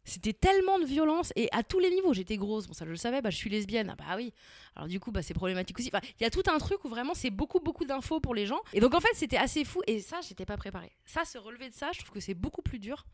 c'était 0.07 0.33
tellement 0.33 0.79
de 0.79 0.85
violence 0.85 1.33
et 1.35 1.49
à 1.51 1.63
tous 1.63 1.79
les 1.79 1.89
niveaux. 1.89 2.13
J'étais 2.13 2.37
grosse, 2.37 2.67
bon 2.67 2.73
ça 2.73 2.85
je 2.85 2.89
le 2.91 2.95
savais, 2.95 3.21
bah 3.21 3.29
je 3.29 3.37
suis 3.37 3.49
lesbienne, 3.49 3.89
ah 3.91 3.95
bah 3.95 4.15
oui. 4.15 4.33
Alors 4.75 4.87
du 4.87 4.99
coup 4.99 5.11
bah 5.11 5.21
c'est 5.21 5.33
problématique 5.33 5.77
aussi. 5.79 5.89
Enfin, 5.93 6.05
il 6.19 6.23
y 6.23 6.25
a 6.25 6.29
tout 6.29 6.43
un 6.47 6.57
truc 6.57 6.83
où 6.85 6.89
vraiment 6.89 7.13
c'est 7.13 7.29
beaucoup 7.29 7.59
beaucoup 7.59 7.85
d'infos 7.85 8.19
pour 8.19 8.33
les 8.33 8.45
gens. 8.45 8.61
Et 8.73 8.79
donc 8.79 8.93
en 8.95 8.99
fait 8.99 9.13
c'était 9.13 9.37
assez 9.37 9.63
fou 9.65 9.81
et 9.87 9.99
ça 9.99 10.19
j'étais 10.21 10.45
pas 10.45 10.57
préparée. 10.57 10.91
Ça 11.05 11.25
se 11.25 11.37
relever 11.37 11.69
de 11.69 11.75
ça, 11.75 11.91
je 11.93 11.99
trouve 11.99 12.11
que 12.11 12.19
c'est 12.19 12.33
beaucoup 12.33 12.61
plus 12.61 12.79
dur 12.79 13.05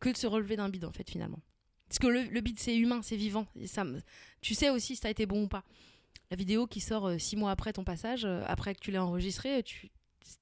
que 0.00 0.10
de 0.10 0.16
se 0.16 0.26
relever 0.26 0.56
d'un 0.56 0.68
bide 0.68 0.84
en 0.84 0.92
fait 0.92 1.08
finalement. 1.08 1.40
Parce 1.88 1.98
que 1.98 2.06
le, 2.06 2.22
le 2.22 2.40
bide 2.40 2.58
c'est 2.58 2.76
humain, 2.76 3.00
c'est 3.02 3.16
vivant. 3.16 3.46
Et 3.60 3.66
ça, 3.66 3.84
tu 4.40 4.54
sais 4.54 4.70
aussi 4.70 4.96
si 4.96 5.02
ça 5.02 5.08
a 5.08 5.10
été 5.10 5.26
bon 5.26 5.44
ou 5.44 5.48
pas. 5.48 5.64
La 6.30 6.36
vidéo 6.36 6.66
qui 6.66 6.80
sort 6.80 7.06
euh, 7.08 7.18
six 7.18 7.36
mois 7.36 7.50
après 7.50 7.72
ton 7.72 7.84
passage, 7.84 8.24
euh, 8.24 8.42
après 8.46 8.74
que 8.74 8.80
tu 8.80 8.90
l'aies 8.90 8.98
enregistrée, 8.98 9.62
tu, 9.62 9.90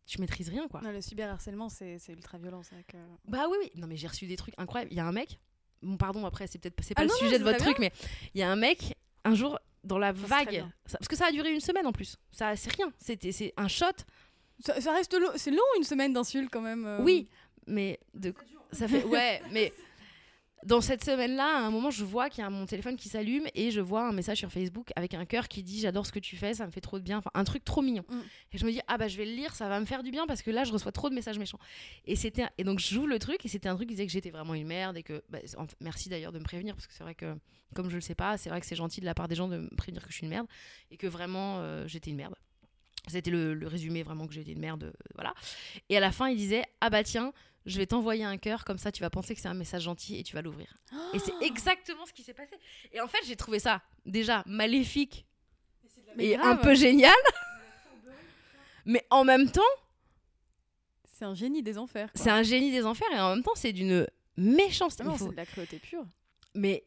tu 0.07 0.21
maîtrises 0.21 0.49
rien 0.49 0.69
quoi. 0.69 0.81
Non, 0.81 0.93
le 0.93 1.01
cyberharcèlement, 1.01 1.69
c'est 1.69 1.99
ultra 2.09 2.39
violent. 2.39 2.63
Bah 3.27 3.47
oui, 3.51 3.57
oui. 3.61 3.71
Non, 3.75 3.89
mais 3.89 3.97
j'ai 3.97 4.07
reçu 4.07 4.27
des 4.27 4.37
trucs 4.37 4.55
incroyables. 4.59 4.93
Il 4.93 4.97
y 4.97 5.01
a 5.01 5.07
un 5.07 5.13
mec. 5.13 5.39
Bon, 5.83 5.97
pardon, 5.97 6.25
après, 6.27 6.47
c'est 6.47 6.59
peut-être 6.59 6.77
c'est 6.83 6.95
pas 6.95 7.03
Ah 7.03 7.05
le 7.05 7.09
non, 7.11 7.15
non, 7.15 7.27
sujet 7.27 7.39
de 7.39 7.45
votre 7.45 7.59
truc, 7.59 7.79
mais 7.79 7.93
il 8.35 8.41
y 8.41 8.43
a 8.45 8.51
un 8.51 8.57
mec, 8.57 8.95
un 9.25 9.35
jour, 9.35 9.59
dans 9.85 9.99
la 9.99 10.13
vague. 10.13 10.65
ça- 10.87 10.99
parce 10.99 11.09
que 11.09 11.17
ça 11.17 11.27
a 11.27 11.33
duré 11.33 11.53
une 11.53 11.61
semaine 11.61 11.87
en 11.87 11.93
plus. 11.93 12.17
Ça, 12.31 12.55
c'est 12.57 12.73
rien. 12.75 12.93
C'était 12.99 13.33
c'est 13.33 13.53
un 13.57 13.69
shot. 13.69 13.87
Ça, 14.65 14.81
ça 14.81 14.93
reste 14.93 15.13
long, 15.19 15.31
c'est 15.37 15.51
long 15.51 15.63
une 15.77 15.83
semaine 15.85 16.13
d'insultes 16.13 16.51
quand 16.53 16.61
même. 16.61 16.87
euh. 16.87 16.99
Oui, 17.03 17.29
mais 17.67 17.99
de... 18.15 18.33
ça 18.71 18.87
fait 18.87 19.03
ouais, 19.05 19.43
mais 19.51 19.73
dans 20.65 20.81
cette 20.81 21.05
semaine-là, 21.05 21.57
à 21.57 21.61
un 21.61 21.71
moment, 21.71 21.91
je 21.91 22.05
vois 22.05 22.29
qu'il 22.29 22.43
y 22.43 22.47
a 22.47 22.51
mon 22.51 22.67
téléphone 22.67 22.97
qui 22.97 23.09
s'allume 23.09 23.47
et 23.55 23.71
je 23.71 23.81
vois 23.81 24.07
un 24.07 24.13
message 24.13 24.39
sur 24.39 24.51
Facebook 24.51 24.91
avec 24.95 25.15
un 25.15 25.25
cœur 25.25 25.49
qui 25.49 25.63
dit 25.63 25.81
j'adore 25.81 26.07
ce 26.07 26.13
que 26.13 26.19
tu 26.19 26.37
fais, 26.37 26.55
ça 26.55 26.67
me 26.67 26.71
fait 26.71 26.81
trop 26.81 26.99
de 26.99 27.05
bien, 27.05 27.19
enfin 27.19 27.31
un 27.35 27.45
truc 27.45 27.65
trop 27.65 27.83
mignon. 27.83 28.05
Mm. 28.09 28.21
Et 28.53 28.59
je 28.59 28.67
me 28.67 28.71
dis 28.71 28.81
ah 28.87 28.97
bah 28.97 29.09
je 29.09 29.17
vais 29.17 29.25
le 29.25 29.33
lire, 29.33 29.55
ça 29.55 29.69
va 29.69 29.81
me 29.81 29.87
faire 29.87 30.03
du 30.03 30.11
bien 30.11 30.27
parce 30.27 30.43
que 30.43 30.51
là 30.51 30.65
je 30.65 30.73
reçois 30.73 30.93
trop 30.93 31.11
de 31.11 31.15
messages 31.15 31.39
méchants. 31.39 31.59
Et 32.05 32.17
c'était 32.17 32.47
et 32.59 32.65
donc 32.65 32.79
j'ouvre 32.79 33.09
le 33.09 33.19
truc 33.19 33.45
et 33.45 33.49
c'était 33.49 33.69
un 33.69 33.75
truc 33.75 33.89
qui 33.89 33.95
disait 33.95 34.07
que 34.07 34.13
j'étais 34.13 34.31
vraiment 34.31 34.55
une 34.55 34.67
merde 34.67 34.97
et 34.97 35.03
que 35.03 35.23
bah, 35.29 35.39
en 35.57 35.67
merci 35.81 36.09
d'ailleurs 36.09 36.33
de 36.33 36.39
me 36.39 36.45
prévenir 36.45 36.75
parce 36.75 36.87
que 36.87 36.93
c'est 36.93 37.03
vrai 37.03 37.15
que 37.15 37.35
comme 37.75 37.89
je 37.89 37.97
le 37.97 38.01
sais 38.01 38.15
pas, 38.15 38.37
c'est 38.37 38.51
vrai 38.51 38.61
que 38.61 38.67
c'est 38.67 38.77
gentil 38.77 39.01
de 39.01 39.07
la 39.07 39.15
part 39.15 39.29
des 39.29 39.35
gens 39.35 39.49
de 39.49 39.59
me 39.59 39.77
prévenir 39.77 40.03
que 40.03 40.11
je 40.11 40.17
suis 40.17 40.25
une 40.25 40.31
merde 40.31 40.47
et 40.91 40.97
que 40.97 41.07
vraiment 41.07 41.59
euh, 41.59 41.87
j'étais 41.89 42.11
une 42.11 42.17
merde. 42.17 42.35
C'était 43.09 43.31
le, 43.31 43.55
le 43.55 43.67
résumé 43.67 44.03
vraiment 44.03 44.27
que 44.27 44.33
j'étais 44.33 44.53
une 44.53 44.61
merde, 44.61 44.85
euh, 44.85 44.93
voilà. 45.15 45.35
Et 45.89 45.97
à 45.97 46.01
la 46.01 46.13
fin, 46.13 46.29
il 46.29 46.37
disait 46.37 46.63
ah 46.81 46.89
bah 46.91 47.03
tiens, 47.03 47.33
je 47.67 47.79
vais 47.79 47.87
t'envoyer 47.87 48.25
un 48.25 48.37
cœur 48.39 48.65
comme 48.65 48.79
ça, 48.79 48.93
tu 48.93 49.01
vas 49.03 49.11
penser 49.11 49.35
que 49.35 49.41
c'est 49.41 49.49
un 49.49 49.55
message 49.55 49.83
gentil 49.83 50.19
et 50.19 50.23
tu 50.23 50.35
vas 50.35 50.43
l'ouvrir. 50.43 50.79
Et 51.15 51.19
c'est 51.19 51.33
exactement 51.43 52.07
ce 52.07 52.13
qui 52.13 52.23
s'est 52.23 52.35
passé. 52.35 52.55
Et 52.93 53.01
en 53.01 53.09
fait, 53.09 53.19
j'ai 53.27 53.37
trouvé 53.37 53.59
ça 53.59 53.83
déjà 54.07 54.43
maléfique 54.47 55.27
Mais 56.17 56.27
et 56.31 56.37
grave. 56.37 56.47
un 56.47 56.57
peu 56.57 56.75
génial. 56.75 57.13
Mais 58.85 59.05
en 59.11 59.25
même 59.25 59.51
temps, 59.51 59.61
C'est 61.05 61.25
un 61.25 61.35
génie 61.35 61.63
des 61.63 61.79
enfers. 61.79 62.11
c'est 62.15 62.31
un 62.31 62.43
génie 62.43 62.71
des 62.73 62.85
enfers 62.85 63.09
et 63.13 63.21
en 63.21 63.35
même 63.35 63.45
temps, 63.45 63.55
c'est 63.55 63.73
d'une 63.73 64.07
méchanceté. 64.37 65.05
Non, 65.05 65.17
faut- 65.17 65.27
c'est 65.27 65.31
de 65.33 65.37
la 65.37 65.47
cruauté 65.47 65.79
pure. 65.79 66.05
Mais 66.55 66.85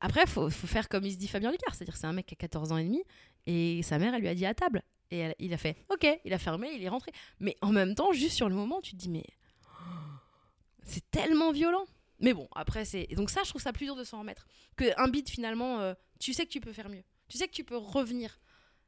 après, 0.00 0.26
faut, 0.26 0.48
faut 0.50 0.66
faire 0.66 0.88
comme 0.88 1.04
il 1.04 1.12
se 1.12 1.16
dit 1.18 1.28
Fabien 1.28 1.50
Licard, 1.50 1.74
c'est-à-dire 1.74 1.96
c'est 1.96 2.06
un 2.06 2.12
mec 2.12 2.26
qui 2.26 2.34
a 2.34 2.36
14 2.36 2.70
ans 2.72 2.76
et 2.78 2.84
demi 2.84 3.02
et 3.46 3.82
sa 3.82 3.98
mère, 3.98 4.14
elle 4.14 4.20
lui 4.22 4.28
a 4.28 4.34
dit 4.34 4.46
à 4.46 4.54
table. 4.54 4.82
Et 5.12 5.18
elle- 5.18 5.34
il 5.38 5.52
a 5.52 5.58
fait 5.58 5.76
OK, 5.90 6.06
il 6.24 6.32
a 6.32 6.38
fermé, 6.38 6.70
il 6.74 6.82
est 6.82 6.88
rentré. 6.88 7.12
Mais 7.38 7.56
en 7.60 7.70
même 7.70 7.94
temps, 7.94 8.12
juste 8.12 8.34
sur 8.36 8.48
le 8.48 8.54
moment, 8.54 8.80
tu 8.80 8.92
te 8.92 8.96
dis 8.96 9.08
mais 9.10 9.24
c'est 10.84 11.08
tellement 11.10 11.52
violent. 11.52 11.84
Mais 12.20 12.34
bon, 12.34 12.48
après 12.54 12.84
c'est 12.84 13.06
donc 13.14 13.30
ça, 13.30 13.42
je 13.44 13.48
trouve 13.50 13.62
ça 13.62 13.72
plus 13.72 13.86
dur 13.86 13.96
de 13.96 14.04
s'en 14.04 14.20
remettre 14.20 14.46
que 14.76 14.84
un 15.00 15.08
beat 15.08 15.28
finalement. 15.28 15.80
euh, 15.80 15.94
tu 16.20 16.32
sais 16.32 16.46
que 16.46 16.50
tu 16.50 16.60
peux 16.60 16.72
faire 16.72 16.88
mieux. 16.88 17.02
Tu 17.28 17.36
sais 17.38 17.46
que 17.48 17.52
tu 17.52 17.64
peux 17.64 17.76
revenir 17.76 18.40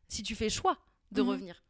si 0.09 0.23
tu 0.23 0.35
fais 0.35 0.45
le 0.45 0.51
choix 0.51 0.79
de 1.13 1.23
Mhm. 1.23 1.29
revenir. 1.29 1.65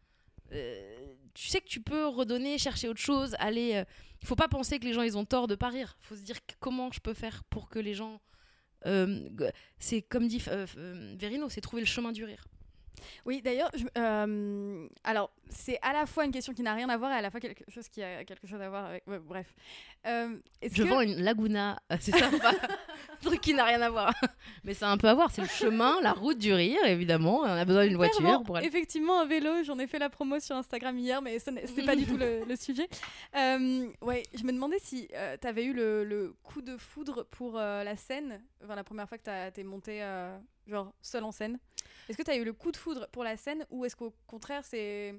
Euh, 0.53 1.15
tu 1.33 1.49
sais 1.49 1.61
que 1.61 1.67
tu 1.69 1.81
peux 1.81 2.07
redonner, 2.07 2.59
chercher 2.59 2.89
autre 2.89 3.01
chose, 3.01 3.35
aller. 3.39 3.75
euh, 3.77 3.85
Il 4.23 4.27
faut 4.27 4.37
pas 4.37 4.49
penser 4.49 4.79
que 4.79 4.85
les 4.85 4.93
gens 4.95 5.03
ils 5.03 5.19
ont 5.19 5.25
tort 5.25 5.47
de 5.49 5.55
pas 5.55 5.69
rire. 5.69 5.97
Faut 6.01 6.17
se 6.17 6.23
dire 6.23 6.37
comment 6.61 6.91
je 6.93 7.01
peux 7.01 7.13
faire 7.15 7.45
pour 7.45 7.69
que 7.69 7.79
les 7.79 7.95
gens. 7.95 8.21
euh, 8.87 9.29
c'est 9.79 10.03
comme 10.03 10.29
dit 10.29 10.43
euh, 10.49 10.67
euh, 10.77 11.15
Verino, 11.19 11.49
c'est 11.49 11.61
trouver 11.63 11.81
le 11.83 11.87
chemin 11.87 12.13
du 12.13 12.25
rire. 12.25 12.47
Oui, 13.27 13.43
d'ailleurs, 13.43 13.71
euh, 13.99 14.87
alors 15.05 15.31
c'est 15.49 15.79
à 15.83 15.93
la 15.93 16.07
fois 16.07 16.25
une 16.25 16.33
question 16.33 16.53
qui 16.55 16.63
n'a 16.63 16.75
rien 16.75 16.89
à 16.89 16.97
voir 16.97 17.13
et 17.13 17.17
à 17.17 17.23
la 17.23 17.31
fois 17.31 17.41
quelque 17.41 17.65
chose 17.69 17.89
qui 17.89 18.03
a 18.03 18.25
quelque 18.25 18.47
chose 18.47 18.61
à 18.61 18.69
voir 18.69 18.87
avec. 18.87 19.07
ouais, 19.07 19.19
bref. 19.19 19.55
Euh, 20.07 20.37
Je 20.63 20.83
que- 20.83 20.89
vends 20.89 21.01
une 21.01 21.17
Laguna, 21.23 21.79
euh, 21.93 21.97
c'est 22.01 22.13
ça 22.17 22.29
pas 22.31 22.51
Un 22.53 23.17
truc 23.25 23.41
qui 23.41 23.55
n'a 23.55 23.65
rien 23.65 23.81
à 23.83 23.89
voir. 23.91 24.13
Mais 24.65 24.75
c'est 24.75 24.85
un 24.85 24.97
peu 24.99 25.09
à 25.09 25.15
voir, 25.15 25.31
c'est 25.31 25.43
le 25.43 25.49
chemin, 25.49 26.01
la 26.03 26.13
route 26.13 26.39
du 26.39 26.53
rire, 26.53 26.85
évidemment. 26.85 27.41
On 27.41 27.45
a 27.45 27.65
besoin 27.65 27.87
d'une 27.87 27.97
voiture 27.97 28.43
pour 28.43 28.57
aller. 28.57 28.67
Effectivement, 28.67 29.21
un 29.21 29.27
vélo, 29.27 29.63
j'en 29.65 29.79
ai 29.79 29.87
fait 29.87 29.99
la 29.99 30.11
promo 30.11 30.39
sur 30.41 30.57
Instagram 30.57 30.99
hier, 30.99 31.23
mais 31.23 31.39
ce 31.39 31.51
n'est 31.51 31.63
pas 31.87 31.97
du 31.97 32.05
tout 32.07 32.17
le, 32.17 32.45
le 32.45 32.57
sujet. 32.57 32.89
Euh, 33.37 33.87
ouais, 34.03 34.23
je 34.35 34.45
me 34.45 34.53
demandais 34.53 34.79
si 34.79 35.09
tu 35.41 35.47
avais 35.47 35.65
eu 35.65 35.73
le, 35.73 36.05
le 36.05 36.35
coup 36.43 36.61
de 36.63 36.77
foudre 36.77 37.25
pour 37.31 37.55
la 37.55 37.97
scène, 37.97 38.41
enfin, 38.63 38.75
la 38.75 38.85
première 38.85 39.09
fois 39.09 39.19
que 39.19 39.51
tu 39.51 39.61
es 39.61 39.65
monté 39.65 40.03
genre 40.67 40.95
seul 41.03 41.25
en 41.25 41.33
scène. 41.33 41.59
Est-ce 42.09 42.17
que 42.19 42.23
tu 42.23 42.31
as 42.31 42.37
eu 42.37 42.45
le 42.45 42.53
coup 42.53 42.71
de 42.73 42.77
foudre 42.77 43.09
pour 43.13 43.25
la 43.25 43.37
scène 43.37 43.65
ou 43.71 43.85
est-ce 43.85 43.97
qu'au 43.97 44.15
contraire 44.27 44.65
c'est 44.65 45.15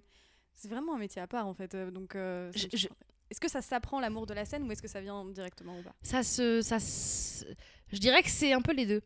c'est 0.53 0.67
vraiment 0.69 0.95
un 0.95 0.99
métier 0.99 1.21
à 1.21 1.27
part 1.27 1.47
en 1.47 1.53
fait 1.53 1.73
euh, 1.75 1.91
donc 1.91 2.15
euh, 2.15 2.51
Je- 2.55 2.67
je-. 2.77 2.87
Est-ce 3.31 3.39
que 3.41 3.49
ça 3.49 3.61
s'apprend 3.61 3.99
l'amour 3.99 4.25
de 4.27 4.33
la 4.35 4.45
scène 4.45 4.63
ou 4.63 4.71
est-ce 4.71 4.81
que 4.81 4.87
ça 4.87 5.01
vient 5.01 5.25
directement 5.25 5.77
ou 5.79 5.81
pas? 5.81 5.93
Ça 6.03 6.21
se, 6.23 6.61
ça 6.61 6.79
se- 6.79 7.43
Je 7.91 7.97
dirais 7.97 8.21
que 8.21 8.29
c'est 8.29 8.53
un 8.53 8.61
peu 8.61 8.71
les 8.73 8.85
deux. 8.85 9.01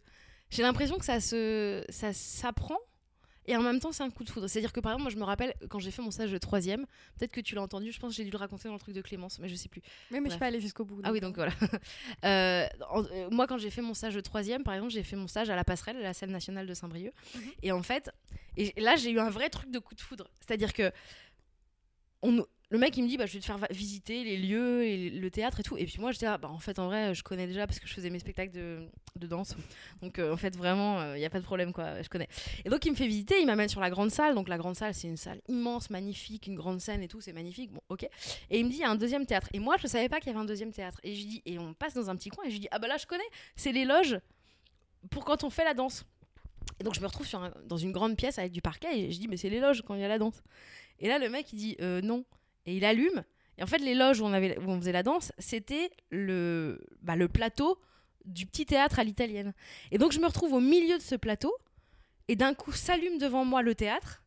J'ai 0.49 0.61
l'impression 0.61 0.97
que 0.97 1.05
ça 1.05 1.21
se, 1.21 1.83
ça 1.89 2.11
s'apprend. 2.11 2.77
Et 3.49 3.57
en 3.57 3.63
même 3.63 3.79
temps, 3.79 3.91
c'est 3.91 4.03
un 4.03 4.11
coup 4.11 4.23
de 4.23 4.29
foudre. 4.29 4.47
C'est-à-dire 4.47 4.71
que 4.71 4.79
par 4.79 4.91
exemple, 4.91 5.03
moi, 5.03 5.11
je 5.11 5.17
me 5.17 5.23
rappelle 5.23 5.55
quand 5.69 5.79
j'ai 5.79 5.89
fait 5.89 6.03
mon 6.03 6.11
stage 6.11 6.31
de 6.31 6.37
troisième, 6.37 6.85
peut-être 7.17 7.31
que 7.31 7.41
tu 7.41 7.55
l'as 7.55 7.63
entendu, 7.63 7.91
je 7.91 7.99
pense 7.99 8.11
que 8.11 8.17
j'ai 8.17 8.23
dû 8.23 8.29
le 8.29 8.37
raconter 8.37 8.67
dans 8.67 8.75
le 8.75 8.79
truc 8.79 8.93
de 8.93 9.01
Clémence, 9.01 9.39
mais 9.39 9.49
je 9.49 9.55
sais 9.55 9.69
plus. 9.69 9.81
Oui, 9.81 9.87
mais 10.11 10.17
je 10.17 10.21
Bref. 10.25 10.31
suis 10.33 10.39
pas 10.39 10.45
allée 10.45 10.61
jusqu'au 10.61 10.85
bout. 10.85 11.01
Ah 11.03 11.11
oui, 11.11 11.19
donc 11.19 11.35
voilà. 11.35 11.51
Euh, 12.25 12.67
en- 12.91 13.03
euh, 13.05 13.27
moi, 13.31 13.47
quand 13.47 13.57
j'ai 13.57 13.69
fait 13.71 13.81
mon 13.81 13.93
stage 13.95 14.13
de 14.13 14.21
troisième, 14.21 14.63
par 14.63 14.75
exemple, 14.75 14.91
j'ai 14.93 15.01
fait 15.03 15.15
mon 15.15 15.27
stage 15.27 15.49
à 15.49 15.55
la 15.55 15.63
passerelle, 15.63 15.97
à 15.97 16.01
la 16.01 16.13
scène 16.13 16.31
nationale 16.31 16.67
de 16.67 16.73
Saint-Brieuc. 16.75 17.13
Mhm. 17.35 17.41
Et 17.63 17.71
en 17.71 17.81
fait, 17.81 18.11
et 18.55 18.79
là, 18.79 18.95
j'ai 18.97 19.09
eu 19.09 19.19
un 19.19 19.29
vrai 19.31 19.49
truc 19.49 19.71
de 19.71 19.79
coup 19.79 19.95
de 19.95 20.01
foudre. 20.01 20.29
C'est-à-dire 20.41 20.71
que 20.73 20.91
on, 22.21 22.45
le 22.71 22.77
mec, 22.77 22.95
il 22.97 23.03
me 23.03 23.07
dit, 23.07 23.17
bah, 23.17 23.25
je 23.25 23.33
vais 23.33 23.39
te 23.39 23.45
faire 23.45 23.57
visiter 23.71 24.23
les 24.23 24.37
lieux 24.37 24.85
et 24.85 25.09
le 25.09 25.31
théâtre 25.31 25.59
et 25.59 25.63
tout. 25.63 25.75
Et 25.77 25.85
puis 25.85 25.99
moi, 25.99 26.11
j'étais 26.11 26.27
là, 26.27 26.37
bah, 26.37 26.49
en 26.49 26.59
fait, 26.59 26.77
en 26.77 26.85
vrai, 26.85 27.15
je 27.15 27.23
connais 27.23 27.47
déjà 27.47 27.65
parce 27.65 27.79
que 27.79 27.87
je 27.87 27.93
faisais 27.93 28.11
mes 28.11 28.19
spectacles 28.19 28.51
de, 28.51 28.87
de 29.15 29.25
danse. 29.25 29.55
Donc, 30.03 30.19
euh, 30.19 30.31
en 30.31 30.37
fait, 30.37 30.55
vraiment, 30.55 31.15
il 31.15 31.19
n'y 31.19 31.25
a 31.25 31.31
pas 31.31 31.39
de 31.39 31.45
problème, 31.45 31.73
quoi. 31.73 31.99
Je 32.03 32.09
connais. 32.09 32.27
Et 32.65 32.69
donc, 32.69 32.85
il 32.85 32.91
me 32.91 32.95
fait 32.95 33.07
visiter, 33.07 33.39
il 33.39 33.47
m'amène 33.47 33.69
sur 33.69 33.81
la 33.81 33.89
grande 33.89 34.11
salle. 34.11 34.35
Donc, 34.35 34.49
la 34.49 34.57
grande 34.59 34.75
salle, 34.75 34.93
c'est 34.93 35.07
une 35.07 35.17
salle 35.17 35.41
immense, 35.47 35.89
magnifique, 35.89 36.45
une 36.45 36.55
grande 36.55 36.79
scène 36.79 37.01
et 37.01 37.07
tout, 37.07 37.21
c'est 37.21 37.33
magnifique. 37.33 37.71
Bon, 37.71 37.81
ok. 37.89 38.03
Et 38.51 38.59
il 38.59 38.65
me 38.65 38.69
dit, 38.69 38.77
il 38.77 38.81
y 38.81 38.83
a 38.83 38.89
un 38.91 38.95
deuxième 38.95 39.25
théâtre. 39.25 39.47
Et 39.53 39.59
moi, 39.59 39.77
je 39.81 39.87
savais 39.87 40.07
pas 40.07 40.19
qu'il 40.19 40.27
y 40.27 40.35
avait 40.35 40.43
un 40.43 40.45
deuxième 40.45 40.71
théâtre. 40.71 40.99
Et 41.03 41.15
je 41.15 41.25
dis, 41.25 41.41
et 41.47 41.57
on 41.57 41.73
passe 41.73 41.95
dans 41.95 42.11
un 42.11 42.15
petit 42.15 42.29
coin, 42.29 42.45
et 42.45 42.51
je 42.51 42.59
dis, 42.59 42.67
ah 42.69 42.77
bah 42.77 42.87
là, 42.87 42.97
je 42.97 43.07
connais, 43.07 43.23
c'est 43.55 43.71
les 43.71 43.85
loges 43.85 44.19
pour 45.09 45.25
quand 45.25 45.43
on 45.43 45.49
fait 45.49 45.63
la 45.63 45.73
danse. 45.73 46.05
Et 46.79 46.83
donc, 46.83 46.93
je 46.93 47.01
me 47.01 47.07
retrouve 47.07 47.27
dans 47.65 47.77
une 47.77 47.91
grande 47.91 48.15
pièce 48.15 48.37
avec 48.37 48.51
du 48.51 48.61
parquet, 48.61 48.99
et 48.99 49.11
je 49.11 49.19
dis, 49.19 49.27
mais 49.27 49.37
c'est 49.37 49.49
les 49.49 49.59
loges 49.59 49.81
quand 49.81 49.95
il 49.95 50.01
y 50.01 50.03
a 50.03 50.07
la 50.07 50.19
danse. 50.19 50.43
Et 50.99 51.07
là, 51.07 51.17
le 51.17 51.29
mec, 51.29 51.51
il 51.51 51.55
dit, 51.55 51.75
euh, 51.81 52.01
non. 52.01 52.25
Et 52.69 52.75
il 52.75 52.85
allume. 52.85 53.23
Et 53.57 53.63
en 53.63 53.65
fait, 53.65 53.79
les 53.79 53.95
loges 53.95 54.21
où 54.21 54.25
on, 54.25 54.31
avait, 54.31 54.57
on 54.59 54.79
faisait 54.79 54.91
la 54.91 55.01
danse, 55.01 55.31
c'était 55.39 55.89
le, 56.11 56.79
bah, 57.01 57.15
le 57.15 57.27
plateau 57.27 57.79
du 58.25 58.45
petit 58.45 58.67
théâtre 58.67 58.99
à 58.99 59.03
l'italienne. 59.03 59.53
Et 59.91 59.97
donc, 59.97 60.11
je 60.11 60.19
me 60.19 60.27
retrouve 60.27 60.53
au 60.53 60.59
milieu 60.59 60.97
de 60.97 61.01
ce 61.01 61.15
plateau, 61.15 61.51
et 62.27 62.35
d'un 62.35 62.53
coup, 62.53 62.71
s'allume 62.71 63.17
devant 63.17 63.43
moi 63.43 63.63
le 63.63 63.73
théâtre. 63.73 64.21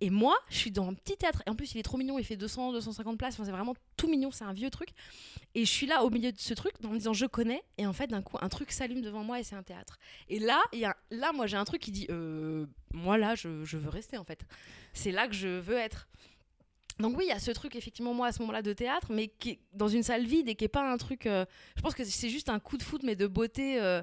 Et 0.00 0.08
moi, 0.08 0.36
je 0.48 0.56
suis 0.56 0.70
dans 0.70 0.88
un 0.88 0.94
petit 0.94 1.16
théâtre. 1.16 1.42
Et 1.46 1.50
en 1.50 1.56
plus, 1.56 1.74
il 1.74 1.78
est 1.78 1.82
trop 1.82 1.98
mignon. 1.98 2.18
Il 2.18 2.24
fait 2.24 2.36
200, 2.36 2.72
250 2.72 3.18
places. 3.18 3.34
Enfin, 3.34 3.44
c'est 3.44 3.50
vraiment 3.50 3.74
tout 3.96 4.08
mignon. 4.08 4.30
C'est 4.30 4.44
un 4.44 4.52
vieux 4.52 4.70
truc. 4.70 4.90
Et 5.54 5.66
je 5.66 5.70
suis 5.70 5.86
là 5.86 6.04
au 6.04 6.10
milieu 6.10 6.30
de 6.32 6.38
ce 6.38 6.54
truc 6.54 6.72
en 6.84 6.88
me 6.90 6.96
disant 6.96 7.12
je 7.12 7.26
connais. 7.26 7.62
Et 7.76 7.86
en 7.86 7.92
fait, 7.92 8.06
d'un 8.06 8.22
coup, 8.22 8.38
un 8.40 8.48
truc 8.48 8.70
s'allume 8.70 9.02
devant 9.02 9.24
moi 9.24 9.40
et 9.40 9.42
c'est 9.42 9.56
un 9.56 9.62
théâtre. 9.62 9.98
Et 10.28 10.38
là, 10.38 10.62
y 10.72 10.84
a, 10.84 10.96
là, 11.10 11.32
moi, 11.32 11.46
j'ai 11.46 11.58
un 11.58 11.64
truc 11.64 11.82
qui 11.82 11.90
dit 11.90 12.06
euh, 12.08 12.64
moi, 12.94 13.18
là, 13.18 13.34
je, 13.34 13.64
je 13.64 13.76
veux 13.76 13.90
rester 13.90 14.16
en 14.16 14.24
fait. 14.24 14.46
C'est 14.94 15.12
là 15.12 15.28
que 15.28 15.34
je 15.34 15.48
veux 15.48 15.76
être. 15.76 16.08
Donc 17.00 17.16
oui, 17.16 17.24
il 17.26 17.28
y 17.28 17.32
a 17.32 17.38
ce 17.38 17.50
truc 17.50 17.76
effectivement 17.76 18.14
moi 18.14 18.28
à 18.28 18.32
ce 18.32 18.40
moment-là 18.40 18.62
de 18.62 18.72
théâtre, 18.72 19.08
mais 19.10 19.28
qui 19.28 19.50
est 19.50 19.60
dans 19.72 19.88
une 19.88 20.02
salle 20.02 20.24
vide 20.26 20.48
et 20.48 20.54
qui 20.54 20.64
est 20.64 20.68
pas 20.68 20.90
un 20.90 20.96
truc. 20.98 21.26
euh, 21.26 21.44
je 21.76 21.82
pense 21.82 21.94
que 21.94 22.04
c'est 22.04 22.28
juste 22.28 22.48
un 22.48 22.58
coup 22.60 22.76
de 22.76 22.82
foot, 22.82 23.02
mais 23.04 23.16
de 23.16 23.26
beauté, 23.26 23.80
euh, 23.80 24.02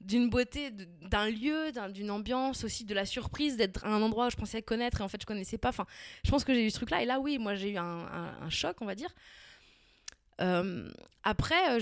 d'une 0.00 0.28
beauté, 0.30 0.70
d'un 0.72 1.28
lieu, 1.30 1.70
d'un- 1.72 1.88
d'une 1.90 2.10
ambiance 2.10 2.64
aussi, 2.64 2.84
de 2.84 2.94
la 2.94 3.06
surprise 3.06 3.56
d'être 3.56 3.84
à 3.84 3.88
un 3.88 4.02
endroit 4.02 4.26
où 4.26 4.30
je 4.30 4.36
pensais 4.36 4.62
connaître 4.62 5.00
et 5.00 5.04
en 5.04 5.08
fait 5.08 5.20
je 5.20 5.26
connaissais 5.26 5.58
pas. 5.58 5.68
Enfin, 5.68 5.86
je 6.24 6.30
pense 6.30 6.44
que 6.44 6.54
j'ai 6.54 6.64
eu 6.66 6.70
ce 6.70 6.76
truc-là 6.76 7.02
et 7.02 7.06
là 7.06 7.20
oui, 7.20 7.38
moi 7.38 7.54
j'ai 7.54 7.70
eu 7.72 7.76
un, 7.78 8.48
choc, 8.48 8.76
on 8.80 8.86
va 8.86 8.94
dire. 8.94 9.14
Euh, 10.40 10.90
après, 11.22 11.78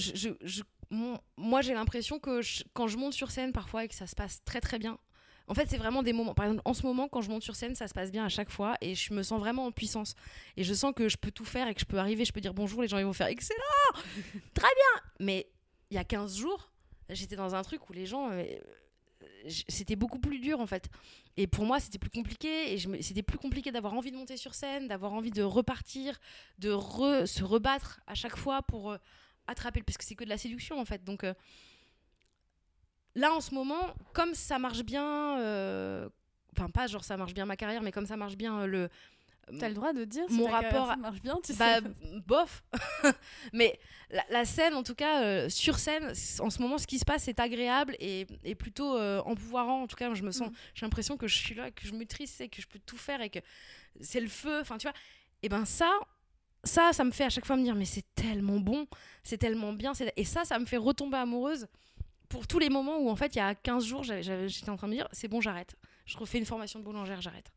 moi 1.36 1.62
j'ai 1.62 1.74
l'impression 1.74 2.18
que 2.18 2.40
quand 2.74 2.88
je 2.88 2.96
monte 2.98 3.12
sur 3.14 3.30
scène 3.30 3.52
parfois 3.52 3.84
et 3.84 3.88
que 3.88 3.94
ça 3.94 4.06
se 4.06 4.14
passe 4.16 4.42
très 4.44 4.60
très 4.60 4.78
bien. 4.78 4.98
En 5.50 5.54
fait, 5.54 5.68
c'est 5.68 5.78
vraiment 5.78 6.04
des 6.04 6.12
moments. 6.12 6.32
Par 6.32 6.46
exemple, 6.46 6.62
en 6.64 6.74
ce 6.74 6.86
moment, 6.86 7.08
quand 7.08 7.22
je 7.22 7.28
monte 7.28 7.42
sur 7.42 7.56
scène, 7.56 7.74
ça 7.74 7.88
se 7.88 7.92
passe 7.92 8.12
bien 8.12 8.24
à 8.24 8.28
chaque 8.28 8.50
fois 8.50 8.76
et 8.80 8.94
je 8.94 9.12
me 9.12 9.24
sens 9.24 9.40
vraiment 9.40 9.66
en 9.66 9.72
puissance. 9.72 10.14
Et 10.56 10.62
je 10.62 10.72
sens 10.72 10.92
que 10.94 11.08
je 11.08 11.16
peux 11.16 11.32
tout 11.32 11.44
faire 11.44 11.66
et 11.66 11.74
que 11.74 11.80
je 11.80 11.86
peux 11.86 11.98
arriver, 11.98 12.24
je 12.24 12.32
peux 12.32 12.40
dire 12.40 12.54
bonjour, 12.54 12.82
les 12.82 12.88
gens 12.88 12.98
ils 12.98 13.04
vont 13.04 13.12
faire 13.12 13.26
excellent, 13.26 13.58
très 14.54 14.68
bien. 14.68 15.02
Mais 15.18 15.48
il 15.90 15.96
y 15.96 15.98
a 15.98 16.04
15 16.04 16.36
jours, 16.36 16.70
j'étais 17.08 17.34
dans 17.34 17.56
un 17.56 17.62
truc 17.62 17.90
où 17.90 17.92
les 17.92 18.06
gens. 18.06 18.30
euh, 18.30 18.44
c'était 19.68 19.96
beaucoup 19.96 20.18
plus 20.18 20.38
dur 20.38 20.60
en 20.60 20.66
fait. 20.66 20.88
Et 21.36 21.46
pour 21.46 21.64
moi, 21.64 21.80
c'était 21.80 21.98
plus 21.98 22.10
compliqué. 22.10 22.72
Et 22.74 23.02
c'était 23.02 23.22
plus 23.22 23.38
compliqué 23.38 23.72
d'avoir 23.72 23.94
envie 23.94 24.10
de 24.10 24.16
monter 24.16 24.36
sur 24.36 24.54
scène, 24.54 24.88
d'avoir 24.88 25.12
envie 25.12 25.30
de 25.30 25.42
repartir, 25.42 26.18
de 26.58 26.70
se 27.26 27.42
rebattre 27.42 28.00
à 28.06 28.14
chaque 28.14 28.36
fois 28.36 28.62
pour 28.62 28.92
euh, 28.92 28.98
attraper. 29.46 29.82
Parce 29.82 29.98
que 29.98 30.04
c'est 30.04 30.14
que 30.14 30.24
de 30.24 30.28
la 30.28 30.38
séduction 30.38 30.78
en 30.78 30.84
fait. 30.84 31.04
Donc 31.04 31.24
euh, 31.24 31.34
là, 33.14 33.32
en 33.34 33.40
ce 33.40 33.54
moment, 33.54 33.94
comme 34.12 34.34
ça 34.34 34.58
marche 34.58 34.82
bien. 34.82 35.38
euh, 35.40 36.08
Enfin, 36.56 36.68
pas 36.68 36.88
genre 36.88 37.04
ça 37.04 37.16
marche 37.16 37.32
bien 37.32 37.46
ma 37.46 37.56
carrière, 37.56 37.80
mais 37.80 37.92
comme 37.92 38.06
ça 38.06 38.16
marche 38.16 38.36
bien 38.36 38.60
euh, 38.62 38.66
le. 38.66 38.88
T'as 39.58 39.68
le 39.68 39.74
droit 39.74 39.92
de 39.92 40.04
dire 40.04 40.24
si 40.28 40.34
Mon 40.36 40.46
carrière, 40.46 40.70
rapport 40.72 40.86
ça 40.88 40.92
à- 40.92 40.96
marche 40.96 41.20
bien, 41.22 41.36
tu 41.44 41.52
bah, 41.54 41.80
sais. 41.80 42.20
bof. 42.26 42.62
Mais 43.52 43.78
la, 44.10 44.22
la 44.30 44.44
scène, 44.44 44.74
en 44.74 44.82
tout 44.84 44.94
cas, 44.94 45.22
euh, 45.24 45.48
sur 45.48 45.78
scène, 45.78 46.12
en 46.40 46.50
ce 46.50 46.62
moment, 46.62 46.78
ce 46.78 46.86
qui 46.86 46.98
se 47.00 47.04
passe, 47.04 47.24
c'est 47.24 47.40
agréable 47.40 47.96
et, 47.98 48.26
et 48.44 48.54
plutôt 48.54 48.96
euh, 48.96 49.20
empouvoirant. 49.24 49.82
En 49.82 49.86
tout 49.88 49.96
cas, 49.96 50.12
je 50.14 50.22
me 50.22 50.30
sens, 50.30 50.48
Mm. 50.50 50.54
j'ai 50.74 50.86
l'impression 50.86 51.16
que 51.16 51.26
je 51.26 51.36
suis 51.36 51.54
là, 51.54 51.70
que 51.72 51.86
je 51.86 51.92
maîtrise 51.94 52.36
que 52.50 52.60
je 52.62 52.66
peux 52.68 52.78
tout 52.80 52.96
faire 52.98 53.20
et 53.22 53.30
que 53.30 53.40
c'est 54.00 54.20
le 54.20 54.28
feu. 54.28 54.60
Enfin, 54.60 54.78
tu 54.78 54.86
vois. 54.86 54.94
Et 55.42 55.48
ben 55.48 55.64
ça, 55.64 55.90
ça, 56.62 56.92
ça 56.92 57.02
me 57.04 57.10
fait 57.10 57.24
à 57.24 57.30
chaque 57.30 57.46
fois 57.46 57.56
me 57.56 57.64
dire, 57.64 57.74
mais 57.74 57.86
c'est 57.86 58.04
tellement 58.14 58.60
bon, 58.60 58.86
c'est 59.24 59.38
tellement 59.38 59.72
bien. 59.72 59.92
Et 60.16 60.24
ça, 60.24 60.44
ça 60.44 60.58
me 60.60 60.66
fait 60.66 60.76
retomber 60.76 61.16
amoureuse 61.16 61.66
pour 62.30 62.46
tous 62.46 62.58
les 62.58 62.70
moments 62.70 62.96
où, 62.98 63.10
en 63.10 63.16
fait, 63.16 63.34
il 63.34 63.38
y 63.38 63.42
a 63.42 63.54
15 63.54 63.84
jours, 63.84 64.02
j'étais 64.02 64.70
en 64.70 64.76
train 64.76 64.86
de 64.86 64.92
me 64.92 64.96
dire, 64.96 65.08
c'est 65.12 65.28
bon, 65.28 65.40
j'arrête. 65.42 65.76
Je 66.06 66.16
refais 66.16 66.38
une 66.38 66.46
formation 66.46 66.78
de 66.78 66.84
boulangère, 66.84 67.20
j'arrête. 67.20 67.52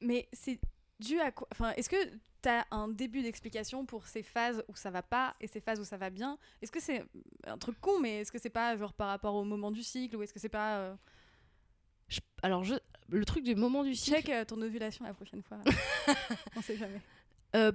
Mais 0.00 0.28
c'est 0.32 0.58
dû 0.98 1.20
à 1.20 1.30
quoi 1.30 1.46
Enfin, 1.52 1.70
est-ce 1.76 1.88
que 1.88 1.96
tu 2.42 2.48
as 2.48 2.66
un 2.70 2.88
début 2.88 3.22
d'explication 3.22 3.86
pour 3.86 4.06
ces 4.06 4.22
phases 4.22 4.64
où 4.68 4.74
ça 4.76 4.90
va 4.90 5.02
pas 5.02 5.34
et 5.40 5.46
ces 5.46 5.60
phases 5.60 5.78
où 5.80 5.84
ça 5.84 5.96
va 5.96 6.10
bien? 6.10 6.38
Est-ce 6.62 6.72
que 6.72 6.80
c'est 6.80 7.04
un 7.46 7.58
truc 7.58 7.80
con, 7.80 8.00
mais 8.00 8.20
est-ce 8.20 8.32
que 8.32 8.38
c'est 8.38 8.50
pas 8.50 8.76
genre 8.76 8.92
par 8.94 9.08
rapport 9.08 9.34
au 9.34 9.44
moment 9.44 9.70
du 9.70 9.82
cycle 9.82 10.16
ou 10.16 10.22
est-ce 10.22 10.32
que 10.32 10.40
c'est 10.40 10.48
pas 10.48 10.78
euh, 10.78 10.94
Je- 12.08 12.20
alors, 12.42 12.64
je, 12.64 12.74
le 13.08 13.24
truc 13.24 13.44
du 13.44 13.54
moment 13.54 13.84
du 13.84 13.94
cycle. 13.94 14.16
check 14.16 14.28
euh, 14.30 14.44
ton 14.44 14.60
ovulation 14.62 15.04
la 15.04 15.14
prochaine 15.14 15.42
fois 15.42 15.58
On 16.56 16.62
sait 16.62 16.76
jamais. 16.76 17.00
Euh, 17.54 17.72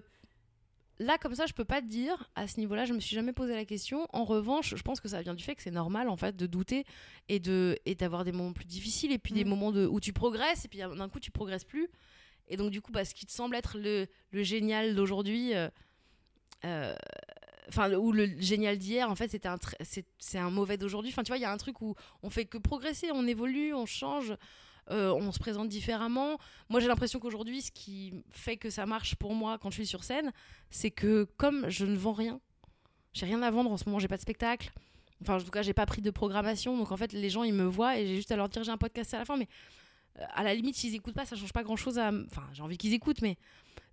là, 1.01 1.17
comme 1.17 1.35
ça, 1.35 1.45
je 1.47 1.53
peux 1.53 1.65
pas 1.65 1.81
te 1.81 1.87
dire. 1.87 2.29
À 2.35 2.47
ce 2.47 2.59
niveau-là, 2.59 2.85
je 2.85 2.93
me 2.93 2.99
suis 2.99 3.15
jamais 3.15 3.33
posé 3.33 3.53
la 3.55 3.65
question. 3.65 4.07
En 4.13 4.23
revanche, 4.23 4.75
je 4.75 4.81
pense 4.81 4.99
que 5.01 5.07
ça 5.09 5.21
vient 5.21 5.33
du 5.33 5.43
fait 5.43 5.55
que 5.55 5.63
c'est 5.63 5.71
normal, 5.71 6.07
en 6.09 6.17
fait, 6.17 6.35
de 6.35 6.45
douter 6.45 6.85
et 7.27 7.39
de 7.39 7.77
et 7.85 7.95
d'avoir 7.95 8.23
des 8.23 8.31
moments 8.31 8.53
plus 8.53 8.65
difficiles 8.65 9.11
et 9.11 9.17
puis 9.17 9.33
des 9.33 9.43
Mm. 9.43 9.49
moments 9.49 9.71
de, 9.71 9.85
où 9.85 9.99
tu 9.99 10.13
progresses 10.13 10.65
et 10.65 10.67
puis 10.67 10.79
d'un 10.79 11.09
coup, 11.09 11.19
tu 11.19 11.31
progresses 11.31 11.65
plus. 11.65 11.89
Et 12.47 12.57
donc, 12.57 12.71
du 12.71 12.81
coup, 12.81 12.91
bah, 12.91 13.03
ce 13.05 13.13
qui 13.13 13.25
te 13.25 13.31
semble 13.31 13.55
être 13.55 13.77
le, 13.77 14.07
le 14.31 14.43
génial 14.43 14.95
d'aujourd'hui, 14.95 15.53
euh, 15.55 15.69
euh, 16.65 16.95
enfin, 17.69 17.91
ou 17.93 18.11
le 18.11 18.27
génial 18.39 18.77
d'hier, 18.77 19.09
en 19.09 19.15
fait, 19.15 19.29
c'était 19.29 19.47
un 19.47 19.57
c'est 20.19 20.37
un 20.37 20.49
mauvais 20.51 20.77
d'aujourd'hui. 20.77 21.11
Enfin, 21.11 21.23
tu 21.23 21.29
vois, 21.29 21.37
il 21.37 21.41
y 21.41 21.45
a 21.45 21.51
un 21.51 21.57
truc 21.57 21.81
où 21.81 21.95
on 22.23 22.29
fait 22.29 22.45
que 22.45 22.57
progresser, 22.57 23.09
on 23.13 23.25
évolue, 23.27 23.73
on 23.73 23.85
change. 23.85 24.33
Euh, 24.91 25.13
on 25.13 25.31
se 25.31 25.39
présente 25.39 25.69
différemment. 25.69 26.37
Moi, 26.69 26.79
j'ai 26.79 26.87
l'impression 26.87 27.19
qu'aujourd'hui, 27.19 27.61
ce 27.61 27.71
qui 27.71 28.13
fait 28.31 28.57
que 28.57 28.69
ça 28.69 28.85
marche 28.85 29.15
pour 29.15 29.33
moi 29.33 29.57
quand 29.57 29.69
je 29.69 29.75
suis 29.75 29.87
sur 29.87 30.03
scène, 30.03 30.31
c'est 30.69 30.91
que 30.91 31.27
comme 31.37 31.69
je 31.69 31.85
ne 31.85 31.95
vends 31.95 32.13
rien, 32.13 32.39
j'ai 33.13 33.25
rien 33.25 33.41
à 33.41 33.51
vendre 33.51 33.71
en 33.71 33.77
ce 33.77 33.85
moment, 33.85 33.99
j'ai 33.99 34.07
pas 34.07 34.17
de 34.17 34.21
spectacle. 34.21 34.71
Enfin, 35.21 35.37
en 35.37 35.41
tout 35.41 35.51
cas, 35.51 35.61
j'ai 35.61 35.73
pas 35.73 35.85
pris 35.85 36.01
de 36.01 36.09
programmation. 36.09 36.77
Donc, 36.77 36.91
en 36.91 36.97
fait, 36.97 37.13
les 37.13 37.29
gens, 37.29 37.43
ils 37.43 37.53
me 37.53 37.65
voient 37.65 37.97
et 37.97 38.07
j'ai 38.07 38.15
juste 38.15 38.31
à 38.31 38.35
leur 38.35 38.49
dire 38.49 38.63
j'ai 38.63 38.71
un 38.71 38.77
podcast 38.77 39.13
à 39.13 39.19
la 39.19 39.25
fin. 39.25 39.37
Mais 39.37 39.47
à 40.19 40.43
la 40.43 40.53
limite, 40.53 40.75
s'ils 40.75 40.93
écoutent 40.95 41.13
pas, 41.15 41.25
ça 41.25 41.35
change 41.35 41.53
pas 41.53 41.63
grand 41.63 41.75
chose 41.75 41.97
Enfin, 41.97 42.47
j'ai 42.53 42.61
envie 42.61 42.77
qu'ils 42.77 42.93
écoutent, 42.93 43.21
mais 43.21 43.37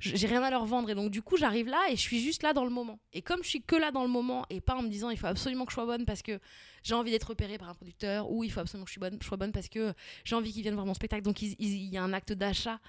j'ai 0.00 0.26
rien 0.26 0.42
à 0.42 0.50
leur 0.50 0.64
vendre. 0.66 0.90
Et 0.90 0.94
donc, 0.94 1.10
du 1.10 1.22
coup, 1.22 1.36
j'arrive 1.36 1.68
là 1.68 1.80
et 1.90 1.96
je 1.96 2.00
suis 2.00 2.20
juste 2.20 2.42
là 2.42 2.52
dans 2.52 2.64
le 2.64 2.70
moment. 2.70 2.98
Et 3.12 3.22
comme 3.22 3.42
je 3.42 3.48
suis 3.48 3.62
que 3.62 3.76
là 3.76 3.90
dans 3.92 4.02
le 4.02 4.08
moment 4.08 4.44
et 4.50 4.60
pas 4.60 4.74
en 4.76 4.82
me 4.82 4.88
disant 4.88 5.10
il 5.10 5.16
faut 5.18 5.26
absolument 5.26 5.64
que 5.64 5.70
je 5.72 5.74
sois 5.74 5.86
bonne 5.86 6.04
parce 6.04 6.22
que 6.22 6.38
j'ai 6.82 6.94
envie 6.94 7.10
d'être 7.10 7.28
repérée 7.28 7.58
par 7.58 7.68
un 7.68 7.74
producteur 7.74 8.30
ou 8.30 8.44
il 8.44 8.50
faut 8.52 8.60
absolument 8.60 8.84
que 8.84 8.90
je, 8.92 9.00
bonne, 9.00 9.20
sois 9.22 9.36
bonne 9.36 9.52
parce 9.52 9.68
que 9.68 9.94
j'ai 10.24 10.34
envie 10.34 10.52
qu'ils 10.52 10.62
viennent 10.62 10.74
voir 10.74 10.86
mon 10.86 10.94
spectacle. 10.94 11.22
Donc, 11.22 11.40
ils- 11.42 11.56
ils- 11.58 11.74
il 11.86 11.92
y 11.92 11.96
a 11.96 12.02
un 12.02 12.12
acte 12.12 12.32
d'achat. 12.32 12.80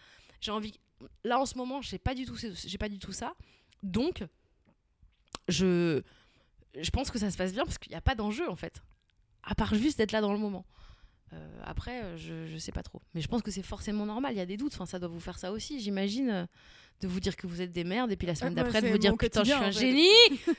J'ai 0.42 0.52
envie. 0.52 0.80
Là, 1.24 1.40
en 1.40 1.46
ce 1.46 1.56
moment, 1.58 1.82
j'ai 1.82 1.98
pas 2.00 2.14
du 2.16 2.26
tout, 2.26 2.36
j'ai 2.38 2.78
pas 2.78 2.90
du 2.90 3.00
tout 3.00 3.12
ça. 3.14 3.34
Donc, 3.84 4.24
je, 5.48 6.02
je 6.80 6.90
pense 6.90 7.10
que 7.12 7.20
ça 7.20 7.32
se 7.32 7.38
passe 7.38 7.54
bien 7.54 7.64
parce 7.66 7.78
qu'il 7.78 7.92
n'y 7.92 7.96
a 7.98 8.02
pas 8.02 8.16
d'enjeu 8.16 8.50
en 8.50 8.56
fait. 8.56 8.82
À 9.44 9.56
part 9.56 9.74
juste 9.76 9.98
d'être 9.98 10.12
là 10.12 10.22
dans 10.22 10.34
le 10.34 10.40
moment. 10.40 10.66
Euh, 11.34 11.62
après, 11.64 12.02
euh, 12.04 12.18
je, 12.18 12.48
je 12.48 12.58
sais 12.58 12.72
pas 12.72 12.82
trop. 12.84 13.02
Mais 13.14 13.22
je 13.22 13.28
pense 13.28 13.42
que 13.44 13.52
c'est 13.52 13.62
forcément 13.64 14.06
normal. 14.06 14.34
Il 14.34 14.38
y 14.38 14.42
a 14.42 14.46
des 14.46 14.58
doutes. 14.58 14.74
Enfin, 14.74 14.86
ça 14.88 14.98
doit 15.00 15.10
vous 15.10 15.20
faire 15.20 15.38
ça 15.38 15.52
aussi, 15.52 15.80
j'imagine. 15.80 16.30
euh, 16.30 16.46
de 17.02 17.08
vous 17.08 17.22
dire 17.22 17.38
que 17.38 17.48
vous 17.48 17.62
êtes 17.62 17.72
des 17.72 17.86
merdes 17.86 18.12
et 18.12 18.18
puis 18.18 18.28
la 18.28 18.36
semaine 18.36 18.54
bah, 18.56 18.64
d'après 18.64 18.82
de 18.82 18.88
vous 18.90 18.98
dire 18.98 19.16
putain, 19.16 19.42
je 19.46 19.52
suis 19.52 19.54
un 19.54 19.72
fait. 19.72 19.72
génie 19.72 20.10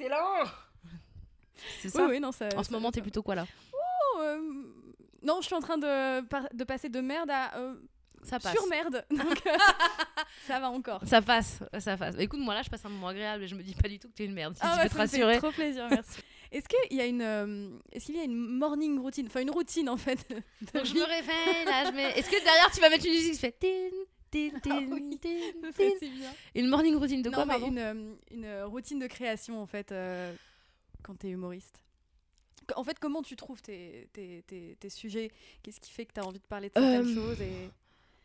Excellent 0.00 0.44
C'est 1.80 1.90
ça 1.90 2.04
Oui, 2.06 2.12
oui, 2.14 2.20
non, 2.20 2.32
ça. 2.32 2.48
En 2.56 2.62
ce 2.64 2.70
ça- 2.70 2.74
moment, 2.74 2.90
t'es 2.90 3.00
plutôt 3.02 3.22
quoi 3.22 3.36
là? 3.36 3.46
Oh, 3.72 4.18
euh, 4.20 4.38
Non, 5.22 5.38
je 5.40 5.46
suis 5.46 5.54
en 5.54 5.60
train 5.60 5.78
de, 5.78 6.22
par- 6.22 6.48
de 6.52 6.64
passer 6.64 6.88
de 6.88 7.00
merde 7.00 7.30
à 7.30 7.56
euh, 7.58 7.74
Ça 8.26 8.38
passe. 8.40 8.52
sur 8.52 8.66
merde. 8.66 9.04
Donc, 9.10 9.46
euh, 9.46 9.56
ça 10.46 10.60
va 10.60 10.70
encore. 10.70 11.00
Ça 11.06 11.22
passe, 11.22 11.60
ça 11.78 11.96
passe. 11.96 12.14
Écoute, 12.18 12.40
moi 12.40 12.54
là, 12.54 12.62
je 12.62 12.68
passe 12.70 12.84
un 12.84 12.88
moment 12.88 13.08
agréable 13.08 13.44
et 13.44 13.48
je 13.48 13.54
me 13.54 13.62
dis 13.62 13.74
pas 13.74 13.88
du 13.88 13.98
tout 13.98 14.08
que 14.08 14.14
t'es 14.14 14.24
une 14.24 14.32
merde. 14.34 14.54
Si 14.54 14.60
Ah 14.64 14.78
tu 14.78 14.82
peux 14.82 14.88
te 14.90 14.94
ça 14.96 15.02
me 15.02 15.08
fait 15.08 15.22
rassurer. 15.24 15.38
trop 15.38 15.52
plaisir, 15.52 15.86
merci. 15.90 16.20
Est-ce 16.52 16.68
qu'il 16.68 16.96
y 16.96 17.00
a 17.00 17.06
une, 17.06 17.22
euh, 17.22 17.70
est-ce 17.92 18.06
qu'il 18.06 18.16
y 18.16 18.20
a 18.20 18.22
une 18.24 18.36
morning 18.36 19.00
routine, 19.00 19.26
enfin 19.26 19.40
une 19.40 19.50
routine 19.50 19.88
en 19.90 19.96
fait. 19.96 20.18
Donc 20.74 20.84
je 20.84 20.94
me 20.94 21.02
réveille, 21.02 21.64
là, 21.64 21.84
je 21.86 21.90
mets. 21.90 22.10
Est-ce 22.18 22.30
que 22.30 22.36
derrière 22.42 22.70
tu 22.72 22.80
vas 22.80 22.88
mettre 22.88 23.04
une 23.04 23.12
musique 23.12 23.32
qui 23.32 23.38
fait 23.40 23.50
tin, 23.50 23.90
tin, 24.30 24.50
tin, 24.60 24.86
Ah 24.86 25.68
tin, 25.76 25.90
tin. 26.00 26.08
Une 26.54 26.68
morning 26.68 26.94
routine 26.94 27.20
de 27.20 27.30
non, 27.30 27.44
quoi, 27.44 27.58
mais 27.58 27.66
une, 27.66 27.78
euh, 27.80 28.14
une 28.30 28.62
routine 28.62 29.00
de 29.00 29.08
création 29.08 29.60
en 29.60 29.66
fait 29.66 29.90
euh, 29.90 30.32
quand 31.02 31.16
t'es 31.18 31.30
humoriste. 31.30 31.82
En 32.76 32.84
fait, 32.84 32.98
comment 33.00 33.22
tu 33.22 33.34
trouves 33.34 33.60
tes, 33.60 34.08
tes, 34.12 34.44
tes, 34.46 34.76
tes 34.78 34.88
sujets? 34.88 35.32
Qu'est-ce 35.64 35.80
qui 35.80 35.90
fait 35.92 36.06
que 36.06 36.12
t'as 36.14 36.22
envie 36.22 36.38
de 36.40 36.46
parler 36.46 36.68
de 36.68 36.74
certaines 36.74 37.08
Euh, 37.08 37.14
choses 37.14 37.40
et... 37.40 37.70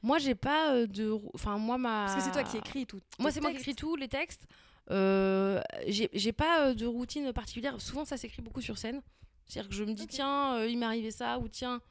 Moi, 0.04 0.18
j'ai 0.20 0.36
pas 0.36 0.74
euh, 0.74 0.88
de. 0.88 1.16
Enfin, 1.34 1.58
moi, 1.58 1.78
ma. 1.78 2.06
Parce 2.08 2.16
que 2.16 2.22
c'est 2.22 2.32
toi 2.32 2.44
qui 2.44 2.58
écris 2.58 2.86
tout. 2.86 3.02
Moi, 3.20 3.32
c'est 3.32 3.42
moi 3.42 3.52
qui 3.52 3.58
écris 3.58 3.76
tout, 3.76 3.96
les 3.96 4.08
textes. 4.08 4.48
Euh, 4.90 5.62
j'ai 5.88 6.32
pas 6.34 6.68
euh, 6.68 6.74
de 6.74 6.86
routine 6.86 7.32
particulière. 7.34 7.80
Souvent, 7.80 8.04
ça 8.06 8.18
s'écrit 8.18 8.42
beaucoup 8.42 8.62
sur 8.62 8.78
scène. 8.78 9.02
C'est-à-dire 9.48 9.70
que 9.70 9.76
je 9.76 9.84
me 9.84 9.94
dis, 9.94 10.08
tiens, 10.08 10.56
euh, 10.56 10.68
il 10.68 10.78
m'est 10.78 10.86
arrivé 10.86 11.12
ça, 11.12 11.40
ou 11.40 11.48
tiens. 11.48 11.82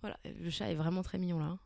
Voilà, 0.00 0.16
le 0.24 0.50
chat 0.50 0.70
est 0.70 0.74
vraiment 0.74 1.02
très 1.02 1.18
mignon 1.18 1.38
là. 1.38 1.46
hein. 1.46 1.58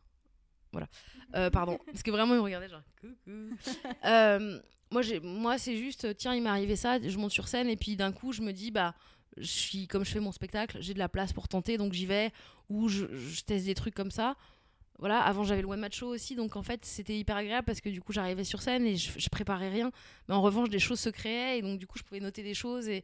Voilà. 0.71 0.87
Euh, 1.35 1.49
pardon. 1.49 1.77
Parce 1.85 2.01
que 2.01 2.11
vraiment, 2.11 2.33
il 2.33 2.37
me 2.37 2.43
regardait 2.43 2.69
genre, 2.69 2.81
coucou. 2.99 3.13
Moi, 4.91 5.01
moi 5.23 5.57
c'est 5.57 5.75
juste, 5.75 6.15
tiens, 6.17 6.35
il 6.35 6.43
m'est 6.43 6.49
arrivé 6.49 6.75
ça, 6.75 7.01
je 7.01 7.17
monte 7.17 7.31
sur 7.31 7.47
scène, 7.47 7.67
et 7.67 7.75
puis 7.75 7.95
d'un 7.95 8.11
coup, 8.11 8.31
je 8.31 8.41
me 8.41 8.51
dis, 8.53 8.71
bah. 8.71 8.95
Je 9.37 9.47
suis 9.47 9.87
comme 9.87 10.05
je 10.05 10.11
fais 10.11 10.19
mon 10.19 10.31
spectacle, 10.31 10.77
j'ai 10.79 10.93
de 10.93 10.99
la 10.99 11.09
place 11.09 11.33
pour 11.33 11.47
tenter, 11.47 11.79
donc 11.79 11.93
j'y 11.93 12.05
vais, 12.05 12.31
ou 12.69 12.87
je, 12.87 13.07
je 13.15 13.41
teste 13.41 13.65
des 13.65 13.73
trucs 13.73 13.95
comme 13.95 14.11
ça 14.11 14.35
voilà, 15.03 15.19
avant 15.19 15.43
j'avais 15.43 15.61
le 15.61 15.67
one 15.67 15.81
match 15.81 15.97
show 15.97 16.07
aussi, 16.07 16.33
donc 16.33 16.55
en 16.55 16.63
fait 16.63 16.85
c'était 16.85 17.17
hyper 17.17 17.35
agréable 17.35 17.65
parce 17.65 17.81
que 17.81 17.89
du 17.89 17.99
coup 17.99 18.13
j'arrivais 18.13 18.45
sur 18.45 18.61
scène 18.61 18.85
et 18.87 18.95
je, 18.95 19.11
je 19.17 19.27
préparais 19.27 19.67
rien, 19.67 19.91
mais 20.29 20.33
en 20.33 20.41
revanche 20.41 20.69
des 20.69 20.79
choses 20.79 21.01
se 21.01 21.09
créaient 21.09 21.59
et 21.59 21.61
donc 21.61 21.77
du 21.77 21.85
coup 21.85 21.97
je 21.97 22.03
pouvais 22.03 22.21
noter 22.21 22.41
des 22.41 22.53
choses 22.53 22.87
et 22.87 23.03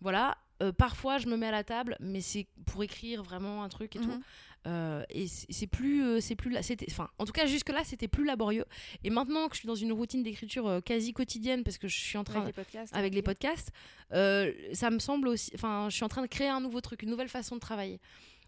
voilà. 0.00 0.38
Euh, 0.62 0.72
parfois 0.72 1.18
je 1.18 1.26
me 1.26 1.36
mets 1.36 1.48
à 1.48 1.50
la 1.50 1.64
table, 1.64 1.98
mais 2.00 2.22
c'est 2.22 2.46
pour 2.64 2.82
écrire 2.82 3.22
vraiment 3.22 3.62
un 3.62 3.68
truc 3.68 3.94
et 3.96 3.98
tout. 3.98 4.08
Mhm. 4.08 4.22
Euh, 4.66 5.04
et 5.10 5.26
c'est 5.28 5.66
plus, 5.66 6.02
euh, 6.02 6.20
c'est 6.20 6.34
plus, 6.34 6.56
c'était, 6.62 6.86
enfin 6.90 7.10
en 7.18 7.26
tout 7.26 7.32
cas 7.32 7.44
jusque 7.44 7.68
là 7.68 7.84
c'était 7.84 8.08
plus 8.08 8.24
laborieux. 8.24 8.64
Et 9.04 9.10
maintenant 9.10 9.48
que 9.48 9.54
je 9.54 9.58
suis 9.58 9.68
dans 9.68 9.74
une 9.74 9.92
routine 9.92 10.22
d'écriture 10.22 10.80
quasi 10.82 11.12
quotidienne 11.12 11.62
parce 11.62 11.76
que 11.76 11.88
je 11.88 11.96
suis 11.98 12.16
en 12.16 12.24
train 12.24 12.40
Avec 12.40 12.56
les 12.56 12.64
podcasts. 12.64 12.96
avec 12.96 13.14
les 13.14 13.22
podcasts, 13.22 13.70
euh, 14.14 14.50
ça 14.72 14.88
me 14.88 14.98
semble 14.98 15.28
aussi. 15.28 15.50
Enfin, 15.54 15.88
je 15.90 15.94
suis 15.94 16.04
en 16.04 16.08
train 16.08 16.22
de 16.22 16.26
créer 16.26 16.48
un 16.48 16.62
nouveau 16.62 16.80
truc, 16.80 17.02
une 17.02 17.10
nouvelle 17.10 17.28
façon 17.28 17.56
de 17.56 17.60
travailler. 17.60 18.00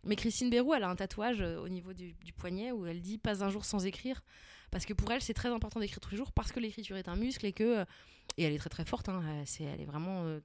Mais 0.05 0.17
Christine 0.17 0.51
Bérou, 0.51 0.75
elle 0.75 0.85
a 0.85 0.89
un 0.89 0.97
tatouage 0.97 1.41
euh, 1.41 1.61
au 1.61 1.69
niveau 1.69 1.93
du, 1.93 2.15
du 2.25 2.33
poignet 2.33 2.73
où 2.73 2.87
elle 2.87 3.01
dit 3.01 3.19
pas 3.19 3.45
un 3.45 3.51
jour 3.51 3.65
sans 3.65 3.85
écrire. 3.87 4.23
Parce 4.71 4.87
que 4.87 4.95
pour 4.95 5.11
elle, 5.11 5.21
c'est 5.21 5.35
très 5.35 5.49
important 5.49 5.81
d'écrire 5.81 6.01
tous 6.01 6.13
les 6.13 6.17
jours 6.17 6.33
parce 6.33 6.53
que 6.53 6.61
l'écriture 6.61 6.97
est 6.97 7.09
un 7.09 7.17
muscle 7.17 7.45
et 7.47 7.53
que. 7.53 7.81
euh, 7.81 7.85
Et 8.37 8.45
elle 8.45 8.53
est 8.53 8.59
très 8.59 8.71
très 8.71 8.85
forte, 8.85 9.09
hein, 9.09 9.23
elle 9.59 9.81
est 9.81 9.85
vraiment 9.85 10.25
euh, 10.25 10.41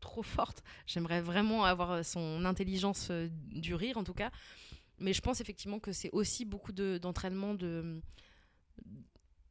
trop 0.00 0.22
forte. 0.22 0.62
J'aimerais 0.86 1.20
vraiment 1.20 1.64
avoir 1.64 2.04
son 2.04 2.44
intelligence 2.44 3.08
euh, 3.10 3.28
du 3.50 3.74
rire 3.74 3.96
en 3.98 4.04
tout 4.04 4.14
cas. 4.14 4.30
Mais 5.00 5.12
je 5.12 5.20
pense 5.20 5.40
effectivement 5.40 5.80
que 5.80 5.92
c'est 5.92 6.10
aussi 6.12 6.44
beaucoup 6.44 6.72
de, 6.72 6.98
d'entraînement 6.98 7.54
de. 7.54 8.00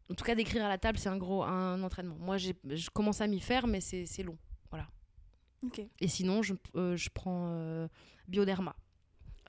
En 0.09 0.15
tout 0.15 0.23
cas, 0.23 0.35
d'écrire 0.35 0.63
à 0.65 0.69
la 0.69 0.77
table, 0.77 0.97
c'est 0.97 1.09
un 1.09 1.17
gros 1.17 1.43
un 1.43 1.81
entraînement. 1.83 2.15
Moi, 2.17 2.37
je 2.37 2.89
commence 2.91 3.19
à 3.19 3.27
m'y 3.27 3.39
faire, 3.39 3.67
mais 3.67 3.81
c'est, 3.81 4.23
long. 4.23 4.37
Ok. 5.63 5.81
Et 5.99 6.07
sinon, 6.07 6.43
je, 6.43 6.53
euh, 6.75 6.95
je 6.97 7.09
prends 7.09 7.87
Bioderma. 8.27 8.75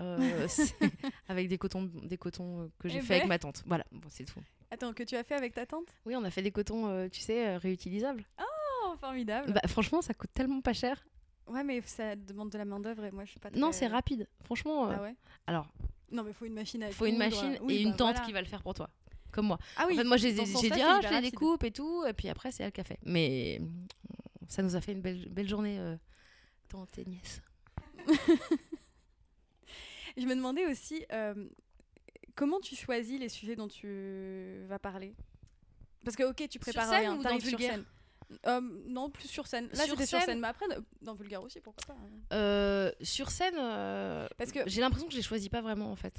Euh, 0.00 0.48
avec 1.28 1.48
des 1.48 1.58
cotons, 1.58 1.90
des 2.02 2.16
cotons 2.18 2.62
euh, 2.62 2.68
que 2.78 2.88
j'ai 2.88 2.98
Eh 2.98 3.02
fait 3.02 3.14
avec 3.14 3.24
ben. 3.24 3.28
ma 3.28 3.38
tante. 3.38 3.62
Voilà, 3.66 3.84
bon, 3.92 4.08
c'est 4.10 4.24
tout. 4.24 4.40
Attends, 4.70 4.92
que 4.92 5.02
tu 5.04 5.14
as 5.16 5.22
fait 5.24 5.34
avec 5.36 5.54
ta 5.54 5.66
tante? 5.66 5.86
Oui, 6.04 6.16
on 6.16 6.24
a 6.24 6.30
fait 6.30 6.42
des 6.42 6.50
cotons, 6.50 6.88
euh, 6.88 7.08
tu 7.08 7.20
sais, 7.20 7.56
réutilisables. 7.56 8.24
Oh, 8.40 8.94
formidable. 9.00 9.52
Bah, 9.52 9.60
franchement, 9.68 10.02
ça 10.02 10.12
coûte 10.14 10.30
tellement 10.34 10.60
pas 10.60 10.72
cher. 10.72 11.04
Ouais, 11.46 11.62
mais 11.62 11.80
ça 11.82 12.16
demande 12.16 12.50
de 12.50 12.58
la 12.58 12.64
main 12.64 12.80
d'œuvre 12.80 13.04
et 13.04 13.10
moi 13.10 13.24
je 13.24 13.30
suis 13.30 13.38
pas. 13.40 13.50
Non, 13.50 13.70
c'est 13.70 13.86
rapide. 13.86 14.26
Franchement, 14.44 14.88
euh, 14.88 14.94
Ah 14.98 15.02
ouais? 15.02 15.14
alors, 15.46 15.68
Non, 16.10 16.24
mais 16.24 16.32
faut 16.32 16.46
une 16.46 16.54
machine 16.54 16.82
à. 16.82 16.88
il 16.88 16.94
faut 16.94 17.06
une 17.06 17.18
machine 17.18 17.58
Oui, 17.62 17.74
et 17.74 17.82
une 17.82 17.90
bah, 17.90 17.96
tante 17.98 18.12
voilà. 18.14 18.26
qui 18.26 18.32
va 18.32 18.40
le 18.40 18.46
faire 18.48 18.62
pour 18.62 18.74
toi. 18.74 18.88
Comme 19.30 19.46
moi. 19.48 19.58
Ah 19.76 19.84
oui. 19.86 19.94
en 19.94 19.98
fait, 19.98 20.04
moi, 20.04 20.16
j'ai 20.16 20.32
dit, 20.32 20.40
ah, 20.40 21.00
je 21.02 21.08
les 21.14 21.20
découpe 21.20 21.62
et 21.64 21.70
tout. 21.70 22.04
Et 22.06 22.12
puis 22.14 22.28
après, 22.28 22.50
c'est 22.50 22.62
elle 22.62 22.72
qui 22.72 22.80
a 22.80 22.84
fait. 22.84 22.98
Mais 23.04 23.60
ça 24.48 24.62
nous 24.62 24.74
a 24.74 24.80
fait 24.80 24.92
une 24.92 25.00
belle, 25.02 25.28
belle 25.28 25.48
journée 25.48 25.78
dans 26.70 26.86
tes 26.86 27.04
nièces. 27.04 27.42
Je 30.16 30.26
me 30.26 30.34
demandais 30.34 30.66
aussi 30.66 31.04
euh, 31.12 31.34
comment 32.34 32.60
tu 32.60 32.76
choisis 32.76 33.18
les 33.18 33.28
sujets 33.28 33.56
dont 33.56 33.68
tu 33.68 34.64
vas 34.68 34.78
parler? 34.78 35.14
Parce 36.04 36.16
que 36.16 36.22
ok, 36.24 36.48
tu 36.48 36.58
prépares 36.58 36.88
scène 36.88 37.00
rien, 37.00 37.16
ou 37.16 37.22
dans 37.22 37.30
sur 37.40 37.48
Vulgaire? 37.50 37.72
scène. 37.74 37.84
Euh, 38.46 38.60
non, 38.86 39.10
plus 39.10 39.28
sur 39.28 39.46
scène. 39.46 39.68
Là, 39.74 39.84
Sur 39.84 39.92
c'était 39.94 40.06
sur 40.06 40.20
scène 40.20 40.40
mais 40.40 40.48
après, 40.48 40.66
dans 41.02 41.14
Vulgaire 41.14 41.42
aussi, 41.42 41.60
pourquoi 41.60 41.94
pas. 41.94 42.00
hein. 42.00 42.08
Euh, 42.32 42.90
sur 43.02 43.30
scène, 43.30 43.54
euh, 43.58 44.26
Parce 44.38 44.50
que 44.50 44.60
j'ai 44.66 44.80
l'impression 44.80 45.06
que 45.06 45.12
je 45.12 45.18
les 45.18 45.22
choisis 45.22 45.48
pas 45.48 45.60
vraiment 45.60 45.90
en 45.92 45.96
fait. 45.96 46.14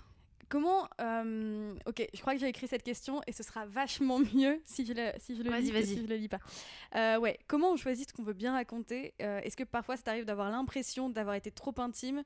comment. 0.47 0.84
ok, 0.84 2.08
je 2.13 2.21
crois 2.21 2.34
que 2.34 2.39
j'ai 2.39 2.47
écrit 2.47 2.67
cette 2.67 2.84
question 2.84 3.21
et 3.27 3.31
ce 3.31 3.43
sera 3.43 3.65
vachement 3.65 4.19
mieux 4.34 4.62
si 4.65 4.86
je 4.86 4.93
le, 4.93 5.12
si 5.19 5.36
je 5.36 5.41
le 5.43 5.51
lis 5.58 5.86
si 5.86 5.97
je 6.01 6.05
le 6.08 6.15
lis 6.15 6.29
pas. 6.29 7.17
Ouais, 7.19 7.39
comment 7.47 7.71
on 7.71 7.75
choisit 7.75 8.08
ce 8.10 8.13
qu'on 8.13 8.23
veut 8.23 8.34
bien 8.34 8.53
raconter? 8.53 9.13
Est-ce 9.19 9.58
que 9.58 9.63
parfois 9.63 9.97
ça 9.97 10.03
t'arrive 10.03 10.25
d'avoir 10.25 10.49
l'impression 10.51 11.10
d'avoir 11.10 11.36
été 11.36 11.51
trop 11.51 11.73
intime? 11.79 12.23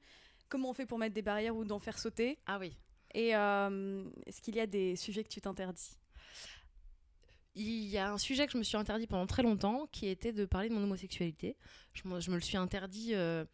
Comment 0.49 0.71
on 0.71 0.73
fait 0.73 0.85
pour 0.85 0.97
mettre 0.97 1.13
des 1.13 1.21
barrières 1.21 1.55
ou 1.55 1.63
d'en 1.63 1.79
faire 1.79 1.97
sauter 1.97 2.39
Ah 2.47 2.57
oui. 2.59 2.75
Et 3.13 3.35
euh, 3.35 4.03
est-ce 4.26 4.41
qu'il 4.41 4.55
y 4.55 4.59
a 4.59 4.67
des 4.67 4.95
sujets 4.95 5.24
que 5.24 5.30
tu 5.30 5.41
t'interdis? 5.41 5.97
Il 7.55 7.86
y 7.86 7.97
a 7.97 8.11
un 8.11 8.17
sujet 8.17 8.45
que 8.45 8.53
je 8.53 8.57
me 8.57 8.63
suis 8.63 8.78
interdit 8.78 9.07
pendant 9.07 9.28
très 9.28 9.43
longtemps 9.43 9.88
qui 9.91 10.07
était 10.07 10.32
de 10.34 10.45
parler 10.45 10.69
de 10.69 10.74
mon 10.74 10.84
homosexualité. 10.84 11.55
Je 11.93 12.07
me, 12.07 12.19
je 12.19 12.30
me 12.30 12.36
le 12.36 12.41
suis 12.41 12.57
interdit 12.57 13.13
euh, 13.13 13.45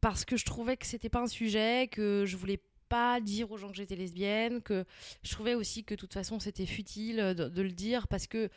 parce 0.00 0.24
que 0.24 0.36
je 0.36 0.44
trouvais 0.44 0.76
que 0.76 0.86
c'était 0.86 1.08
pas 1.08 1.22
un 1.22 1.28
sujet, 1.28 1.88
que 1.90 2.24
je 2.26 2.36
voulais 2.36 2.60
pas 2.88 3.20
dire 3.20 3.50
aux 3.50 3.56
gens 3.56 3.68
que 3.68 3.76
j'étais 3.76 3.96
lesbienne, 3.96 4.62
que 4.62 4.84
je 5.22 5.30
trouvais 5.30 5.54
aussi 5.54 5.84
que 5.84 5.94
de 5.94 6.00
toute 6.00 6.14
façon 6.14 6.40
c'était 6.40 6.66
futile 6.66 7.34
de, 7.36 7.48
de 7.48 7.62
le 7.62 7.72
dire 7.72 8.08
parce 8.08 8.26
que 8.26 8.48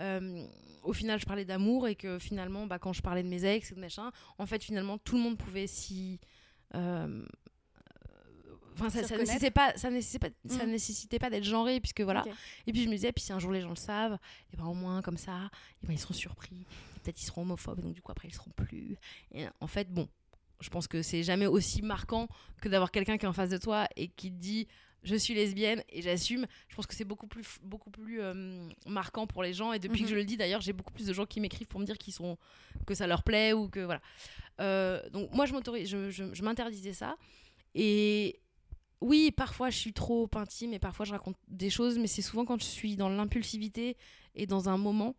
euh, 0.00 0.46
au 0.82 0.92
final 0.92 1.18
je 1.20 1.26
parlais 1.26 1.44
d'amour 1.44 1.88
et 1.88 1.94
que 1.96 2.18
finalement 2.18 2.66
bah, 2.66 2.78
quand 2.78 2.92
je 2.92 3.02
parlais 3.02 3.22
de 3.22 3.28
mes 3.28 3.44
ex 3.44 3.72
et 3.72 3.74
de 3.74 3.80
machin, 3.80 4.10
en 4.38 4.46
fait 4.46 4.62
finalement 4.62 4.98
tout 4.98 5.16
le 5.16 5.22
monde 5.22 5.36
pouvait 5.38 5.66
s'y... 5.66 6.20
euh, 6.74 7.24
Enfin, 8.78 8.90
ça, 8.90 9.04
ça 9.04 9.16
nécessitait 9.16 9.50
pas, 9.50 9.72
ça 9.76 9.88
nécessitait 9.90 10.28
pas, 10.30 10.36
ça 10.54 10.66
Mm. 10.66 10.70
nécessitait 10.70 11.18
pas 11.18 11.30
d'être 11.30 11.44
genré, 11.44 11.80
puisque 11.80 12.02
voilà. 12.02 12.22
Et 12.66 12.72
puis 12.72 12.82
je 12.82 12.88
me 12.88 12.92
disais, 12.94 13.10
puis 13.10 13.24
si 13.24 13.32
un 13.32 13.38
jour 13.38 13.50
les 13.50 13.62
gens 13.62 13.70
le 13.70 13.74
savent, 13.74 14.18
et 14.52 14.56
ben 14.58 14.66
au 14.66 14.74
moins 14.74 15.00
comme 15.00 15.16
ça, 15.16 15.50
et 15.82 15.86
ben 15.86 15.94
ils 15.94 15.98
seront 15.98 16.12
surpris. 16.12 16.66
Peut-être 17.02 17.18
ils 17.18 17.24
seront 17.24 17.40
homophobes, 17.42 17.80
donc 17.80 17.94
du 17.94 18.02
coup 18.02 18.12
après 18.12 18.28
ils 18.28 18.34
seront 18.34 18.50
plus. 18.50 18.98
Et 19.32 19.46
en 19.60 19.66
fait, 19.66 19.90
bon, 19.90 20.08
je 20.60 20.68
pense 20.68 20.88
que 20.88 21.00
c'est 21.00 21.22
jamais 21.22 21.46
aussi 21.46 21.80
marquant 21.80 22.28
que 22.60 22.68
d'avoir 22.68 22.90
quelqu'un 22.90 23.16
qui 23.16 23.24
est 23.24 23.28
en 23.28 23.32
face 23.32 23.48
de 23.48 23.56
toi 23.56 23.86
et 23.96 24.08
qui 24.08 24.30
te 24.30 24.36
dit 24.38 24.68
je 25.06 25.16
suis 25.16 25.32
lesbienne 25.34 25.82
et 25.88 26.02
j'assume. 26.02 26.46
Je 26.68 26.76
pense 26.76 26.86
que 26.86 26.94
c'est 26.94 27.04
beaucoup 27.04 27.26
plus, 27.26 27.46
beaucoup 27.62 27.90
plus 27.90 28.20
euh, 28.20 28.68
marquant 28.86 29.26
pour 29.26 29.42
les 29.42 29.54
gens. 29.54 29.72
Et 29.72 29.78
depuis 29.78 30.00
Mhm. 30.02 30.06
que 30.06 30.10
je 30.10 30.16
le 30.16 30.24
dis, 30.24 30.36
d'ailleurs, 30.36 30.60
j'ai 30.60 30.72
beaucoup 30.74 30.92
plus 30.92 31.06
de 31.06 31.12
gens 31.14 31.24
qui 31.24 31.40
m'écrivent 31.40 31.68
pour 31.68 31.80
me 31.80 31.86
dire 31.86 31.96
qu'ils 31.96 32.12
sont, 32.12 32.36
que 32.86 32.94
ça 32.94 33.06
leur 33.06 33.22
plaît 33.22 33.52
ou 33.54 33.68
que 33.70 33.80
voilà. 33.80 34.02
Euh, 34.60 35.08
donc 35.10 35.32
moi, 35.32 35.46
je 35.46 35.52
m'autorise, 35.54 35.88
je, 35.88 36.10
je- 36.10 36.34
je 36.34 36.42
m'interdisais 36.42 36.92
ça. 36.92 37.16
Et 37.74 38.40
oui, 39.00 39.30
parfois 39.30 39.70
je 39.70 39.76
suis 39.78 39.92
trop 39.92 40.28
intime 40.34 40.72
et 40.74 40.78
parfois 40.78 41.04
je 41.04 41.12
raconte 41.12 41.36
des 41.48 41.70
choses, 41.70 41.98
mais 41.98 42.06
c'est 42.06 42.22
souvent 42.22 42.44
quand 42.44 42.58
je 42.60 42.64
suis 42.66 42.96
dans 42.96 43.08
l'impulsivité 43.08 43.96
et 44.34 44.46
dans 44.46 44.68
un 44.68 44.78
moment 44.78 45.14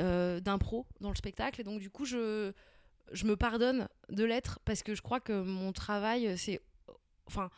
euh, 0.00 0.40
d'impro 0.40 0.86
dans 1.00 1.10
le 1.10 1.16
spectacle. 1.16 1.60
Et 1.60 1.64
donc 1.64 1.80
du 1.80 1.90
coup, 1.90 2.06
je, 2.06 2.52
je 3.12 3.24
me 3.26 3.36
pardonne 3.36 3.88
de 4.08 4.24
l'être 4.24 4.58
parce 4.64 4.82
que 4.82 4.94
je 4.94 5.02
crois 5.02 5.20
que 5.20 5.42
mon 5.42 5.72
travail, 5.72 6.36
c'est... 6.38 6.60
Enfin, 7.26 7.50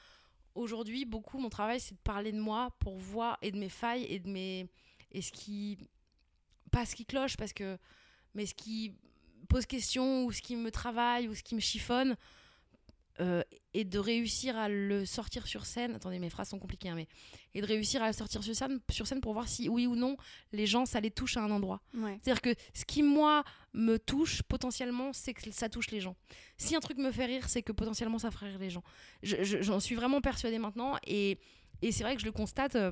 aujourd'hui, 0.55 1.05
beaucoup, 1.05 1.39
mon 1.39 1.51
travail, 1.51 1.81
c'est 1.81 1.95
de 1.95 2.01
parler 2.01 2.33
de 2.33 2.41
moi 2.41 2.71
pour 2.79 2.97
voir 2.97 3.39
et 3.43 3.51
de 3.51 3.59
mes 3.59 3.69
failles 3.69 4.05
et 4.09 4.19
de 4.19 4.29
mes... 4.29 4.69
Et 5.13 5.23
ce 5.23 5.33
qui... 5.33 5.79
Pas 6.71 6.87
ce 6.87 6.95
qui 6.95 7.07
cloche, 7.07 7.37
parce 7.37 7.53
que... 7.53 7.79
Mais 8.35 8.47
ce 8.47 8.55
qui 8.55 8.97
pose 9.49 9.67
question 9.67 10.25
ou 10.25 10.33
ce 10.33 10.43
qui 10.43 10.57
me 10.57 10.71
travaille 10.71 11.29
ou 11.29 11.35
ce 11.35 11.43
qui 11.43 11.55
me 11.55 11.61
chiffonne 11.61 12.17
euh, 13.21 13.43
et 13.75 13.85
de 13.85 13.99
réussir 13.99 14.57
à 14.57 14.69
le 14.69 15.05
sortir 15.07 15.47
sur 15.47 15.67
scène. 15.67 15.95
Attendez, 15.95 16.19
mes 16.19 16.31
phrases 16.31 16.49
sont 16.49 16.59
compliquées, 16.59 16.89
hein, 16.89 16.95
mais 16.97 17.07
et 17.55 17.61
de 17.61 17.67
réussir 17.67 18.03
à 18.03 18.09
le 18.09 18.13
sortir 18.13 18.43
sur 18.43 18.55
scène, 18.55 18.81
sur 18.91 19.07
scène 19.07 19.21
pour 19.21 19.33
voir 19.33 19.47
si 19.49 19.69
oui 19.69 19.87
ou 19.87 19.95
non 19.97 20.17
les 20.53 20.67
gens 20.67 20.85
ça 20.87 21.01
les 21.01 21.11
touche 21.11 21.37
à 21.37 21.43
un 21.43 21.51
endroit. 21.51 21.81
Ouais. 21.95 22.19
C'est-à-dire 22.23 22.43
que 22.43 22.55
ce 22.73 22.85
qui 22.85 23.03
moi 23.03 23.45
me 23.73 23.99
touche 23.99 24.43
potentiellement, 24.43 25.13
c'est 25.13 25.35
que 25.35 25.51
ça 25.53 25.69
touche 25.69 25.91
les 25.91 26.01
gens. 26.01 26.17
Si 26.59 26.75
un 26.77 26.81
truc 26.81 26.99
me 26.99 27.13
fait 27.13 27.27
rire, 27.27 27.49
c'est 27.49 27.63
que 27.63 27.73
potentiellement 27.73 28.19
ça 28.19 28.31
ferait 28.31 28.49
rire 28.51 28.59
les 28.59 28.71
gens. 28.71 28.83
Je- 29.23 29.43
je- 29.45 29.63
J'en 29.63 29.81
suis 29.81 29.95
vraiment 29.95 30.21
persuadée 30.21 30.59
maintenant 30.59 30.97
et, 31.07 31.39
et 31.83 31.93
c'est 31.93 32.03
vrai 32.05 32.15
que 32.17 32.21
je 32.21 32.27
le 32.27 32.33
constate. 32.33 32.75
euh, 32.77 32.91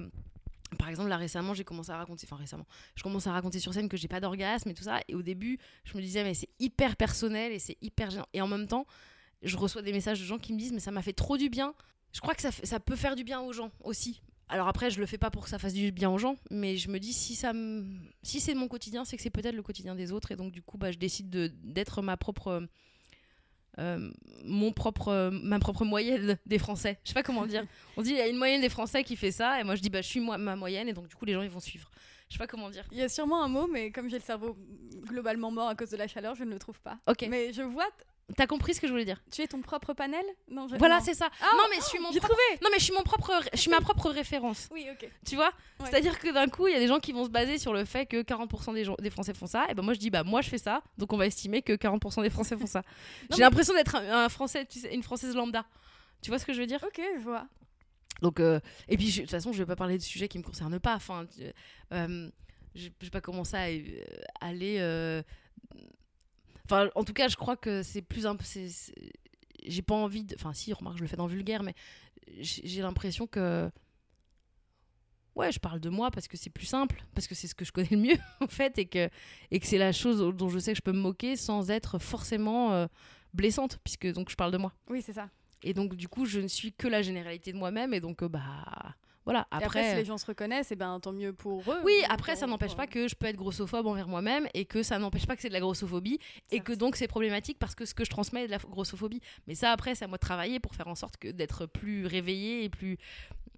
par 0.79 0.89
exemple, 0.89 1.11
là 1.11 1.19
récemment, 1.19 1.53
j'ai 1.53 1.65
commencé 1.65 1.91
à 1.91 1.99
raconter, 1.99 2.27
enfin 2.27 2.37
récemment, 2.37 2.67
je 2.95 3.03
commence 3.03 3.27
à 3.27 3.33
raconter 3.33 3.59
sur 3.61 3.75
scène 3.75 3.91
que 3.91 3.99
j'ai 3.99 4.09
pas 4.09 4.21
d'orgasme 4.21 4.71
et 4.71 4.75
tout 4.75 4.85
ça. 4.85 5.01
Et 5.07 5.15
au 5.15 5.21
début, 5.21 5.59
je 5.85 5.95
me 5.99 6.01
disais, 6.01 6.25
mais 6.25 6.33
c'est 6.33 6.49
hyper 6.59 6.97
personnel 6.97 7.53
et 7.53 7.59
c'est 7.59 7.77
hyper 7.83 8.11
gênant. 8.11 8.27
Et 8.33 8.41
en 8.41 8.49
même 8.49 8.67
temps, 8.67 8.87
je 9.43 9.57
reçois 9.57 9.83
des 9.83 9.93
messages 9.93 10.21
de 10.21 10.25
gens 10.25 10.39
qui 10.39 10.53
me 10.53 10.59
disent, 10.59 10.73
mais 10.73 10.81
ça 10.81 10.91
m'a 10.91 11.03
fait 11.03 11.13
trop 11.13 11.37
du 11.37 11.49
bien. 11.49 11.75
Je 12.13 12.21
crois 12.21 12.35
que 12.35 12.43
ça, 12.43 12.81
peut 12.81 12.97
faire 12.97 13.17
du 13.17 13.25
bien 13.25 13.41
aux 13.41 13.53
gens 13.53 13.71
aussi. 13.85 14.21
Alors 14.49 14.69
après, 14.69 14.91
je 14.91 15.01
le 15.01 15.07
fais 15.07 15.17
pas 15.19 15.31
pour 15.31 15.45
que 15.45 15.49
ça 15.49 15.59
fasse 15.59 15.73
du 15.73 15.93
bien 15.93 16.11
aux 16.11 16.19
gens, 16.19 16.37
mais 16.51 16.77
je 16.77 16.91
me 16.91 16.99
dis, 16.99 17.13
si, 17.15 17.35
ça 17.35 17.53
me- 17.55 17.87
si 18.23 18.39
c'est 18.39 18.55
mon 18.55 18.69
quotidien, 18.69 19.05
c'est 19.07 19.17
que 19.17 19.23
c'est 19.23 19.31
peut-être 19.31 19.55
le 19.55 19.63
quotidien 19.63 19.95
des 19.95 20.13
autres. 20.13 20.31
Et 20.33 20.37
donc, 20.37 20.53
du 20.53 20.61
coup, 20.63 20.77
bah, 20.77 20.91
je 20.93 20.99
décide 20.99 21.31
de- 21.31 21.51
d'être 21.63 22.03
ma 22.03 22.17
propre. 22.19 22.67
euh, 23.79 24.11
mon 24.45 24.73
propre, 24.73 25.31
ma 25.33 25.59
propre 25.59 25.85
moyenne 25.87 26.37
des 26.45 26.59
Français. 26.59 26.99
Je 27.05 27.09
sais 27.09 27.15
pas 27.15 27.23
comment 27.23 27.47
dire. 27.47 27.65
On 27.97 28.03
dit 28.03 28.11
il 28.11 28.17
y 28.17 28.21
a 28.21 28.29
une 28.29 28.37
moyenne 28.37 28.61
des 28.61 28.69
Français 28.69 29.03
qui 29.03 29.17
fait 29.17 29.31
ça, 29.31 29.59
et 29.61 29.65
moi 29.65 29.77
je 29.77 29.81
dis 29.81 29.89
bah 29.89 30.03
je 30.03 30.09
suis 30.09 30.21
moi, 30.21 30.37
ma 30.37 30.57
moyenne, 30.57 30.89
et 30.89 30.93
donc 30.93 31.09
du 31.09 31.15
coup 31.15 31.25
les 31.25 31.33
gens 31.33 31.41
ils 31.43 31.49
vont 31.49 31.59
suivre. 31.61 31.91
Je 32.29 32.35
sais 32.35 32.39
pas 32.39 32.47
comment 32.47 32.69
dire. 32.69 32.85
Il 32.93 32.99
y 32.99 33.03
a 33.03 33.09
sûrement 33.09 33.43
un 33.43 33.49
mot, 33.49 33.67
mais 33.69 33.91
comme 33.91 34.11
j'ai 34.11 34.19
le 34.19 34.23
cerveau 34.23 34.59
globalement 35.07 35.51
mort 35.51 35.69
à 35.69 35.75
cause 35.75 35.89
de 35.91 35.97
la 35.97 36.07
chaleur, 36.07 36.35
je 36.35 36.45
ne 36.45 36.51
le 36.51 36.59
trouve 36.59 36.79
pas. 36.81 36.99
Ok. 37.07 37.27
Mais 37.31 37.53
je 37.55 37.63
vois, 37.63 37.89
T'as 38.37 38.47
compris 38.47 38.73
ce 38.73 38.81
que 38.81 38.87
je 38.87 38.93
voulais 38.93 39.05
dire? 39.05 39.21
Tu 39.31 39.43
es 39.43 39.47
ton 39.47 39.61
propre 39.61 39.93
panel? 39.93 40.25
Non, 40.49 40.67
je- 40.69 40.77
Voilà, 40.77 41.01
c'est 41.01 41.13
ça. 41.13 41.29
Ah, 41.43 41.51
non 41.55 41.65
mais 41.71 41.77
je 41.77 41.83
suis 41.85 41.99
mon 41.99 42.11
J'ai 42.13 42.19
propre... 42.21 42.35
trouvé 42.35 42.61
Non 42.63 42.69
mais 42.73 42.79
je 42.79 42.85
suis 42.85 42.95
mon 42.95 43.03
propre, 43.03 43.33
je 43.53 43.59
suis 43.59 43.71
ma 43.71 43.81
propre 43.81 44.09
référence. 44.11 44.69
Oui, 44.73 44.87
ok. 44.91 45.07
Tu 45.27 45.35
vois? 45.37 45.53
Ouais. 45.81 45.87
C'est-à-dire 45.91 46.19
que 46.19 46.33
d'un 46.33 46.47
coup, 46.49 46.67
il 46.69 46.73
y 46.73 46.77
a 46.77 46.79
des 46.79 46.87
gens 46.89 46.99
qui 46.99 47.13
vont 47.13 47.25
se 47.25 47.31
baser 47.31 47.59
sur 47.59 47.73
le 47.75 47.85
fait 47.85 48.07
que 48.07 48.23
40% 48.23 48.73
des, 48.75 48.85
gens, 48.85 48.95
des 48.99 49.11
Français 49.11 49.35
font 49.35 49.47
ça. 49.47 49.67
Et 49.69 49.75
ben 49.75 49.83
moi, 49.83 49.93
je 49.93 49.99
dis, 49.99 50.09
bah 50.09 50.23
moi, 50.25 50.41
je 50.41 50.49
fais 50.49 50.57
ça. 50.59 50.83
Donc 50.97 51.13
on 51.13 51.17
va 51.19 51.27
estimer 51.27 51.61
que 51.63 51.73
40% 51.75 52.23
des 52.23 52.31
Français 52.31 52.57
font 52.57 52.67
ça. 52.67 52.83
J'ai 53.31 53.37
mais- 53.39 53.45
l'impression 53.45 53.75
d'être 53.75 53.97
un, 53.97 54.25
un 54.25 54.29
Français, 54.31 54.65
tu 54.65 54.79
sais, 54.79 54.95
une 54.95 55.03
Française 55.03 55.35
lambda. 55.35 55.67
Tu 56.23 56.31
vois 56.31 56.39
ce 56.39 56.47
que 56.47 56.53
je 56.55 56.61
veux 56.61 56.67
dire? 56.67 56.83
Ok, 56.87 57.01
je 57.19 57.23
vois. 57.25 57.47
Donc, 58.23 58.39
euh, 58.41 58.61
et 58.89 58.97
puis, 58.97 59.13
de 59.13 59.21
toute 59.23 59.31
façon, 59.31 59.53
je 59.53 59.59
vais 59.59 59.67
pas 59.67 59.77
parler 59.77 59.99
de 59.99 60.03
sujets 60.03 60.29
qui 60.29 60.39
me 60.39 60.45
concernent 60.45 60.79
pas. 60.81 60.95
Enfin, 60.95 61.27
tu- 61.27 61.43
euh, 61.93 62.31
je 62.77 62.89
vais 63.01 63.11
pas 63.11 63.21
commencer 63.21 63.57
à 63.57 63.67
euh, 63.67 64.05
aller. 64.41 64.77
euh, 64.79 65.23
Enfin, 66.73 66.89
en 66.95 67.05
tout 67.05 67.13
cas, 67.13 67.29
je 67.29 67.37
crois 67.37 67.57
que 67.57 67.83
c'est 67.83 68.01
plus 68.01 68.27
un 68.27 68.35
J'ai 69.67 69.83
pas 69.83 69.95
envie 69.95 70.25
de. 70.25 70.35
Enfin, 70.35 70.55
si, 70.55 70.73
remarque, 70.73 70.97
je 70.97 71.03
le 71.03 71.09
fais 71.09 71.17
dans 71.17 71.27
vulgaire, 71.27 71.63
mais 71.63 71.75
j'ai 72.39 72.63
j'ai 72.67 72.81
l'impression 72.81 73.27
que. 73.27 73.71
Ouais, 75.35 75.53
je 75.53 75.59
parle 75.59 75.81
de 75.81 75.91
moi 75.91 76.11
parce 76.11 76.29
que 76.29 76.37
c'est 76.39 76.51
plus 76.51 76.67
simple, 76.67 77.05
parce 77.15 77.27
que 77.27 77.35
c'est 77.35 77.47
ce 77.47 77.55
que 77.55 77.65
je 77.67 77.73
connais 77.73 77.89
le 77.91 77.99
mieux, 77.99 78.19
en 78.41 78.47
fait, 78.47 78.79
et 78.79 78.87
que, 78.87 79.11
et 79.51 79.61
que 79.61 79.67
c'est 79.67 79.79
la 79.79 79.93
chose 79.93 80.35
dont 80.35 80.49
je 80.49 80.59
sais 80.59 80.73
que 80.73 80.77
je 80.79 80.83
peux 80.83 80.93
me 80.93 81.01
moquer 81.01 81.37
sans 81.37 81.71
être 81.71 81.99
forcément 81.99 82.73
euh, 82.73 82.87
blessante, 83.35 83.79
puisque 83.85 84.11
donc 84.13 84.31
je 84.31 84.37
parle 84.37 84.53
de 84.53 84.59
moi. 84.59 84.73
Oui, 84.89 85.03
c'est 85.03 85.15
ça. 85.15 85.29
Et 85.63 85.75
donc, 85.75 85.95
du 85.95 86.09
coup, 86.09 86.25
je 86.25 86.41
ne 86.41 86.49
suis 86.49 86.73
que 86.73 86.89
la 86.89 87.03
généralité 87.03 87.53
de 87.53 87.59
moi-même. 87.59 87.93
Et 87.93 88.01
donc, 88.01 88.23
euh, 88.23 88.29
bah, 88.29 88.97
voilà. 89.25 89.41
Et 89.53 89.55
Après, 89.57 89.65
après, 89.67 89.91
si 89.91 89.97
les 89.97 90.05
gens 90.05 90.19
se 90.19 90.27
reconnaissent, 90.27 90.73
et 90.73 90.77
ben 90.77 90.99
tant 91.01 91.13
mieux 91.13 91.33
pour 91.33 91.61
eux. 91.73 91.79
oui, 91.85 91.93
Pour- 92.05 92.13
après, 92.13 92.37
ça 92.37 92.47
n'empêche 92.47 92.75
pas 92.77 92.87
que 92.87 93.07
je 93.09 93.15
peux 93.15 93.27
être 93.27 93.37
grossophobe 93.37 93.87
envers 93.87 94.09
moi-même 94.09 94.49
et 94.55 94.65
que 94.65 94.83
ça 94.83 94.99
n'empêche 94.99 95.27
pas 95.27 95.37
que 95.37 95.43
c'est 95.43 95.49
de 95.49 95.53
la 95.55 95.61
grossophobie 95.61 96.19
et 96.51 96.61
que 96.61 96.73
donc 96.73 96.97
c'est 96.97 97.09
problématique 97.09 97.59
parce 97.59 97.75
que 97.75 97.85
ce 97.85 97.95
que 97.95 98.05
je 98.05 98.11
transmets 98.11 98.43
est 98.45 98.47
de 98.47 98.51
la 98.53 98.59
grossophobie. 98.59 99.21
Mais 99.47 99.55
ça, 99.55 99.71
après, 99.73 99.95
c'est 99.95 100.05
à 100.05 100.09
moi 100.09 100.19
de 100.19 100.23
travailler 100.23 100.59
pour 100.61 100.75
faire 100.75 100.89
en 100.89 100.95
sorte 100.95 101.17
que 101.19 101.29
d'être 101.29 101.67
plus 101.67 102.07
réveillé 102.07 102.65
et 102.65 102.69
plus 102.69 102.99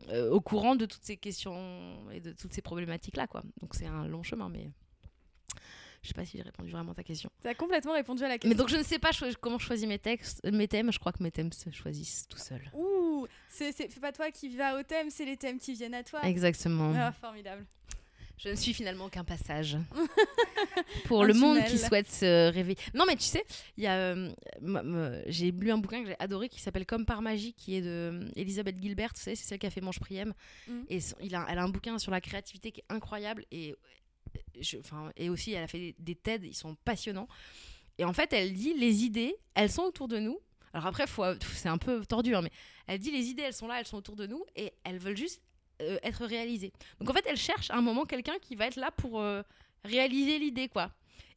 euh, 0.09 0.31
au 0.31 0.41
courant 0.41 0.75
de 0.77 0.87
toutes 0.87 1.05
ces 1.05 1.17
questions 1.17 2.11
et 2.13 2.21
de 2.21 2.33
toutes 2.33 2.53
ces 2.53 2.63
problématiques-là, 2.63 3.27
quoi. 3.27 3.43
Donc, 3.63 3.75
c'est 3.75 3.87
un 3.87 4.07
long 4.09 4.23
chemin, 4.25 4.49
mais 4.49 4.69
je 6.03 6.09
sais 6.09 6.15
pas 6.15 6.25
si 6.27 6.37
j'ai 6.37 6.43
répondu 6.43 6.71
vraiment 6.71 6.93
à 6.93 6.95
ta 6.95 7.03
question. 7.03 7.31
Tu 7.41 7.49
as 7.49 7.55
complètement 7.55 7.95
répondu 7.95 8.23
à 8.25 8.29
la 8.29 8.35
question. 8.35 8.49
Mais 8.51 8.55
donc, 8.55 8.69
je 8.69 8.77
ne 8.77 8.83
sais 8.83 8.99
pas 8.99 9.13
cho- 9.13 9.25
comment 9.41 9.59
je 9.59 9.65
choisis 9.65 9.87
mes 9.89 9.99
textes, 9.99 10.45
mes 10.45 10.69
thèmes. 10.69 10.93
Je 10.93 10.99
crois 10.99 11.13
que 11.13 11.23
mes 11.23 11.31
thèmes 11.31 11.53
se 11.53 11.71
choisissent 11.71 12.27
tout 12.29 12.37
seuls. 12.37 12.71
Ouh, 12.75 12.85
c'est 13.49 14.01
pas 14.01 14.13
toi 14.13 14.31
qui 14.31 14.57
vas 14.57 14.79
au 14.79 14.83
thème, 14.83 15.11
c'est 15.11 15.25
les 15.25 15.37
thèmes 15.37 15.59
qui 15.59 15.75
viennent 15.75 15.95
à 15.95 16.03
toi. 16.05 16.21
Exactement. 16.25 16.93
Ah, 16.97 17.13
formidable. 17.13 17.65
Je 18.37 18.49
ne 18.49 18.57
suis 18.57 18.75
finalement 18.75 19.09
qu'un 19.09 19.23
passage 19.23 19.77
pour 21.05 21.25
le 21.25 21.35
monde 21.35 21.63
qui 21.65 21.79
souhaite 21.79 22.11
se 22.11 22.51
réveiller. 22.51 22.79
Non, 22.93 23.05
mais 23.07 23.15
tu 23.15 23.23
sais, 23.23 23.45
il 23.77 23.85
y 23.85 23.87
a, 23.87 23.95
euh, 23.97 25.23
j'ai 25.27 25.53
lu 25.53 25.71
un 25.71 25.79
bouquin 25.79 26.03
que 26.03 26.09
j'ai 26.09 26.17
adoré 26.19 26.49
qui 26.49 26.61
s'appelle 26.61 26.85
Comme 26.85 27.07
par 27.07 27.23
magie, 27.23 27.53
qui 27.55 27.77
est 27.77 27.81
de 27.81 27.87
euh, 28.13 28.29
Elisabeth 28.35 28.81
Gilbert. 28.83 29.13
Tu 29.15 29.21
sais, 29.23 29.37
c'est 29.37 29.45
celle 29.47 29.59
qui 29.61 29.67
a 29.67 29.71
fait 29.71 29.81
Mange 29.81 30.01
Priem. 30.01 30.35
Mm. 30.67 30.81
Et 30.89 31.01
son- 31.01 31.17
il 31.23 31.35
a, 31.35 31.47
elle 31.49 31.59
a 31.59 31.63
un 31.63 31.69
bouquin 31.69 31.99
sur 31.99 32.11
la 32.11 32.21
créativité 32.21 32.73
qui 32.73 32.81
est 32.81 32.93
incroyable 32.93 33.45
et, 33.53 33.77
je, 34.61 34.79
enfin, 34.79 35.13
et 35.17 35.31
aussi 35.31 35.53
elle 35.53 35.63
a 35.63 35.69
fait 35.69 35.79
des, 35.79 35.95
des 36.01 36.15
TED, 36.17 36.45
ils 36.45 36.57
sont 36.57 36.75
passionnants. 36.85 37.29
Et 37.99 38.05
en 38.05 38.13
fait, 38.13 38.33
elle 38.33 38.53
dit 38.53 38.75
les 38.75 39.05
idées, 39.05 39.37
elles 39.55 39.71
sont 39.71 39.83
autour 39.83 40.09
de 40.09 40.19
nous. 40.19 40.39
Alors 40.75 40.87
après, 40.87 41.07
faut- 41.07 41.25
c'est 41.55 41.69
un 41.71 41.79
peu 41.79 42.05
tordu, 42.05 42.35
hein, 42.35 42.43
mais 42.43 42.51
elle 42.87 42.99
dit 42.99 43.11
les 43.11 43.29
idées, 43.29 43.43
elles 43.45 43.55
sont 43.55 43.67
là, 43.69 43.79
elles 43.81 43.87
sont 43.87 43.97
autour 43.97 44.17
de 44.17 44.27
nous 44.27 44.45
et 44.57 44.73
elles 44.85 44.99
veulent 44.99 45.17
juste 45.17 45.41
euh, 45.81 45.99
être 46.03 46.27
réalisées. 46.27 46.73
Donc 47.01 47.09
en 47.09 47.13
fait, 47.15 47.25
elle 47.27 47.37
cherche 47.39 47.71
à 47.71 47.77
un 47.77 47.81
moment 47.81 48.05
quelqu'un 48.05 48.35
qui 48.43 48.55
va 48.57 48.67
être 48.67 48.77
là 48.77 48.91
pour 48.91 49.21
euh, 49.21 49.43
réaliser 49.85 50.39
l'idée, 50.39 50.69
quoi. 50.69 50.93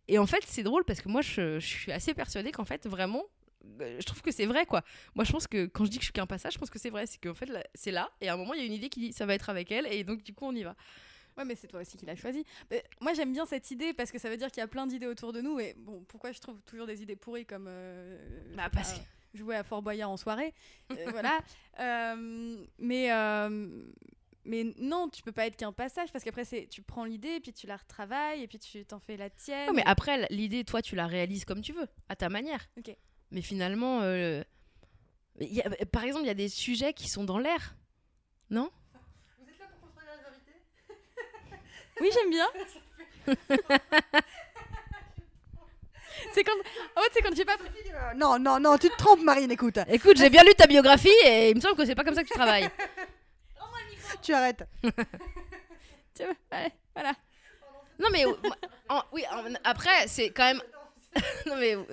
Et 0.10 0.18
en 0.20 0.26
fait, 0.26 0.44
c'est 0.46 0.64
drôle 0.64 0.84
parce 0.86 1.02
que 1.02 1.08
moi, 1.10 1.22
je, 1.22 1.60
je 1.60 1.66
suis 1.66 1.92
assez 1.92 2.14
persuadée 2.14 2.52
qu'en 2.52 2.66
fait, 2.66 2.88
vraiment, 2.88 3.24
euh, 3.82 3.98
je 4.00 4.06
trouve 4.06 4.22
que 4.22 4.32
c'est 4.32 4.46
vrai, 4.46 4.66
quoi. 4.66 4.84
Moi, 5.16 5.24
je 5.26 5.32
pense 5.32 5.48
que 5.48 5.66
quand 5.66 5.86
je 5.86 5.92
dis 5.92 5.98
que 5.98 6.02
je 6.04 6.08
suis 6.08 6.14
qu'un 6.14 6.26
passage, 6.28 6.54
je 6.54 6.58
pense 6.60 6.70
que 6.70 6.80
c'est 6.80 6.90
vrai. 6.90 7.06
C'est 7.08 7.18
qu'en 7.22 7.34
fait, 7.34 7.50
c'est 7.76 7.92
là, 7.92 8.10
et 8.22 8.30
à 8.30 8.34
un 8.34 8.38
moment, 8.38 8.54
il 8.54 8.60
y 8.60 8.64
a 8.64 8.66
une 8.66 8.74
idée 8.74 8.90
qui 8.90 9.00
dit 9.02 9.14
ça 9.14 9.26
va 9.26 9.34
être 9.36 9.50
avec 9.50 9.72
elle, 9.72 9.86
et 9.92 10.04
donc 10.04 10.24
du 10.24 10.34
coup, 10.34 10.46
on 10.46 10.56
y 10.56 10.64
va. 10.64 10.76
Ouais, 11.38 11.46
mais 11.46 11.54
c'est 11.56 11.68
toi 11.68 11.82
aussi 11.82 11.98
qui 11.98 12.06
l'as 12.08 12.16
choisi. 12.16 12.44
Mais 12.72 12.84
moi, 13.00 13.14
j'aime 13.14 13.32
bien 13.32 13.46
cette 13.46 13.70
idée 13.70 13.94
parce 13.94 14.12
que 14.12 14.18
ça 14.18 14.28
veut 14.30 14.38
dire 14.38 14.50
qu'il 14.50 14.62
y 14.62 14.64
a 14.64 14.68
plein 14.68 14.88
d'idées 14.88 15.06
autour 15.06 15.34
de 15.34 15.42
nous. 15.42 15.60
Et 15.60 15.76
bon, 15.78 16.04
pourquoi 16.08 16.32
je 16.32 16.40
trouve 16.40 16.60
toujours 16.64 16.88
des 16.88 17.04
idées 17.04 17.16
pourries 17.16 17.46
comme 17.46 17.66
euh, 17.68 18.18
Bah, 18.56 18.70
parce 18.72 18.94
pas, 18.94 19.06
jouer 19.34 19.56
à 19.56 19.64
Fort 19.64 19.82
Boyard 19.82 20.10
en 20.10 20.18
soirée, 20.18 20.54
Euh, 20.92 20.96
voilà. 21.12 21.40
Euh, 21.80 22.66
mais 22.80 23.12
euh, 23.12 23.84
mais 24.46 24.64
non, 24.80 25.10
tu 25.10 25.22
peux 25.24 25.32
pas 25.34 25.46
être 25.46 25.58
qu'un 25.58 25.74
passage 25.74 26.12
parce 26.12 26.24
qu'après 26.24 26.46
c'est 26.46 26.68
tu 26.68 26.82
prends 26.82 27.04
l'idée 27.04 27.40
puis 27.42 27.52
tu 27.54 27.68
la 27.68 27.76
retravailles 27.78 28.44
et 28.44 28.48
puis 28.48 28.60
tu 28.60 28.86
t'en 28.86 29.00
fais 29.00 29.18
la 29.18 29.30
tienne. 29.30 29.70
Ouais, 29.70 29.76
mais 29.76 29.84
après, 29.86 30.26
l'idée, 30.30 30.64
toi, 30.64 30.82
tu 30.82 30.96
la 30.96 31.06
réalises 31.08 31.44
comme 31.46 31.62
tu 31.62 31.74
veux, 31.74 31.88
à 32.10 32.16
ta 32.16 32.30
manière. 32.30 32.66
Ok. 32.78 32.96
Mais 33.32 33.42
finalement, 33.42 34.00
euh, 34.04 34.42
il 35.42 35.54
y 35.54 35.62
a- 35.62 35.70
par 35.92 36.04
exemple, 36.06 36.24
il 36.24 36.28
y 36.28 36.32
a 36.32 36.34
des 36.34 36.48
sujets 36.50 36.94
qui 36.94 37.10
sont 37.10 37.26
dans 37.26 37.40
l'air, 37.40 37.76
non? 38.50 38.72
Oui, 42.00 42.10
j'aime 42.14 42.30
bien. 42.30 42.48
c'est 46.34 46.44
quand. 46.44 46.52
En 46.96 47.02
fait, 47.02 47.10
c'est 47.14 47.22
quand 47.22 47.36
j'ai 47.36 47.46
pas. 47.46 47.54
Euh, 47.56 48.14
non, 48.16 48.38
non, 48.40 48.60
non, 48.60 48.78
tu 48.78 48.90
te 48.90 48.96
trompes, 48.98 49.22
Marine, 49.22 49.52
écoute. 49.52 49.78
Écoute, 49.88 50.18
j'ai 50.18 50.30
bien 50.30 50.44
lu 50.44 50.54
ta 50.56 50.68
biographie 50.68 51.10
et 51.26 51.50
il 51.50 51.56
me 51.56 51.62
semble 51.62 51.76
que 51.76 51.86
c'est 51.86 51.96
pas 51.96 52.04
comme 52.04 52.16
ça 52.16 52.24
que 52.24 52.28
tu 52.28 52.34
travailles. 52.34 52.70
Tu 54.22 54.34
arrêtes. 54.34 54.64
Tiens, 56.14 56.34
ouais, 56.52 56.72
voilà. 56.96 57.14
Non 58.00 58.08
mais 58.12 58.26
euh, 58.26 58.34
moi, 58.44 58.56
en- 58.90 59.04
oui, 59.12 59.24
en- 59.32 59.54
après 59.64 60.08
c'est 60.08 60.30
quand 60.32 60.46
même 60.46 60.62
non 61.46 61.56
mais 61.58 61.76
euh, 61.76 61.84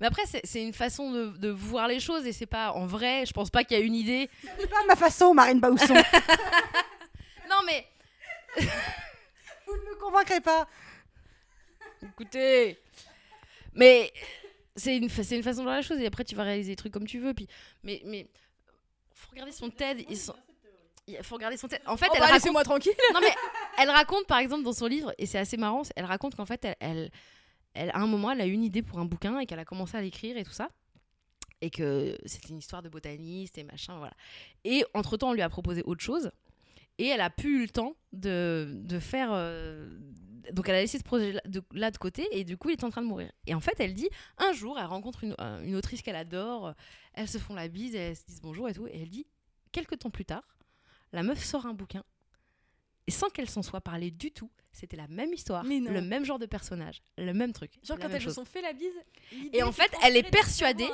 mais 0.00 0.06
après 0.06 0.24
c'est 0.26 0.40
c'est 0.44 0.62
une 0.62 0.72
façon 0.72 1.10
de, 1.12 1.26
de 1.36 1.48
voir 1.50 1.88
les 1.88 2.00
choses 2.00 2.26
et 2.26 2.32
c'est 2.32 2.46
pas 2.46 2.72
en 2.72 2.86
vrai, 2.86 3.26
je 3.26 3.32
pense 3.32 3.50
pas 3.50 3.64
qu'il 3.64 3.78
y 3.78 3.80
a 3.80 3.84
une 3.84 3.94
idée. 3.94 4.30
C'est 4.58 4.68
pas 4.70 4.82
ma 4.86 4.96
façon, 4.96 5.34
Marine 5.34 5.60
Bausson. 5.60 5.94
Non 5.94 7.60
mais 7.66 7.86
Vous 9.66 9.76
ne 9.76 9.82
me 9.90 9.94
convaincrez 10.00 10.40
pas. 10.40 10.66
Écoutez 12.02 12.78
mais 13.74 14.12
c'est 14.76 14.96
une 14.96 15.08
fa- 15.08 15.34
une 15.34 15.42
façon 15.42 15.60
de 15.60 15.64
voir 15.64 15.76
les 15.76 15.82
choses 15.82 15.98
et 15.98 16.06
après 16.06 16.24
tu 16.24 16.34
vas 16.34 16.44
réaliser 16.44 16.72
des 16.72 16.76
trucs 16.76 16.92
comme 16.92 17.06
tu 17.06 17.18
veux 17.18 17.34
puis 17.34 17.48
mais 17.82 18.00
mais 18.04 18.26
faut 19.14 19.30
regarder 19.32 19.52
son 19.52 19.68
TED, 19.70 20.04
ils 20.08 20.16
sont 20.16 20.34
il 21.08 21.16
faut 21.22 21.36
regarder 21.36 21.56
son 21.56 21.68
TED. 21.68 21.80
En 21.86 21.96
fait, 21.96 22.06
Oh, 22.10 22.12
elle 22.14 22.20
bah, 22.20 22.26
raconte 22.26 22.40
laissez-moi 22.42 22.64
tranquille. 22.64 22.92
non 23.14 23.20
mais 23.20 23.32
elle 23.78 23.90
raconte 23.90 24.26
par 24.26 24.38
exemple 24.38 24.62
dans 24.62 24.72
son 24.72 24.86
livre 24.86 25.12
et 25.18 25.26
c'est 25.26 25.38
assez 25.38 25.56
marrant 25.56 25.82
elle 25.96 26.04
raconte 26.04 26.34
qu'en 26.34 26.46
fait 26.46 26.64
elle, 26.64 26.76
elle, 26.80 27.10
elle- 27.74 27.90
à 27.90 27.98
un 27.98 28.06
moment 28.06 28.30
elle 28.30 28.40
a 28.40 28.46
eu 28.46 28.52
une 28.52 28.64
idée 28.64 28.82
pour 28.82 28.98
un 28.98 29.04
bouquin 29.04 29.38
et 29.40 29.46
qu'elle 29.46 29.58
a 29.58 29.64
commencé 29.64 29.96
à 29.96 30.00
l'écrire 30.00 30.36
et 30.36 30.44
tout 30.44 30.52
ça 30.52 30.68
et 31.60 31.70
que 31.70 32.16
c'était 32.24 32.50
une 32.50 32.58
histoire 32.58 32.82
de 32.82 32.88
botaniste 32.88 33.58
et 33.58 33.64
machin 33.64 33.98
voilà 33.98 34.14
et 34.64 34.84
entre 34.94 35.16
temps 35.16 35.30
on 35.30 35.32
lui 35.32 35.42
a 35.42 35.48
proposé 35.48 35.82
autre 35.82 36.02
chose 36.02 36.30
et 36.98 37.06
elle 37.06 37.20
a 37.20 37.30
plus 37.30 37.58
eu 37.58 37.62
le 37.62 37.68
temps 37.68 37.96
de, 38.12 38.72
de 38.74 38.98
faire 38.98 39.30
euh, 39.32 39.98
donc 40.52 40.68
elle 40.68 40.76
a 40.76 40.80
laissé 40.80 40.98
ce 40.98 41.04
projet 41.04 41.32
là 41.32 41.40
de, 41.46 41.62
là 41.72 41.90
de 41.90 41.98
côté 41.98 42.26
et 42.32 42.44
du 42.44 42.56
coup 42.56 42.70
il 42.70 42.72
est 42.72 42.84
en 42.84 42.90
train 42.90 43.02
de 43.02 43.06
mourir 43.06 43.30
et 43.46 43.54
en 43.54 43.60
fait 43.60 43.78
elle 43.80 43.94
dit 43.94 44.08
un 44.38 44.52
jour 44.52 44.78
elle 44.78 44.86
rencontre 44.86 45.24
une, 45.24 45.34
euh, 45.40 45.62
une 45.62 45.76
autrice 45.76 46.02
qu'elle 46.02 46.16
adore 46.16 46.74
elles 47.14 47.28
se 47.28 47.38
font 47.38 47.54
la 47.54 47.68
bise 47.68 47.94
elles 47.94 48.16
se 48.16 48.24
disent 48.26 48.40
bonjour 48.40 48.68
et 48.68 48.74
tout 48.74 48.86
et 48.86 49.02
elle 49.02 49.10
dit 49.10 49.26
quelques 49.72 49.98
temps 49.98 50.10
plus 50.10 50.24
tard 50.24 50.58
la 51.12 51.22
meuf 51.22 51.42
sort 51.44 51.66
un 51.66 51.74
bouquin 51.74 52.02
et 53.06 53.10
sans 53.10 53.30
qu'elle 53.30 53.48
s'en 53.48 53.62
soit 53.62 53.80
parlé 53.80 54.10
du 54.10 54.32
tout, 54.32 54.50
c'était 54.70 54.98
la 54.98 55.08
même 55.08 55.32
histoire, 55.32 55.64
le 55.64 56.00
même 56.02 56.26
genre 56.26 56.38
de 56.38 56.44
personnage, 56.44 57.00
le 57.16 57.32
même 57.32 57.54
truc. 57.54 57.72
Genre 57.82 57.98
quand 57.98 58.10
elles 58.10 58.20
se 58.20 58.28
sont 58.28 58.44
fait 58.44 58.60
la 58.60 58.74
bise. 58.74 58.92
Et 59.54 59.62
en 59.62 59.72
fait, 59.72 59.90
elle 60.04 60.14
est 60.14 60.30
persuadée. 60.30 60.86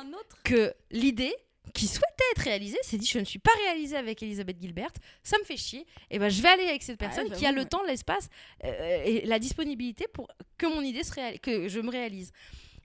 Que 0.44 0.72
l'idée 0.92 1.34
qui 1.72 1.86
souhaitait 1.86 2.24
être 2.32 2.42
réalisée 2.42 2.78
s'est 2.82 2.98
dit 2.98 3.06
je 3.06 3.18
ne 3.18 3.24
suis 3.24 3.38
pas 3.38 3.50
réalisée 3.64 3.96
avec 3.96 4.22
Elisabeth 4.22 4.58
Gilbert, 4.60 4.90
ça 5.22 5.38
me 5.38 5.44
fait 5.44 5.56
chier, 5.56 5.86
et 6.10 6.18
ben 6.18 6.28
je 6.28 6.42
vais 6.42 6.48
aller 6.48 6.64
avec 6.68 6.82
cette 6.82 7.00
Ah 7.00 7.06
personne 7.06 7.28
ouais, 7.32 7.36
qui 7.36 7.46
a 7.46 7.52
le 7.52 7.64
temps, 7.64 7.82
l'espace 7.84 8.28
euh, 8.64 9.02
et 9.04 9.22
la 9.26 9.38
disponibilité 9.38 10.06
pour 10.12 10.28
que 10.58 10.66
mon 10.66 10.82
idée 10.82 11.02
se 11.02 11.12
réalise, 11.14 11.40
que 11.40 11.68
je 11.68 11.80
me 11.80 11.90
réalise. 11.90 12.32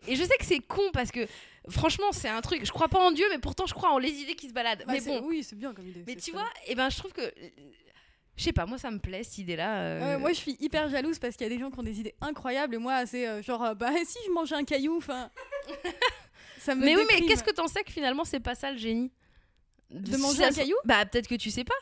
Et 0.07 0.15
je 0.15 0.23
sais 0.23 0.37
que 0.39 0.45
c'est 0.45 0.59
con 0.59 0.81
parce 0.93 1.11
que 1.11 1.27
franchement 1.69 2.11
c'est 2.13 2.29
un 2.29 2.39
truc, 2.41 2.65
je 2.65 2.71
crois 2.71 2.87
pas 2.87 2.99
en 2.99 3.11
Dieu 3.11 3.25
mais 3.31 3.37
pourtant 3.39 3.65
je 3.67 3.73
crois 3.73 3.91
en 3.91 3.97
les 3.99 4.11
idées 4.11 4.35
qui 4.35 4.47
se 4.47 4.53
baladent. 4.53 4.85
Bah, 4.87 4.93
mais 4.93 5.01
bon, 5.01 5.21
Oui, 5.27 5.43
c'est 5.43 5.57
bien 5.57 5.73
comme 5.73 5.87
idée. 5.87 6.03
mais 6.07 6.15
tu 6.15 6.31
vois, 6.31 6.47
et 6.67 6.73
ben 6.75 6.89
je 6.89 6.97
trouve 6.97 7.11
que 7.11 7.33
je 8.37 8.43
sais 8.45 8.53
pas, 8.53 8.65
moi 8.65 8.77
ça 8.77 8.89
me 8.91 8.99
plaît 8.99 9.23
cette 9.23 9.39
idée-là. 9.39 9.79
euh, 9.81 10.17
moi, 10.19 10.29
je 10.29 10.37
suis 10.37 10.55
hyper 10.61 10.87
jalouse 10.89 11.19
parce 11.19 11.35
qu'il 11.35 11.45
y 11.45 11.49
a 11.51 11.53
des 11.53 11.59
gens 11.59 11.69
qui 11.69 11.77
ont 11.79 11.83
des 11.83 11.99
idées 11.99 12.15
incroyables 12.21 12.75
et 12.75 12.77
moi, 12.77 13.05
c'est 13.05 13.27
euh, 13.27 13.41
genre, 13.43 13.75
bah 13.75 13.91
si 14.07 14.17
je 14.25 14.31
mangeais 14.31 14.55
un 14.55 14.63
caillou, 14.63 14.95
enfin. 14.95 15.29
ça 16.69 16.75
me 16.75 16.85
Mais 16.85 16.95
oui, 16.95 17.03
mais 17.07 17.25
qu'est-ce 17.25 17.43
que 17.43 17.51
t'en 17.51 17.67
sais 17.67 17.83
que 17.83 17.91
finalement 17.91 18.23
c'est 18.25 18.39
pas 18.39 18.55
ça 18.55 18.71
le 18.71 18.77
génie 18.77 19.11
De 19.89 20.17
manger 20.17 20.43
un 20.45 20.51
caillou 20.51 20.75
Bah 20.85 21.05
peut-être 21.05 21.27
que 21.27 21.35
tu 21.35 21.49
sais 21.51 21.63
pas. 21.63 21.73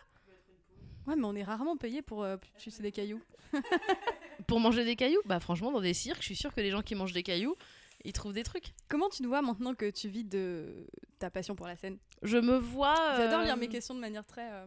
Ouais, 1.07 1.15
mais 1.15 1.25
on 1.25 1.35
est 1.35 1.43
rarement 1.43 1.77
payé 1.77 2.01
pour 2.01 2.23
euh, 2.23 2.37
sucer 2.57 2.81
des 2.83 2.91
cailloux. 2.91 3.21
Pour 4.47 4.59
manger 4.59 4.83
des 4.85 4.95
cailloux 4.95 5.21
Bah 5.25 5.39
franchement 5.39 5.71
dans 5.71 5.81
des 5.81 5.93
cirques, 5.93 6.19
je 6.21 6.25
suis 6.25 6.35
sûre 6.35 6.53
que 6.53 6.61
les 6.61 6.69
gens 6.69 6.81
qui 6.81 6.95
mangent 6.95 7.13
des 7.13 7.23
cailloux, 7.23 7.55
ils 8.03 8.13
trouvent 8.13 8.33
des 8.33 8.43
trucs. 8.43 8.73
Comment 8.89 9.09
tu 9.09 9.23
te 9.23 9.27
vois 9.27 9.41
maintenant 9.41 9.73
que 9.73 9.89
tu 9.89 10.07
vis 10.09 10.23
de 10.23 10.87
ta 11.19 11.29
passion 11.29 11.55
pour 11.55 11.65
la 11.67 11.75
scène? 11.75 11.97
Je 12.21 12.37
me 12.37 12.57
vois. 12.57 12.95
J'adore 13.17 13.39
euh, 13.39 13.45
lire 13.45 13.57
mes 13.57 13.67
questions 13.69 13.93
de 13.95 13.99
manière 13.99 14.25
très. 14.25 14.49
euh, 14.51 14.65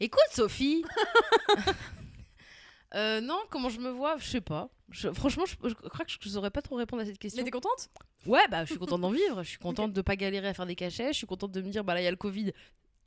Écoute 0.00 0.20
Sophie. 0.32 0.84
Euh, 2.94 3.20
non, 3.20 3.40
comment 3.50 3.68
je 3.68 3.80
me 3.80 3.90
vois, 3.90 4.16
je 4.16 4.26
sais 4.26 4.40
pas. 4.40 4.70
Je- 4.90 5.10
franchement, 5.12 5.44
je, 5.46 5.54
je 5.68 5.74
crois 5.74 6.04
que 6.04 6.10
je, 6.12 6.18
je 6.20 6.28
saurais 6.28 6.50
pas 6.50 6.62
trop 6.62 6.76
répondre 6.76 7.02
à 7.02 7.06
cette 7.06 7.18
question. 7.18 7.40
Mais 7.42 7.44
t'es 7.44 7.50
contente? 7.50 7.88
Ouais, 8.24 8.46
bah 8.48 8.64
je 8.64 8.70
suis 8.70 8.78
contente 8.78 9.00
d'en 9.00 9.10
vivre. 9.12 9.42
Je 9.42 9.48
suis 9.50 9.58
contente 9.58 9.92
de 9.92 10.00
pas 10.02 10.16
galérer 10.16 10.48
à 10.48 10.54
faire 10.54 10.66
des 10.66 10.76
cachets. 10.76 11.12
Je 11.12 11.18
suis 11.18 11.26
contente 11.26 11.52
de 11.52 11.60
me 11.60 11.70
dire, 11.70 11.82
bah 11.84 11.94
là 11.94 12.00
il 12.00 12.04
y 12.04 12.08
a 12.08 12.10
le 12.10 12.16
Covid. 12.16 12.52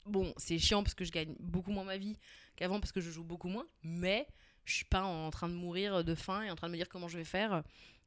Bon, 0.05 0.33
c'est 0.37 0.57
chiant 0.57 0.83
parce 0.83 0.93
que 0.95 1.05
je 1.05 1.11
gagne 1.11 1.35
beaucoup 1.39 1.71
moins 1.71 1.83
ma 1.83 1.97
vie 1.97 2.17
qu'avant 2.55 2.79
parce 2.79 2.91
que 2.91 2.99
je 3.01 3.11
joue 3.11 3.23
beaucoup 3.23 3.47
moins. 3.47 3.65
Mais 3.83 4.27
je 4.65 4.73
suis 4.73 4.85
pas 4.85 5.03
en 5.03 5.29
train 5.29 5.47
de 5.49 5.53
mourir 5.53 6.03
de 6.03 6.15
faim 6.15 6.41
et 6.41 6.51
en 6.51 6.55
train 6.55 6.67
de 6.67 6.73
me 6.73 6.77
dire 6.77 6.89
comment 6.89 7.07
je 7.07 7.17
vais 7.17 7.23
faire. 7.23 7.63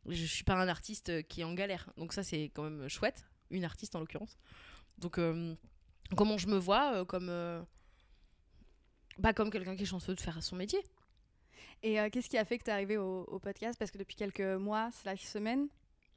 Je 0.06 0.24
suis 0.24 0.44
pas 0.44 0.54
un 0.54 0.68
artiste 0.68 1.26
qui 1.28 1.40
est 1.42 1.44
en 1.44 1.54
galère. 1.54 1.88
Donc 1.96 2.12
ça 2.12 2.22
c'est 2.22 2.50
quand 2.54 2.64
même 2.64 2.88
chouette. 2.88 3.24
Une 3.50 3.64
artiste 3.64 3.94
en 3.96 4.00
l'occurrence. 4.00 4.36
Donc 4.98 5.18
euh, 5.18 5.54
comment 6.16 6.38
je 6.38 6.46
me 6.48 6.56
vois 6.56 6.94
euh, 6.96 7.04
comme 7.04 7.28
euh, 7.30 7.62
bah 9.18 9.32
comme 9.32 9.50
quelqu'un 9.50 9.76
qui 9.76 9.82
est 9.82 9.86
chanceux 9.86 10.14
de 10.14 10.20
faire 10.20 10.42
son 10.42 10.56
métier. 10.56 10.80
Et 11.83 11.99
euh, 12.01 12.09
qu'est-ce 12.11 12.28
qui 12.28 12.39
a 12.39 12.45
fait 12.45 12.59
que 12.59 12.64
t'es 12.64 12.70
arrivée 12.70 12.97
au, 12.97 13.22
au 13.24 13.39
podcast? 13.39 13.78
Parce 13.78 13.91
que 13.91 13.99
depuis 13.99 14.14
quelques 14.16 14.41
mois, 14.41 14.91
slash 14.93 15.22
semaines, 15.22 15.68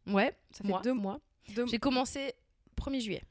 Ouais, 0.08 0.36
ça 0.52 0.64
fait 0.64 0.74
deux 0.84 0.94
moi. 0.94 1.20
deux- 1.56 1.66
J'ai 1.66 1.80
commencé 1.80 2.34
1er 2.78 3.00
juillet. 3.02 3.24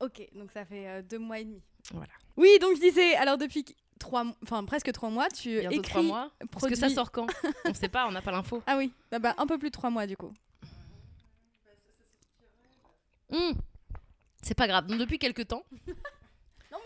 Ok, 0.00 0.20
donc 0.34 0.50
ça 0.50 0.64
fait 0.64 0.88
euh, 0.88 1.02
deux 1.02 1.18
mois 1.18 1.38
et 1.38 1.44
demi. 1.44 1.62
Voilà. 1.92 2.12
Oui, 2.36 2.48
donc 2.60 2.74
je 2.76 2.80
disais, 2.80 3.14
alors 3.14 3.38
depuis 3.38 3.64
trois, 4.00 4.24
enfin 4.42 4.64
presque 4.64 4.90
trois 4.90 5.10
mois, 5.10 5.28
tu 5.28 5.60
Bientôt 5.60 5.76
écris, 5.76 5.90
trois 5.90 6.02
mois. 6.02 6.32
Parce 6.50 6.66
que 6.66 6.74
ça 6.74 6.88
sort 6.88 7.12
quand? 7.12 7.28
On 7.66 7.74
sait 7.74 7.88
pas, 7.88 8.08
on 8.08 8.10
n'a 8.10 8.20
pas 8.22 8.32
l'info. 8.32 8.60
Ah 8.66 8.76
oui, 8.76 8.92
bah, 9.12 9.20
bah, 9.20 9.34
un 9.38 9.46
peu 9.46 9.58
plus 9.58 9.68
de 9.70 9.74
trois 9.74 9.90
mois 9.90 10.06
du 10.08 10.16
coup. 10.16 10.32
Hmm. 13.30 13.52
C'est 14.42 14.54
pas 14.56 14.66
grave. 14.66 14.86
Donc 14.88 14.98
depuis 14.98 15.18
quelques 15.20 15.46
temps, 15.46 15.64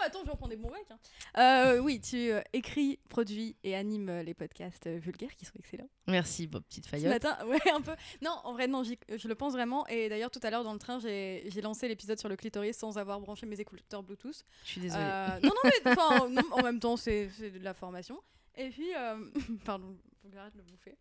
Attends, 0.07 0.25
je 0.25 0.31
reprends 0.31 0.49
des 0.49 0.57
bons 0.57 0.71
mecs. 0.71 0.91
hein. 0.91 0.99
Euh, 1.39 1.79
oui, 1.81 2.01
tu 2.01 2.31
euh, 2.31 2.41
écris, 2.53 2.99
produis 3.09 3.57
et 3.65 3.75
animes 3.75 4.09
euh, 4.09 4.23
les 4.23 4.35
podcasts 4.35 4.87
vulgaires 4.89 5.35
qui 5.37 5.45
sont 5.45 5.55
excellents. 5.59 5.89
merci, 6.07 6.47
Bob, 6.47 6.63
petite 6.65 6.85
Ce 6.85 6.91
faillotte. 6.91 7.13
matin, 7.13 7.37
ouais, 7.47 7.59
un 7.73 7.81
peu. 7.81 7.93
Non, 8.23 8.39
en 8.45 8.53
vrai, 8.53 8.69
non, 8.69 8.83
je 8.85 9.29
le 9.29 9.35
pense 9.35 9.53
vraiment. 9.53 9.87
Et 9.89 10.09
d'ailleurs, 10.09 10.31
tout 10.31 10.41
à 10.43 10.51
l'heure 10.51 10.65
dans 10.65 10.73
le 10.73 10.79
train, 10.79 10.99
j'ai 11.01 11.61
lancé 11.63 11.89
l'épisode 11.89 12.19
sur 12.19 12.29
le 12.29 12.37
clitoris 12.37 12.77
sans 12.77 12.99
avoir 12.99 13.21
branché 13.21 13.47
mes 13.47 13.61
écouteurs 13.61 14.03
Bluetooth. 14.03 14.45
Je 14.65 14.69
suis 14.71 14.81
désolée. 14.81 15.03
Non, 15.43 15.51
non, 15.51 15.71
mais 15.85 15.95
non, 16.31 16.43
en 16.53 16.63
même 16.63 16.79
temps, 16.81 16.97
c'est 16.97 17.29
c'est 17.37 17.51
de 17.51 17.65
la 17.65 17.75
formation. 17.75 18.21
Et 18.57 18.71
puis, 18.71 18.89
pardon, 19.65 19.97
faut 20.23 20.29
que 20.29 20.35
j'arrête 20.35 20.53
de 20.55 20.59
le 20.59 20.65
bouffer. 20.65 20.97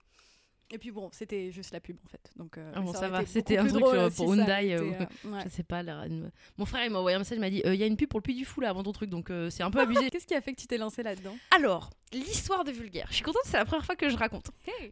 Et 0.72 0.80
puis 0.80 0.90
bon, 0.92 1.10
c'était 1.12 1.52
juste 1.52 1.72
la 1.72 1.80
pub 1.80 1.98
en 2.04 2.08
fait. 2.10 2.32
Donc, 2.36 2.58
euh, 2.58 2.72
Ah 2.76 2.82
bon, 2.82 2.92
ça 2.92 3.08
va, 3.08 3.24
c'était 3.26 3.58
un 3.58 3.68
truc, 3.68 3.80
drôle 3.82 3.98
euh, 3.98 4.10
si 4.10 4.16
pour 4.18 4.36
Hyundai, 4.36 4.74
euh, 4.74 4.92
été, 4.92 5.04
euh, 5.28 5.32
ouais. 5.32 5.40
Je 5.44 5.50
sais 5.50 5.64
pas. 5.64 5.82
une- 5.82 6.32
Mon 6.58 6.66
frère 6.66 6.84
il 6.86 6.90
m'a 6.92 6.98
envoyé 7.00 7.16
un 7.16 7.20
message, 7.20 7.38
il 7.38 7.42
m'a 7.42 7.50
dit 7.52 7.62
Euh, 7.66 7.76
il 7.76 7.80
y 7.80 7.84
a 7.84 7.86
une 7.86 7.96
pub 7.98 8.10
pour 8.10 8.20
le 8.20 8.24
Puy 8.24 8.34
du 8.36 8.46
Fou 8.46 8.62
là 8.62 8.70
avant 8.70 8.82
ton 8.82 8.92
truc, 8.92 9.10
donc 9.12 9.32
c'est 9.52 9.62
un 9.64 9.70
peu 9.70 9.80
abusé. 9.82 10.10
Qu'est-ce 10.10 10.26
qui 10.26 10.34
a 10.34 10.42
fait 10.42 10.54
que 10.54 10.60
tu 10.62 10.66
t'es 10.68 10.78
lancé 10.80 11.04
là-dedans? 11.04 11.36
Alors, 11.56 11.92
l'histoire 12.12 12.64
de 12.64 12.72
Vulgaire. 12.72 13.06
Je 13.10 13.16
suis 13.16 13.24
contente, 13.24 13.44
c'est 13.46 13.58
la 13.58 13.66
première 13.66 13.86
fois 13.86 13.96
que 13.96 14.10
je 14.10 14.18
raconte. 14.18 14.50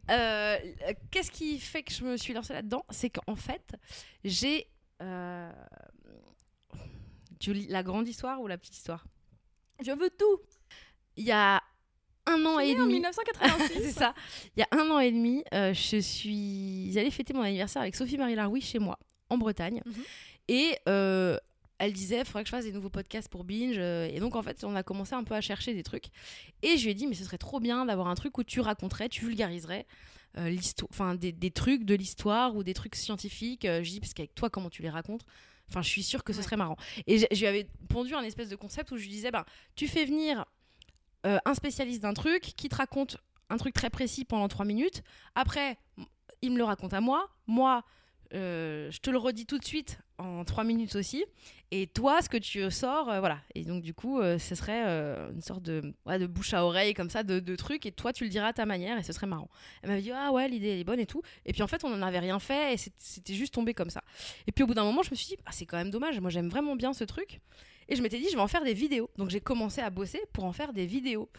Qu'est-ce 0.07 1.32
qui 1.32 1.59
fait 1.59 1.82
que 1.84 1.91
je 1.91 2.03
me 2.03 2.17
suis 2.17 2.34
lancée 2.34 2.53
là-dedans? 2.53 2.86
C'est 2.91 3.09
qu'en 3.09 3.36
fait, 3.36 3.74
j'ai. 4.24 4.67
Tu 7.39 7.51
lis 7.53 7.67
la 7.67 7.84
grande 7.84 8.07
histoire 8.07 8.39
ou 8.41 8.47
la 8.47 8.57
petite 8.57 8.78
histoire? 8.78 9.05
Je 9.84 9.91
veux 9.91 10.09
tout 10.11 10.39
Il 11.17 11.26
y 11.26 11.32
a 11.32 11.61
un 12.26 12.45
an 12.45 12.59
et 12.59 12.74
née 12.74 12.80
en 12.82 12.84
demi. 12.86 12.93
1986. 12.95 13.74
c'est 13.84 13.91
ça. 13.91 14.13
Il 14.55 14.59
y 14.59 14.63
a 14.63 14.67
un 14.71 14.89
an 14.91 14.99
et 14.99 15.11
demi, 15.11 15.43
euh, 15.53 15.74
je 15.74 15.97
suis 15.99 16.93
allée 16.97 17.11
fêter 17.11 17.34
mon 17.34 17.41
anniversaire 17.41 17.82
avec 17.82 17.95
Sophie-Marie 17.95 18.36
Laroui 18.36 18.61
chez 18.61 18.80
moi, 18.80 18.97
en 19.30 19.38
Bretagne. 19.38 19.82
Mhm. 19.86 19.93
Et 20.49 20.78
euh, 20.89 21.38
elle 21.80 21.93
disait, 21.93 22.19
il 22.19 22.26
faudrait 22.26 22.43
que 22.43 22.47
je 22.49 22.55
fasse 22.55 22.65
des 22.65 22.71
nouveaux 22.71 22.89
podcasts 22.89 23.30
pour 23.30 23.43
Binge. 23.43 23.76
euh, 23.78 24.07
Et 24.13 24.19
donc, 24.19 24.36
en 24.36 24.41
fait, 24.43 24.63
on 24.63 24.76
a 24.76 24.84
commencé 24.84 25.13
un 25.15 25.24
peu 25.24 25.36
à 25.36 25.41
chercher 25.41 25.74
des 25.74 25.84
trucs. 25.84 26.05
Et 26.61 26.78
je 26.78 26.84
lui 26.86 26.91
ai 26.91 26.93
dit, 26.93 27.07
mais 27.07 27.15
ce 27.15 27.24
serait 27.24 27.38
trop 27.38 27.59
bien 27.59 27.86
d'avoir 27.86 28.07
un 28.07 28.15
truc 28.15 28.38
où 28.38 28.43
tu 28.43 28.59
raconterais, 28.61 29.09
tu 29.09 29.26
vulgariserais 29.26 29.86
euh, 30.38 30.49
l'histoire, 30.49 30.89
enfin 30.91 31.15
des, 31.15 31.32
des 31.32 31.51
trucs 31.51 31.84
de 31.84 31.93
l'histoire 31.95 32.55
ou 32.55 32.63
des 32.63 32.74
trucs 32.74 32.95
scientifiques. 32.95 33.65
Je 33.65 33.82
dis, 33.89 33.99
parce 33.99 34.13
qu'avec 34.13 34.34
toi, 34.36 34.49
comment 34.49 34.69
tu 34.69 34.82
les 34.82 34.89
racontes? 34.89 35.21
Enfin, 35.69 35.82
je 35.82 35.89
suis 35.89 36.03
sûre 36.03 36.24
que 36.24 36.34
ce 36.34 36.39
Ouais. 36.39 36.43
serait 36.43 36.57
marrant. 36.57 36.76
Et 37.07 37.17
je, 37.19 37.26
je 37.32 37.39
lui 37.39 37.47
avais 37.47 37.67
pondu 37.89 38.13
un 38.15 38.21
espèce 38.24 38.49
de 38.49 38.55
concept 38.55 38.91
où 38.91 38.97
je 38.97 39.03
lui 39.03 39.09
disais, 39.09 39.32
ben, 39.32 39.45
tu 39.76 39.88
fais 39.88 40.05
venir 40.05 40.45
euh, 41.26 41.38
un 41.45 41.53
spécialiste 41.53 42.01
d'un 42.01 42.13
truc 42.13 42.41
qui 42.41 42.69
te 42.69 42.76
raconte 42.76 43.17
un 43.49 43.57
truc 43.57 43.74
très 43.74 43.89
précis 43.89 44.26
pendant 44.26 44.47
trois 44.47 44.65
minutes. 44.65 45.03
Après, 45.36 45.78
il 46.41 46.51
me 46.51 46.57
le 46.57 46.63
raconte 46.63 46.93
à 46.93 47.01
moi. 47.01 47.30
Moi, 47.47 47.84
euh, 48.34 48.89
je 48.89 48.99
te 48.99 49.09
le 49.09 49.17
redis 49.17 49.45
tout 49.45 49.59
de 49.59 49.63
suite 49.65 49.99
en 50.17 50.43
trois 50.43 50.63
minutes 50.63 50.95
aussi. 50.95 51.24
Et 51.71 51.88
toi, 51.88 52.21
ce 52.21 52.30
que 52.30 52.38
tu 52.38 52.69
sors, 52.71 53.09
euh, 53.09 53.19
voilà. 53.19 53.39
Et 53.55 53.63
donc, 53.63 53.84
du 53.84 53.93
coup, 53.93 54.21
ce 54.21 54.55
serait 54.55 54.82
une 55.32 55.41
sorte 55.41 55.63
de, 55.63 55.93
de 56.05 56.28
bouche 56.28 56.53
à 56.53 56.65
oreille, 56.65 56.93
comme 56.93 57.09
ça, 57.09 57.24
de, 57.24 57.39
de 57.39 57.55
trucs. 57.55 57.86
Et 57.86 57.91
toi, 57.91 58.11
tu 58.11 58.24
le 58.24 58.30
diras 58.30 58.47
à 58.47 58.53
ta 58.53 58.65
manière 58.65 58.97
et 58.97 59.03
ce 59.03 59.13
serait 59.13 59.28
marrant. 59.28 59.49
Elle 59.82 59.89
m'avait 59.89 60.01
dit, 60.01 60.11
ah 60.11 60.32
ouais, 60.32 60.47
l'idée, 60.47 60.80
est 60.80 60.84
bonne 60.84 60.99
et 60.99 61.05
tout. 61.05 61.21
Et 61.45 61.53
puis, 61.53 61.61
en 61.61 61.67
fait, 61.67 61.84
on 61.84 61.89
n'en 61.89 62.05
avait 62.05 62.19
rien 62.19 62.39
fait 62.39 62.74
et 62.74 62.78
c'était 62.78 63.34
juste 63.34 63.53
tombé 63.53 63.74
comme 63.74 63.89
ça. 63.89 64.03
Et 64.47 64.51
puis, 64.51 64.63
au 64.63 64.67
bout 64.67 64.74
d'un 64.74 64.84
moment, 64.84 65.03
je 65.03 65.11
me 65.11 65.15
suis 65.15 65.28
dit, 65.28 65.38
ah, 65.45 65.51
c'est 65.51 65.65
quand 65.65 65.78
même 65.78 65.91
dommage. 65.91 66.19
Moi, 66.19 66.32
j'aime 66.32 66.49
vraiment 66.49 66.76
bien 66.76 66.93
ce 66.93 67.03
truc. 67.03 67.39
Et 67.89 67.95
je 67.95 68.01
m'étais 68.01 68.17
dit, 68.19 68.27
je 68.29 68.36
vais 68.36 68.41
en 68.41 68.47
faire 68.47 68.63
des 68.63 68.73
vidéos. 68.73 69.09
Donc, 69.17 69.29
j'ai 69.29 69.41
commencé 69.41 69.81
à 69.81 69.89
bosser 69.89 70.21
pour 70.34 70.43
en 70.45 70.53
faire 70.53 70.73
des 70.73 70.86
vidéos. 70.86 71.29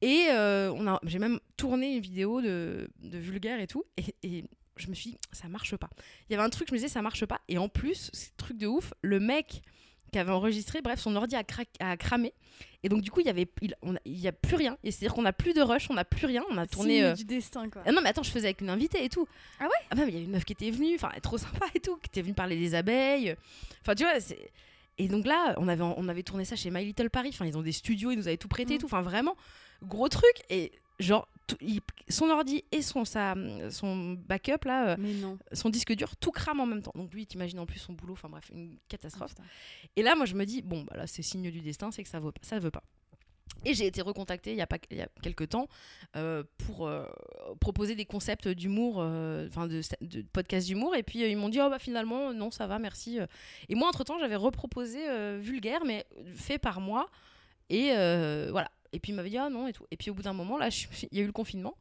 Et 0.00 0.26
euh, 0.30 0.72
on 0.74 0.86
a, 0.88 0.98
j'ai 1.04 1.18
même 1.18 1.38
tourné 1.56 1.94
une 1.94 2.00
vidéo 2.00 2.40
de, 2.40 2.88
de 3.00 3.18
vulgaire 3.18 3.60
et 3.60 3.66
tout. 3.66 3.84
Et, 3.96 4.14
et 4.22 4.44
je 4.76 4.88
me 4.88 4.94
suis 4.94 5.10
dit, 5.12 5.18
ça 5.30 5.48
marche 5.48 5.76
pas. 5.76 5.90
Il 6.28 6.32
y 6.32 6.34
avait 6.36 6.44
un 6.44 6.50
truc, 6.50 6.68
je 6.68 6.72
me 6.74 6.78
disais, 6.78 6.88
ça 6.88 7.02
marche 7.02 7.24
pas. 7.26 7.40
Et 7.48 7.58
en 7.58 7.68
plus, 7.68 8.10
c'est 8.12 8.36
truc 8.36 8.56
de 8.58 8.66
ouf, 8.66 8.92
le 9.02 9.20
mec 9.20 9.62
qui 10.10 10.18
avait 10.18 10.32
enregistré, 10.32 10.82
bref, 10.82 11.00
son 11.00 11.16
ordi 11.16 11.36
a, 11.36 11.42
cra- 11.42 11.64
a 11.80 11.96
cramé. 11.96 12.34
Et 12.82 12.90
donc, 12.90 13.00
du 13.00 13.10
coup, 13.10 13.20
il 13.20 13.26
y 13.26 13.30
avait, 13.30 13.46
il, 13.62 13.74
on 13.80 13.94
a- 13.94 14.00
il 14.04 14.18
y 14.20 14.28
a 14.28 14.32
plus 14.32 14.56
rien. 14.56 14.76
Et 14.84 14.90
c'est-à-dire 14.90 15.14
qu'on 15.14 15.24
a 15.24 15.32
plus 15.32 15.54
de 15.54 15.62
rush, 15.62 15.88
on 15.88 15.96
a 15.96 16.04
plus 16.04 16.26
rien. 16.26 16.44
On 16.50 16.58
a 16.58 16.66
tourné. 16.66 17.02
Euh, 17.04 17.14
du 17.14 17.24
destin, 17.24 17.70
quoi. 17.70 17.82
ah 17.86 17.92
non, 17.92 18.02
mais 18.02 18.10
attends, 18.10 18.22
je 18.22 18.30
faisais 18.30 18.48
avec 18.48 18.60
une 18.60 18.68
invitée 18.68 19.04
et 19.04 19.08
tout. 19.08 19.26
Ah 19.58 19.64
ouais? 19.64 19.70
Ah 19.90 19.94
bah, 19.94 20.02
il 20.08 20.14
y 20.14 20.18
a 20.18 20.20
une 20.20 20.30
meuf 20.32 20.44
qui 20.44 20.52
était 20.52 20.70
venue, 20.70 20.96
enfin, 20.96 21.08
elle 21.12 21.18
est 21.18 21.22
trop 21.22 21.38
sympa 21.38 21.64
et 21.74 21.80
tout, 21.80 21.96
qui 21.96 22.08
était 22.08 22.20
venue 22.22 22.34
parler 22.34 22.56
des 22.56 22.74
abeilles. 22.74 23.36
Enfin, 23.82 23.94
tu 23.94 24.02
vois, 24.02 24.20
c'est. 24.20 24.50
Et 24.98 25.08
donc 25.08 25.26
là, 25.26 25.54
on 25.58 25.68
avait, 25.68 25.82
on 25.82 26.08
avait 26.08 26.22
tourné 26.22 26.44
ça 26.44 26.56
chez 26.56 26.70
My 26.70 26.84
Little 26.84 27.10
Paris. 27.10 27.30
Enfin, 27.32 27.46
ils 27.46 27.56
ont 27.56 27.62
des 27.62 27.72
studios, 27.72 28.10
ils 28.10 28.16
nous 28.16 28.28
avaient 28.28 28.36
tout 28.36 28.48
prêté 28.48 28.74
et 28.74 28.76
Mm. 28.76 28.80
tout. 28.80 28.86
Enfin, 28.86 29.02
vraiment, 29.02 29.36
gros 29.82 30.08
truc. 30.08 30.32
Et 30.50 30.70
genre, 31.00 31.26
tout- 31.46 31.56
il- 31.60 31.80
son 32.08 32.28
ordi 32.30 32.62
et 32.72 32.82
son, 32.82 33.04
sa, 33.04 33.34
son 33.70 34.12
backup, 34.12 34.64
là, 34.66 34.90
euh, 34.90 34.96
Mais 34.98 35.14
non. 35.14 35.38
son 35.52 35.70
disque 35.70 35.92
dur, 35.94 36.14
tout 36.16 36.30
crame 36.30 36.60
en 36.60 36.66
même 36.66 36.82
temps. 36.82 36.92
Donc 36.94 37.12
lui, 37.12 37.26
t'imagines 37.26 37.58
en 37.58 37.66
plus 37.66 37.78
son 37.78 37.94
boulot. 37.94 38.12
Enfin, 38.12 38.28
bref, 38.28 38.50
une 38.52 38.74
Ah, 38.76 38.80
catastrophe. 38.88 39.34
Et 39.96 40.02
là, 40.02 40.14
moi, 40.14 40.26
je 40.26 40.34
me 40.34 40.44
dis, 40.44 40.62
bon, 40.62 40.82
bah 40.84 40.96
là, 40.96 41.06
c'est 41.06 41.22
signe 41.22 41.50
du 41.50 41.60
destin, 41.60 41.90
c'est 41.90 42.02
que 42.02 42.08
ça 42.08 42.20
veut, 42.20 42.32
ça 42.42 42.58
veut 42.58 42.70
pas. 42.70 42.84
Et 43.64 43.74
j'ai 43.74 43.86
été 43.86 44.02
recontactée 44.02 44.52
il 44.52 44.56
y 44.56 44.62
a, 44.62 44.66
pas, 44.66 44.78
il 44.90 44.96
y 44.96 45.02
a 45.02 45.08
quelques 45.22 45.50
temps 45.50 45.68
euh, 46.16 46.42
pour 46.58 46.86
euh, 46.86 47.06
proposer 47.60 47.94
des 47.94 48.04
concepts 48.04 48.48
d'humour, 48.48 48.96
euh, 48.98 49.46
enfin 49.46 49.68
de, 49.68 49.80
de 50.00 50.22
podcast 50.22 50.66
d'humour. 50.66 50.96
Et 50.96 51.02
puis 51.02 51.20
ils 51.20 51.36
m'ont 51.36 51.48
dit, 51.48 51.60
oh 51.60 51.70
bah 51.70 51.78
finalement, 51.78 52.32
non, 52.32 52.50
ça 52.50 52.66
va, 52.66 52.78
merci. 52.78 53.18
Et 53.68 53.74
moi, 53.74 53.88
entre-temps, 53.88 54.18
j'avais 54.18 54.36
reproposé 54.36 54.98
Vulgaire, 55.38 55.84
mais 55.84 56.06
fait 56.34 56.58
par 56.58 56.80
moi. 56.80 57.08
Et 57.70 57.90
voilà. 58.50 58.70
Et 58.94 59.00
puis 59.00 59.12
il 59.12 59.14
m'avait 59.14 59.30
dit, 59.30 59.38
ah 59.38 59.48
non, 59.48 59.68
et 59.68 59.72
tout. 59.72 59.86
Et 59.90 59.96
puis 59.96 60.10
au 60.10 60.14
bout 60.14 60.22
d'un 60.22 60.34
moment, 60.34 60.58
là, 60.58 60.68
il 61.12 61.18
y 61.18 61.20
a 61.20 61.22
eu 61.22 61.26
le 61.26 61.32
confinement. 61.32 61.76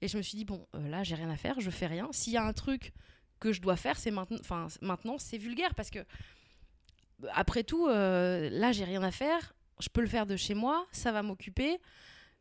Et 0.00 0.08
je 0.08 0.16
me 0.16 0.22
suis 0.22 0.36
dit, 0.36 0.44
bon, 0.44 0.66
là, 0.72 1.02
j'ai 1.02 1.14
rien 1.14 1.30
à 1.30 1.36
faire, 1.36 1.60
je 1.60 1.70
fais 1.70 1.86
rien. 1.86 2.08
S'il 2.12 2.32
y 2.32 2.36
a 2.36 2.44
un 2.44 2.52
truc 2.52 2.92
que 3.40 3.52
je 3.52 3.60
dois 3.60 3.76
faire, 3.76 3.98
c'est 3.98 4.10
maintenant, 4.10 4.38
maintenant, 4.80 5.18
c'est 5.18 5.38
vulgaire 5.38 5.74
parce 5.74 5.90
que 5.90 5.98
après 7.32 7.64
tout, 7.64 7.88
là, 7.88 8.72
j'ai 8.72 8.84
rien 8.84 9.02
à 9.02 9.10
faire. 9.10 9.52
Je 9.80 9.88
peux 9.88 10.00
le 10.00 10.06
faire 10.08 10.26
de 10.26 10.36
chez 10.36 10.54
moi. 10.54 10.86
Ça 10.92 11.12
va 11.12 11.22
m'occuper. 11.22 11.78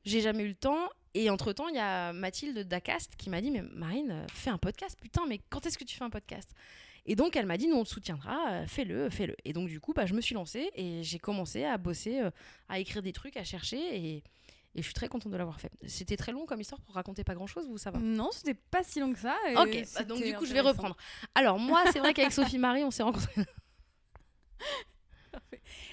J'ai 0.05 0.21
jamais 0.21 0.43
eu 0.43 0.49
le 0.49 0.55
temps. 0.55 0.89
Et 1.15 1.29
entre-temps, 1.29 1.67
il 1.69 1.75
y 1.75 1.79
a 1.79 2.11
Mathilde 2.11 2.59
Dacast 2.67 3.15
qui 3.15 3.29
m'a 3.29 3.39
dit 3.41 3.51
Mais 3.51 3.61
Marine, 3.61 4.11
euh, 4.11 4.25
fais 4.33 4.49
un 4.49 4.57
podcast. 4.57 4.97
Putain, 5.01 5.25
mais 5.27 5.39
quand 5.49 5.65
est-ce 5.65 5.77
que 5.77 5.83
tu 5.83 5.95
fais 5.95 6.03
un 6.03 6.09
podcast? 6.09 6.51
Et 7.05 7.15
donc, 7.15 7.35
elle 7.35 7.45
m'a 7.45 7.57
dit 7.57 7.67
Nous, 7.67 7.75
on 7.75 7.83
te 7.83 7.89
soutiendra. 7.89 8.51
euh, 8.51 8.67
Fais-le, 8.67 9.09
fais-le. 9.09 9.35
Et 9.45 9.53
donc, 9.53 9.67
du 9.69 9.79
coup, 9.79 9.93
bah, 9.93 10.05
je 10.05 10.13
me 10.13 10.21
suis 10.21 10.33
lancée 10.35 10.71
et 10.75 11.03
j'ai 11.03 11.19
commencé 11.19 11.63
à 11.65 11.77
bosser, 11.77 12.19
euh, 12.21 12.31
à 12.69 12.79
écrire 12.79 13.01
des 13.03 13.13
trucs, 13.13 13.37
à 13.37 13.43
chercher. 13.43 13.77
Et, 13.77 14.15
et 14.15 14.23
je 14.77 14.81
suis 14.81 14.93
très 14.95 15.07
contente 15.07 15.31
de 15.31 15.37
l'avoir 15.37 15.59
fait. 15.59 15.71
C'était 15.85 16.17
très 16.17 16.31
long 16.31 16.47
comme 16.47 16.59
histoire 16.59 16.81
pour 16.81 16.95
raconter 16.95 17.23
pas 17.23 17.35
grand-chose, 17.35 17.67
vous, 17.67 17.77
ça 17.77 17.91
va? 17.91 17.99
Non, 17.99 18.29
c'était 18.31 18.55
pas 18.55 18.81
si 18.83 18.99
long 18.99 19.13
que 19.13 19.19
ça. 19.19 19.37
et 19.49 19.55
Ok, 19.57 19.87
bah, 19.93 20.03
donc 20.03 20.23
du 20.23 20.33
coup, 20.33 20.45
je 20.45 20.53
vais 20.53 20.61
reprendre. 20.61 20.97
Alors, 21.35 21.59
moi, 21.59 21.83
c'est 21.93 21.99
vrai 21.99 22.13
qu'avec 22.15 22.31
Sophie 22.33 22.57
Marie, 22.57 22.83
on 22.83 22.89
s'est 22.91 23.03
rencontrés. 23.03 23.43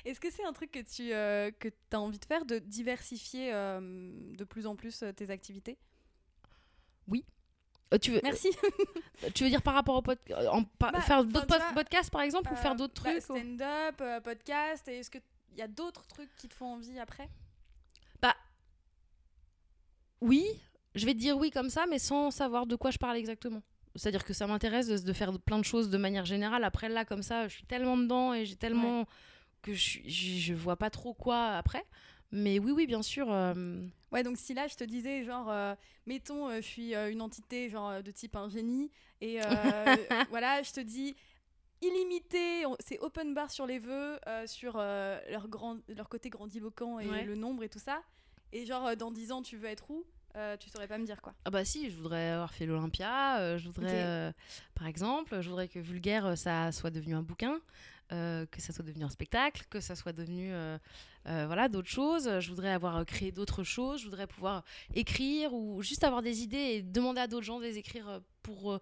Est-ce 0.05 0.21
que 0.21 0.31
c'est 0.31 0.45
un 0.45 0.53
truc 0.53 0.71
que 0.71 0.81
tu 0.81 1.13
euh, 1.13 1.51
que 1.59 1.69
as 1.93 2.01
envie 2.01 2.19
de 2.19 2.25
faire, 2.25 2.45
de 2.45 2.59
diversifier 2.59 3.53
euh, 3.53 3.81
de 4.37 4.45
plus 4.45 4.67
en 4.67 4.77
plus 4.77 5.03
euh, 5.03 5.13
tes 5.13 5.31
activités? 5.31 5.79
Euh, 7.93 7.99
tu, 7.99 8.13
veux, 8.13 8.21
Merci. 8.23 8.51
tu 9.35 9.43
veux 9.43 9.51
dire 9.51 9.63
par 9.63 9.75
rapport 9.75 9.97
au 9.97 10.03
podcast 10.03 10.49
Bah, 10.79 10.93
Faire 11.01 11.25
d'autres 11.25 11.41
tu 11.41 11.47
pod- 11.49 11.59
vois, 11.59 11.73
podcasts, 11.73 12.11
par 12.11 12.23
exemple, 12.23 12.53
ou 12.53 12.55
faire 12.55 12.77
d'autres 12.77 13.03
bah, 13.03 13.11
trucs 13.11 13.23
Stand-up, 13.23 14.23
podcast. 14.23 14.87
et 14.87 14.99
Est-ce 15.01 15.11
qu'il 15.11 15.21
y 15.57 15.63
a 15.63 15.67
d'autres 15.67 16.07
trucs 16.07 16.31
qui 16.37 16.47
te 16.47 16.55
font 16.55 16.75
envie 16.75 17.01
après? 17.01 17.29
Oui, 20.21 20.45
je 20.95 21.07
vais 21.07 21.15
te 21.15 21.19
dire 21.19 21.37
oui 21.37 21.51
comme 21.51 21.71
ça, 21.71 21.87
mais 21.89 21.99
sans 21.99 22.31
savoir 22.31 22.67
de 22.67 22.77
quoi 22.77 22.91
je 22.91 22.99
parle 22.99 23.17
exactement. 23.17 23.63
C'est-à-dire 23.97 24.25
que 24.25 24.33
ça 24.35 24.47
m'intéresse 24.47 24.87
de, 24.87 24.99
de 24.99 25.13
faire 25.13 25.37
plein 25.41 25.59
de 25.59 25.65
choses 25.65 25.91
de 25.91 25.99
manière 25.99 26.25
générale. 26.25 26.63
Après, 26.63 26.89
là, 26.89 27.05
comme 27.05 27.23
ça, 27.23 27.49
je 27.49 27.55
suis 27.55 27.65
tellement 27.65 27.97
dedans 27.97 28.35
et 28.35 28.45
j'ai 28.45 28.57
tellement 28.57 29.07
que 29.63 29.75
je, 29.75 30.01
je, 30.07 30.39
je 30.39 30.55
vois 30.55 30.77
pas 30.77 30.91
trop 30.91 31.15
quoi 31.15 31.49
après. 31.57 31.85
Mais 32.33 32.59
oui, 32.59 32.73
oui, 32.73 32.87
bien 32.87 33.03
sûr. 33.03 33.33
euh, 33.33 33.87
Ouais, 34.13 34.23
donc 34.23 34.37
si 34.37 34.55
là 34.55 34.67
je 34.69 34.77
te 34.77 34.85
disais, 34.85 35.25
genre, 35.25 35.51
euh, 35.51 35.75
mettons, 36.07 36.49
euh, 36.49 36.57
je 36.57 36.67
suis 36.67 36.95
une 36.95 37.21
entité 37.23 37.69
genre 37.69 38.03
de 38.03 38.11
type 38.11 38.37
un 38.37 38.49
génie, 38.49 38.91
et 39.21 39.39
voilà, 40.31 40.63
je 40.63 40.73
te 40.73 40.81
dis 40.81 41.15
illimité, 41.83 42.65
c'est 42.81 42.99
open 43.01 43.35
bar 43.35 43.51
sur 43.51 43.67
les 43.67 43.79
vœux, 43.79 44.19
sur 44.47 44.77
leur, 44.77 45.49
grand, 45.49 45.79
leur 45.89 46.09
côté 46.09 46.29
grandiloquent 46.31 46.99
et 47.01 47.09
Ouais. 47.09 47.25
le 47.25 47.35
nombre 47.35 47.63
et 47.63 47.69
tout 47.69 47.79
ça. 47.79 48.03
Et 48.53 48.67
genre, 48.67 48.97
dans 48.97 49.11
10 49.11 49.33
ans, 49.33 49.43
tu 49.43 49.57
veux 49.57 49.69
être 49.69 49.91
où? 49.91 50.05
Euh, 50.37 50.57
Tu 50.57 50.69
saurais 50.71 50.87
pas 50.89 50.99
me 50.99 51.05
dire 51.05 51.21
quoi. 51.23 51.35
Ah 51.45 51.51
bah 51.51 51.65
si, 51.65 51.91
je 51.91 51.97
voudrais 51.97 52.31
avoir 52.31 52.53
fait 52.53 52.67
l'Olympia, 52.67 53.39
euh, 53.41 53.59
je 53.59 53.67
voudrais, 53.69 54.05
euh, 54.05 54.31
par 54.75 54.87
exemple, 54.87 55.41
je 55.41 55.49
voudrais 55.49 55.69
que 55.69 55.79
Vulgaire, 55.81 56.37
ça 56.39 56.71
soit 56.71 56.91
devenu 56.91 57.15
un 57.15 57.23
bouquin, 57.23 57.61
euh, 58.13 58.47
que 58.47 58.61
ça 58.61 58.73
soit 58.73 58.85
devenu 58.85 59.05
un 59.05 59.11
spectacle, 59.11 59.65
que 59.71 59.81
ça 59.81 59.95
soit 59.95 60.13
devenu 60.13 60.53
euh, 60.53 60.79
euh, 61.27 61.47
voilà, 61.47 61.69
d'autres 61.69 61.89
choses. 61.89 62.41
Je 62.41 62.49
voudrais 62.49 62.71
avoir 62.71 63.05
créé 63.07 63.33
d'autres 63.33 63.65
choses, 63.65 64.01
je 64.01 64.05
voudrais 64.05 64.27
pouvoir 64.27 64.65
écrire 64.95 65.53
ou 65.53 65.83
juste 65.83 66.05
avoir 66.05 66.23
des 66.23 66.43
idées 66.43 66.57
et 66.57 66.83
demander 66.83 67.21
à 67.21 67.27
d'autres 67.27 67.47
gens 67.47 67.59
de 67.59 67.65
les 67.65 67.79
écrire 67.79 68.21
pour, 68.43 68.81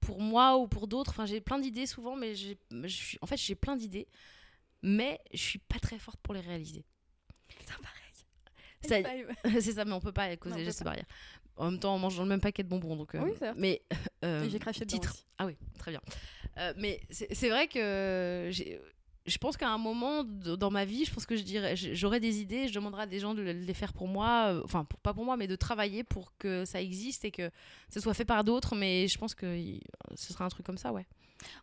pour 0.00 0.20
moi 0.20 0.56
ou 0.56 0.68
pour 0.68 0.88
d'autres. 0.88 1.10
Enfin, 1.10 1.26
j'ai 1.26 1.40
plein 1.40 1.58
d'idées 1.58 1.86
souvent, 1.86 2.16
mais 2.16 2.34
j'ai, 2.34 2.58
je 2.70 2.88
suis, 2.88 3.18
en 3.20 3.26
fait, 3.26 3.36
j'ai 3.36 3.54
plein 3.54 3.76
d'idées, 3.76 4.08
mais 4.82 5.20
je 5.32 5.42
suis 5.42 5.58
pas 5.58 5.78
très 5.78 5.98
forte 5.98 6.20
pour 6.20 6.34
les 6.34 6.40
réaliser. 6.40 6.84
Putain, 7.48 7.74
pareil. 7.74 7.96
C'est 9.60 9.72
ça, 9.72 9.84
mais 9.84 9.92
on 9.92 10.00
peut 10.00 10.12
pas 10.12 10.24
à 10.24 10.36
cause 10.36 10.54
des 10.54 10.64
gestes 10.64 10.84
barrières. 10.84 11.06
En 11.56 11.70
même 11.70 11.80
temps, 11.80 11.94
on 11.94 11.98
mange 11.98 12.16
dans 12.16 12.22
le 12.22 12.28
même 12.28 12.40
paquet 12.40 12.62
de 12.62 12.68
bonbons, 12.68 12.96
donc. 12.96 13.14
euh, 13.14 13.20
Oui, 13.22 13.30
c'est 13.38 13.46
vrai. 13.50 13.54
mais 13.56 13.82
euh, 14.24 14.48
j'ai 14.50 14.58
craché 14.58 14.80
dedans 14.84 14.98
titre. 14.98 15.12
aussi. 15.14 15.24
Ah 15.38 15.46
oui, 15.46 15.56
très 15.78 15.90
bien. 15.90 16.00
Euh, 16.58 16.72
mais 16.76 17.00
c'est 17.10 17.48
vrai 17.48 17.66
que 17.68 18.50
je 19.26 19.38
pense 19.38 19.56
qu'à 19.56 19.68
un 19.68 19.78
moment 19.78 20.22
dans 20.24 20.70
ma 20.70 20.84
vie, 20.84 21.04
je 21.04 21.12
pense 21.12 21.26
que 21.26 21.34
je 21.36 21.42
dirais, 21.42 21.74
j'aurais 21.76 22.20
des 22.20 22.40
idées, 22.40 22.68
je 22.68 22.74
demanderais 22.74 23.02
à 23.02 23.06
des 23.06 23.18
gens 23.18 23.34
de 23.34 23.42
le- 23.42 23.52
les 23.52 23.74
faire 23.74 23.92
pour 23.92 24.06
moi, 24.06 24.60
enfin 24.64 24.84
pour- 24.84 25.00
pas 25.00 25.12
pour 25.12 25.24
moi, 25.24 25.36
mais 25.36 25.48
de 25.48 25.56
travailler 25.56 26.04
pour 26.04 26.32
que 26.38 26.64
ça 26.64 26.80
existe 26.80 27.24
et 27.24 27.30
que 27.32 27.50
ce 27.90 27.98
soit 28.00 28.14
fait 28.14 28.24
par 28.24 28.44
d'autres. 28.44 28.76
Mais 28.76 29.08
je 29.08 29.18
pense 29.18 29.34
que 29.34 29.58
ce 30.14 30.32
sera 30.32 30.44
un 30.44 30.48
truc 30.48 30.64
comme 30.64 30.78
ça, 30.78 30.92
ouais. 30.92 31.06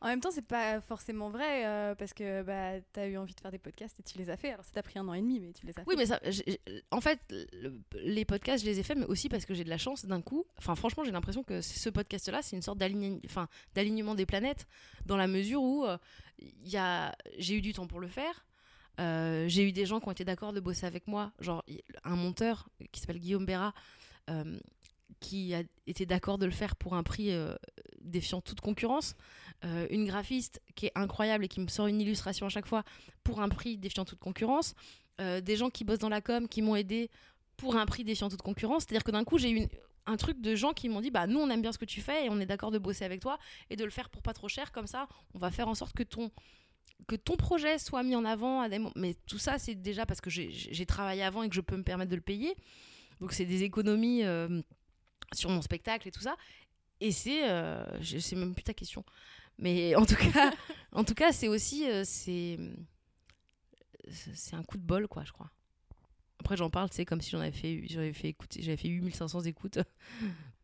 En 0.01 0.07
même 0.07 0.19
temps, 0.19 0.31
c'est 0.31 0.45
pas 0.45 0.79
forcément 0.81 1.29
vrai 1.29 1.65
euh, 1.65 1.95
parce 1.95 2.13
que 2.13 2.43
bah, 2.43 2.79
t'as 2.93 3.07
eu 3.07 3.17
envie 3.17 3.33
de 3.33 3.39
faire 3.39 3.51
des 3.51 3.57
podcasts 3.57 3.99
et 3.99 4.03
tu 4.03 4.17
les 4.17 4.29
as 4.29 4.37
fait. 4.37 4.51
Alors, 4.51 4.63
ça 4.63 4.71
t'a 4.71 4.83
pris 4.83 4.99
un 4.99 5.07
an 5.07 5.13
et 5.13 5.21
demi, 5.21 5.39
mais 5.39 5.51
tu 5.53 5.65
les 5.65 5.71
as 5.71 5.83
fait. 5.83 5.87
Oui, 5.87 5.95
mais 5.97 6.05
ça, 6.05 6.19
en 6.91 7.01
fait, 7.01 7.19
le- 7.53 7.79
les 7.99 8.23
podcasts, 8.25 8.63
je 8.63 8.69
les 8.69 8.79
ai 8.79 8.83
faits, 8.83 8.97
mais 8.97 9.05
aussi 9.05 9.29
parce 9.29 9.45
que 9.45 9.53
j'ai 9.53 9.63
de 9.63 9.69
la 9.69 9.77
chance 9.79 10.05
d'un 10.05 10.21
coup. 10.21 10.45
Enfin, 10.57 10.75
franchement, 10.75 11.03
j'ai 11.03 11.11
l'impression 11.11 11.43
que 11.43 11.61
ce 11.61 11.89
podcast-là, 11.89 12.41
c'est 12.41 12.55
une 12.55 12.61
sorte 12.61 12.77
d'alignement 12.77 14.15
des 14.15 14.25
planètes, 14.25 14.67
dans 15.05 15.17
la 15.17 15.27
mesure 15.27 15.61
où 15.63 15.85
euh, 15.85 15.97
il 16.39 16.79
j'ai 17.37 17.55
eu 17.55 17.61
du 17.61 17.73
temps 17.73 17.87
pour 17.87 17.99
le 17.99 18.07
faire. 18.07 18.45
Euh, 18.99 19.47
j'ai 19.47 19.67
eu 19.67 19.71
des 19.71 19.85
gens 19.87 19.99
qui 19.99 20.07
ont 20.07 20.11
été 20.11 20.23
d'accord 20.23 20.53
de 20.53 20.59
bosser 20.59 20.85
avec 20.85 21.07
moi, 21.07 21.31
genre 21.39 21.63
un 22.03 22.15
monteur 22.15 22.69
qui 22.91 22.99
s'appelle 22.99 23.19
Guillaume 23.19 23.45
Béra, 23.45 23.73
euh, 24.29 24.59
qui 25.19 25.55
a 25.55 25.63
été 25.87 26.05
d'accord 26.05 26.37
de 26.37 26.45
le 26.45 26.51
faire 26.51 26.75
pour 26.75 26.93
un 26.95 27.01
prix 27.03 27.31
défiant 28.01 28.41
toute 28.41 28.61
concurrence. 28.61 29.15
Euh, 29.65 29.87
une 29.89 30.05
graphiste 30.05 30.61
qui 30.75 30.87
est 30.87 30.91
incroyable 30.95 31.45
et 31.45 31.47
qui 31.47 31.61
me 31.61 31.67
sort 31.67 31.87
une 31.87 32.01
illustration 32.01 32.45
à 32.45 32.49
chaque 32.49 32.65
fois 32.65 32.83
pour 33.23 33.39
un 33.39 33.47
prix 33.47 33.77
défiant 33.77 34.03
toute 34.03 34.19
concurrence. 34.19 34.73
Euh, 35.21 35.39
des 35.39 35.55
gens 35.55 35.69
qui 35.69 35.85
bossent 35.85 35.99
dans 35.99 36.09
la 36.09 36.19
com 36.21 36.47
qui 36.49 36.61
m'ont 36.61 36.75
aidé 36.75 37.09
pour 37.55 37.77
un 37.77 37.85
prix 37.85 38.03
défiant 38.03 38.29
toute 38.29 38.41
concurrence. 38.41 38.83
C'est-à-dire 38.83 39.03
que 39.05 39.11
d'un 39.11 39.23
coup, 39.23 39.37
j'ai 39.37 39.51
eu 39.51 39.67
un 40.05 40.17
truc 40.17 40.41
de 40.41 40.53
gens 40.53 40.73
qui 40.73 40.89
m'ont 40.89 40.99
dit 40.99 41.11
bah 41.11 41.27
nous 41.27 41.39
on 41.39 41.49
aime 41.49 41.61
bien 41.61 41.71
ce 41.71 41.77
que 41.77 41.85
tu 41.85 42.01
fais 42.01 42.25
et 42.25 42.29
on 42.29 42.41
est 42.41 42.45
d'accord 42.45 42.71
de 42.71 42.77
bosser 42.77 43.05
avec 43.05 43.21
toi 43.21 43.39
et 43.69 43.77
de 43.77 43.85
le 43.85 43.89
faire 43.89 44.09
pour 44.09 44.21
pas 44.21 44.33
trop 44.33 44.49
cher 44.49 44.73
comme 44.73 44.85
ça 44.85 45.07
on 45.33 45.39
va 45.39 45.49
faire 45.49 45.69
en 45.69 45.75
sorte 45.75 45.93
que 45.93 46.03
ton 46.03 46.29
que 47.07 47.15
ton 47.15 47.37
projet 47.37 47.77
soit 47.79 48.03
mis 48.03 48.13
en 48.17 48.25
avant 48.25 48.67
mais 48.97 49.13
tout 49.27 49.37
ça 49.37 49.57
c'est 49.59 49.75
déjà 49.75 50.05
parce 50.05 50.19
que 50.19 50.29
j'ai- 50.29 50.51
j'ai 50.51 50.85
travaillé 50.85 51.23
avant 51.23 51.41
et 51.41 51.47
que 51.47 51.55
je 51.55 51.61
peux 51.61 51.77
me 51.77 51.83
permettre 51.83 52.11
de 52.11 52.17
le 52.17 52.21
payer 52.21 52.53
donc 53.21 53.31
c'est 53.31 53.45
des 53.45 53.63
économies 53.63 54.25
euh, 54.25 54.61
sur 55.33 55.49
mon 55.49 55.61
spectacle 55.61 56.05
et 56.05 56.11
tout 56.11 56.19
ça 56.19 56.35
et 56.99 57.13
c'est 57.13 57.49
euh, 57.49 57.85
je 58.01 58.17
sais 58.17 58.35
même 58.35 58.53
plus 58.53 58.63
ta 58.63 58.73
question 58.73 59.05
mais 59.57 59.95
en 59.95 60.05
tout 60.05 60.15
cas 60.15 60.53
en 60.91 61.03
tout 61.03 61.13
cas 61.13 61.31
c'est 61.31 61.47
aussi 61.47 61.89
euh, 61.89 62.03
c'est 62.05 62.59
c'est 64.09 64.55
un 64.55 64.63
coup 64.63 64.77
de 64.77 64.83
bol 64.83 65.07
quoi 65.07 65.23
je 65.23 65.31
crois. 65.31 65.49
Après 66.39 66.57
j'en 66.57 66.69
parle 66.69 66.89
c'est 66.91 67.05
comme 67.05 67.21
si 67.21 67.29
j'en 67.31 67.39
avais 67.39 67.51
fait 67.51 67.83
j'avais 67.87 68.13
fait 68.13 68.29
écouter 68.29 68.61
j'avais 68.61 68.77
fait 68.77 68.89
8500 68.89 69.41
écoutes. 69.41 69.79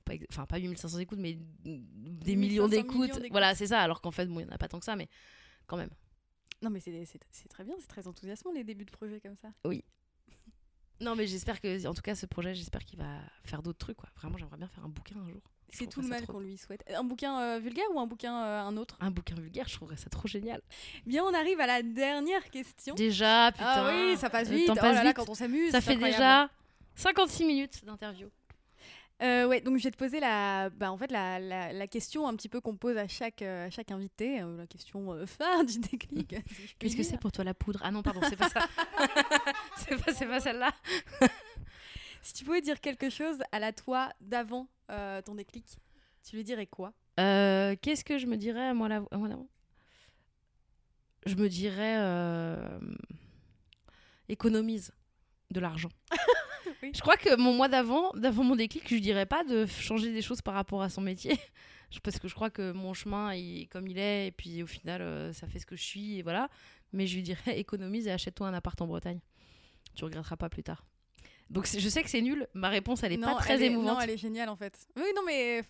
Pas 0.06 0.14
enfin 0.32 0.48
pas 0.48 0.58
8500 0.58 0.98
écoutes 1.00 1.20
mais 1.20 1.38
des 1.64 2.34
8500 2.34 2.38
millions 2.38 2.68
d'écoutes. 2.68 3.22
voilà 3.30 3.54
c'est 3.54 3.68
ça 3.68 3.80
alors 3.82 4.02
qu'en 4.02 4.10
fait 4.10 4.26
bon 4.26 4.40
il 4.40 4.46
n'y 4.46 4.50
en 4.50 4.56
a 4.56 4.58
pas 4.58 4.68
tant 4.68 4.80
que 4.80 4.86
ça 4.86 4.96
mais 4.96 5.08
quand 5.68 5.78
même. 5.78 5.92
Non, 6.62 6.70
mais 6.70 6.80
c'est 6.82 7.18
très 7.50 7.64
bien, 7.64 7.76
c'est 7.80 7.88
très 7.88 8.08
enthousiasmant 8.08 8.52
les 8.52 8.64
débuts 8.64 8.86
de 8.86 8.92
projet 8.92 9.22
comme 9.22 9.38
ça. 9.38 9.50
non 11.02 11.16
mais 11.16 11.28
j'espère 11.28 11.62
que 11.62 11.88
en 11.88 11.94
tout 11.94 12.02
cas 12.02 12.16
ce 12.16 12.26
projet 12.26 12.54
j'espère 12.54 12.84
qu'il 12.84 13.00
va 13.00 13.20
faire 13.44 13.62
d'autres 13.62 13.78
trucs 13.78 13.98
quoi. 13.98 14.10
Vraiment 14.16 14.38
j'aimerais 14.38 14.58
bien 14.58 14.68
faire 14.68 14.84
un 14.84 14.90
bouquin 14.90 15.18
un 15.20 15.30
jour 15.30 15.42
C'est 15.72 15.88
tout 15.88 16.02
le 16.02 16.08
mal 16.08 16.26
qu'on 16.26 16.40
lui 16.40 16.58
souhaite. 16.58 16.84
Un 16.94 17.04
bouquin 17.04 17.40
euh, 17.40 17.60
vulgaire 17.60 17.86
ou 17.94 18.00
un 18.00 18.08
bouquin 18.08 18.44
euh, 18.44 18.62
un 18.62 18.78
autre? 18.78 18.98
Un 19.00 19.12
bouquin 19.12 19.36
vulgaire 19.36 19.68
je 19.68 19.76
trouverais 19.76 19.98
ça 19.98 20.10
trop 20.10 20.28
génial 20.28 20.62
Bien, 21.06 21.24
on 21.24 21.34
arrive 21.34 21.60
à 21.60 21.68
la 21.68 21.82
dernière 21.84 22.50
question. 22.50 22.96
déjà 22.96 23.52
putain 23.52 23.66
ah 23.68 23.92
oui, 23.92 24.18
ça 24.18 24.30
passe 24.30 24.50
vite. 24.50 24.68
Oh 24.70 24.76
passe 24.76 24.84
là 24.84 24.94
là, 24.94 25.04
vite. 25.10 25.16
quand 25.16 25.30
on 25.30 25.36
s'amuse. 25.36 25.72
ça 25.72 25.82
fait 25.82 25.96
déjà 25.96 26.50
56 26.96 27.46
minutes 27.46 27.86
d'interview. 27.86 28.30
Euh, 29.22 29.46
ouais, 29.48 29.60
donc 29.60 29.78
je 29.78 29.84
vais 29.84 29.92
te 29.92 29.98
poser 29.98 30.22
la, 30.22 30.70
bah, 30.70 30.92
en 30.92 30.98
fait, 30.98 31.12
la, 31.12 31.40
la, 31.40 31.74
la 31.74 31.88
question 31.88 32.26
un 32.26 32.36
petit 32.36 32.48
peu 32.48 32.62
qu'on 32.62 32.78
pose 32.78 32.96
à 32.96 33.08
chaque, 33.08 33.42
à 33.42 33.70
chaque 33.70 33.92
invité, 33.92 34.42
euh, 34.42 34.58
la 34.58 34.66
question 34.66 35.12
euh, 35.12 35.26
phare 35.26 35.66
du 35.66 35.80
déclic. 35.80 36.36
si 36.48 36.76
Qu'est-ce 36.80 36.96
que 36.96 37.04
c'est 37.04 37.20
pour 37.20 37.32
toi 37.32 37.44
la 37.44 37.54
poudre? 37.54 37.82
Ah 37.84 37.92
non, 37.92 38.02
pardon, 38.02 38.22
c'est 38.30 38.38
pas 38.38 38.48
ça. 38.48 38.66
c'est 39.76 40.02
pas, 40.02 40.14
c'est 40.14 40.26
pas 40.26 40.40
celle-là. 40.40 40.72
Si 42.22 42.34
tu 42.34 42.44
pouvais 42.46 42.62
dire 42.62 42.80
quelque 42.82 43.10
chose 43.10 43.38
à 43.52 43.60
la 43.60 43.72
toi 43.74 44.12
d'avant 44.22 44.68
euh, 44.92 45.22
ton 45.22 45.36
déclic, 45.36 45.66
tu 46.24 46.36
lui 46.36 46.44
dirais 46.44 46.68
quoi? 46.68 46.94
Euh, 47.20 47.76
Qu'est-ce 47.82 48.04
que 48.04 48.18
je 48.18 48.26
me 48.28 48.38
dirais 48.38 48.68
à 48.68 48.74
moi, 48.74 48.88
la- 48.90 49.04
à 49.12 49.18
moi 49.18 49.28
d'avant? 49.30 49.48
Je 51.26 51.36
me 51.36 51.50
dirais 51.50 51.98
euh, 52.00 52.80
économise 54.28 54.92
de 55.52 55.60
l'argent. 55.60 55.90
Oui. 56.84 56.92
Je 56.96 57.02
crois 57.02 57.18
que 57.18 57.36
mon 57.36 57.52
mois 57.54 57.68
d'avant, 57.68 58.12
d'avant 58.14 58.44
mon 58.44 58.56
déclic, 58.56 58.88
je 58.88 58.94
lui 58.94 59.02
dirais 59.02 59.26
pas 59.26 59.44
de 59.44 59.66
changer 59.66 60.14
des 60.14 60.22
choses 60.22 60.42
par 60.42 60.54
rapport 60.54 60.82
à 60.82 60.88
son 60.88 61.02
métier. 61.02 61.38
Parce 62.04 62.20
que 62.20 62.28
je 62.30 62.36
crois 62.36 62.50
que 62.50 62.72
mon 62.72 62.94
chemin 62.94 63.32
est 63.32 63.68
comme 63.70 63.88
il 63.88 63.98
est, 63.98 64.28
et 64.28 64.32
puis 64.32 64.64
au 64.64 64.68
final, 64.68 65.34
ça 65.34 65.48
fait 65.48 65.60
ce 65.60 65.66
que 65.66 65.76
je 65.76 65.84
suis, 65.84 66.20
et 66.20 66.22
voilà. 66.22 66.48
Mais 66.94 67.06
je 67.06 67.16
lui 67.16 67.24
dirais 67.24 67.42
économise 67.60 68.08
et 68.08 68.12
achète-toi 68.12 68.48
un 68.48 68.54
appart 68.54 68.80
en 68.82 68.88
Bretagne. 68.88 69.20
Tu 69.96 70.06
regretteras 70.06 70.38
pas 70.38 70.48
plus 70.48 70.64
tard. 70.64 70.86
Donc 71.50 71.68
je 71.68 71.90
sais 71.90 72.04
que 72.04 72.10
c'est 72.10 72.22
nul, 72.22 72.48
ma 72.54 72.70
réponse 72.70 73.02
elle 73.04 73.14
est 73.14 73.18
Non, 73.18 73.34
pas 73.34 73.40
très 73.40 73.62
est- 73.64 73.68
émouvante. 73.68 73.96
Non, 73.96 74.00
elle 74.00 74.12
est 74.12 74.18
géniale 74.18 74.50
en 74.50 74.56
fait. 74.56 74.88
Oui, 74.96 75.12
non, 75.16 75.24
mais 75.26 75.64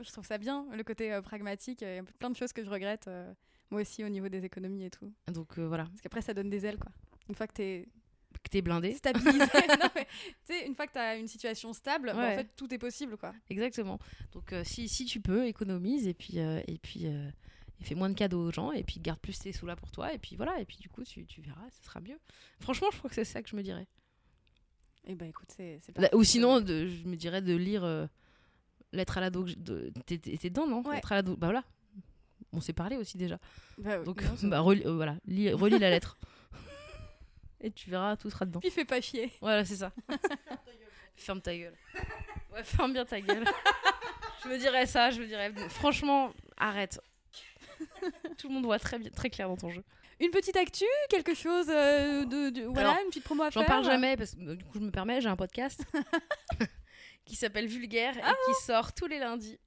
je 0.00 0.10
trouve 0.12 0.24
ça 0.26 0.38
bien, 0.38 0.66
le 0.74 0.82
côté 0.82 1.12
euh, 1.12 1.20
pragmatique. 1.20 1.82
Il 1.82 1.94
y 1.94 1.98
a 1.98 2.02
plein 2.18 2.30
de 2.30 2.36
choses 2.36 2.52
que 2.52 2.64
je 2.64 2.70
regrette, 2.70 3.06
euh, 3.08 3.32
moi 3.70 3.82
aussi, 3.82 4.02
au 4.02 4.08
niveau 4.08 4.28
des 4.28 4.44
économies 4.44 4.84
et 4.84 4.90
tout. 4.90 5.12
Donc 5.32 5.58
euh, 5.58 5.66
voilà, 5.68 5.84
Parce 5.84 6.00
qu'après, 6.00 6.22
ça 6.22 6.32
donne 6.34 6.48
des 6.50 6.64
ailes, 6.64 6.78
quoi. 6.78 6.90
Une 7.28 7.34
fois 7.34 7.46
que 7.46 7.52
t'es 7.52 7.88
que 8.42 8.48
t'es 8.48 8.62
blindé. 8.62 8.94
stabilisé. 8.94 9.38
non, 9.80 9.88
mais, 9.94 10.06
tu 10.46 10.54
sais, 10.54 10.66
une 10.66 10.74
fois 10.74 10.86
que 10.86 10.92
t'as 10.92 11.18
une 11.18 11.28
situation 11.28 11.72
stable, 11.74 12.12
bah, 12.14 12.32
en 12.32 12.36
fait, 12.36 12.48
tout 12.56 12.72
est 12.72 12.78
possible, 12.78 13.16
quoi. 13.18 13.34
Exactement. 13.50 13.98
Donc 14.32 14.52
euh, 14.52 14.62
si, 14.64 14.88
si 14.88 15.04
tu 15.04 15.20
peux, 15.20 15.46
économise 15.46 16.06
et 16.06 16.14
puis, 16.14 16.38
euh, 16.38 16.62
et 16.66 16.78
puis 16.78 17.02
euh, 17.04 17.28
et 17.80 17.84
fais 17.84 17.94
moins 17.94 18.08
de 18.08 18.14
cadeaux 18.14 18.46
aux 18.48 18.50
gens 18.52 18.72
et 18.72 18.82
puis 18.82 19.00
garde 19.00 19.18
plus 19.20 19.38
tes 19.38 19.52
sous 19.52 19.66
là 19.66 19.74
pour 19.76 19.90
toi 19.90 20.12
et 20.12 20.18
puis 20.18 20.36
voilà 20.36 20.60
et 20.60 20.64
puis 20.66 20.76
du 20.78 20.88
coup 20.88 21.02
tu, 21.04 21.26
tu 21.26 21.40
verras, 21.40 21.68
ce 21.70 21.84
sera 21.84 22.00
mieux. 22.00 22.18
Franchement, 22.60 22.88
je 22.92 22.98
crois 22.98 23.08
que 23.10 23.16
c'est 23.16 23.24
ça 23.24 23.42
que 23.42 23.48
je 23.48 23.56
me 23.56 23.62
dirais. 23.62 23.86
Écoute, 25.06 25.48
c'est 25.56 25.80
Là, 25.88 25.92
parfait. 25.94 26.14
Ou 26.16 26.24
sinon, 26.24 26.60
de- 26.60 26.86
je 26.86 27.08
me 27.08 27.16
dirais 27.16 27.42
de 27.42 27.54
lire 27.56 27.84
euh, 27.84 28.06
Lettre 28.92 29.18
à 29.18 29.20
l'ado. 29.20 29.44
de- 29.44 29.92
T'es 30.06 30.18
dedans, 30.18 30.66
non? 30.66 30.82
Ouais. 30.82 30.96
Lettre 30.96 31.12
à 31.12 31.16
l'ado. 31.16 31.36
Bah 31.36 31.46
voilà. 31.48 31.64
On 32.52 32.60
s'est 32.60 32.72
parlé 32.72 32.96
aussi 32.96 33.16
déjà. 33.16 33.38
Bah, 33.78 33.98
Donc 33.98 34.22
non, 34.22 34.34
bah, 34.48 34.60
relis, 34.60 34.82
euh, 34.84 34.92
voilà, 34.94 35.16
lis- 35.26 35.52
relis 35.52 35.78
la 35.78 35.90
lettre. 35.90 36.18
Et 37.60 37.70
tu 37.70 37.90
verras, 37.90 38.16
tout 38.16 38.30
sera 38.30 38.44
dedans. 38.46 38.60
Puis 38.60 38.70
fais 38.70 38.84
pas 38.84 39.00
chier. 39.00 39.30
Voilà, 39.40 39.64
c'est 39.64 39.76
ça. 39.76 39.92
ferme 41.16 41.40
ta 41.40 41.54
gueule. 41.56 41.74
Ouais, 42.52 42.64
ferme 42.64 42.92
bien 42.92 43.04
ta 43.04 43.20
gueule. 43.20 43.44
je 44.42 44.48
me 44.48 44.58
dirais 44.58 44.86
ça, 44.86 45.10
je 45.10 45.20
me 45.20 45.26
dirais. 45.26 45.52
Franchement, 45.68 46.32
arrête. 46.56 47.00
Tout 48.38 48.48
le 48.48 48.54
monde 48.54 48.64
voit 48.64 48.78
très, 48.78 48.98
bien, 48.98 49.10
très 49.10 49.28
clair 49.30 49.48
dans 49.48 49.56
ton 49.56 49.70
jeu. 49.70 49.84
Une 50.20 50.30
petite 50.30 50.56
actu, 50.56 50.84
quelque 51.08 51.34
chose 51.34 51.66
de, 51.66 52.24
de- 52.24 52.50
de- 52.50 52.62
voilà, 52.66 52.90
Alors, 52.90 53.02
une 53.02 53.08
petite 53.08 53.24
promo 53.24 53.42
à 53.44 53.50
J'en 53.50 53.60
faire. 53.60 53.68
parle 53.68 53.84
jamais 53.84 54.16
parce 54.16 54.34
que 54.34 54.40
euh, 54.40 54.54
du 54.56 54.64
coup, 54.64 54.78
je 54.78 54.84
me 54.84 54.90
permets, 54.90 55.20
j'ai 55.20 55.28
un 55.28 55.36
podcast 55.36 55.82
qui 57.24 57.36
s'appelle 57.36 57.66
Vulgaire 57.66 58.16
et 58.16 58.20
qui 58.20 58.64
sort 58.66 58.92
tous 58.92 59.06
les 59.06 59.18
lundis. 59.18 59.58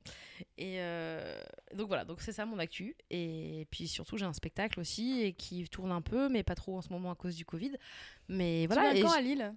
Et 0.57 0.75
euh, 0.79 1.41
donc 1.73 1.87
voilà, 1.87 2.03
donc 2.05 2.21
c'est 2.21 2.31
ça 2.33 2.45
mon 2.45 2.59
actu. 2.59 2.95
Et 3.09 3.67
puis 3.71 3.87
surtout, 3.87 4.17
j'ai 4.17 4.25
un 4.25 4.33
spectacle 4.33 4.79
aussi 4.79 5.21
et 5.21 5.33
qui 5.33 5.63
tourne 5.69 5.91
un 5.91 6.01
peu, 6.01 6.29
mais 6.29 6.43
pas 6.43 6.55
trop 6.55 6.77
en 6.77 6.81
ce 6.81 6.89
moment 6.89 7.11
à 7.11 7.15
cause 7.15 7.35
du 7.35 7.45
Covid. 7.45 7.71
Mais 8.27 8.65
Voilà, 8.67 8.81
voilà, 8.83 8.97
et 8.99 9.01
quand 9.01 9.11
à 9.11 9.21
Lille? 9.21 9.53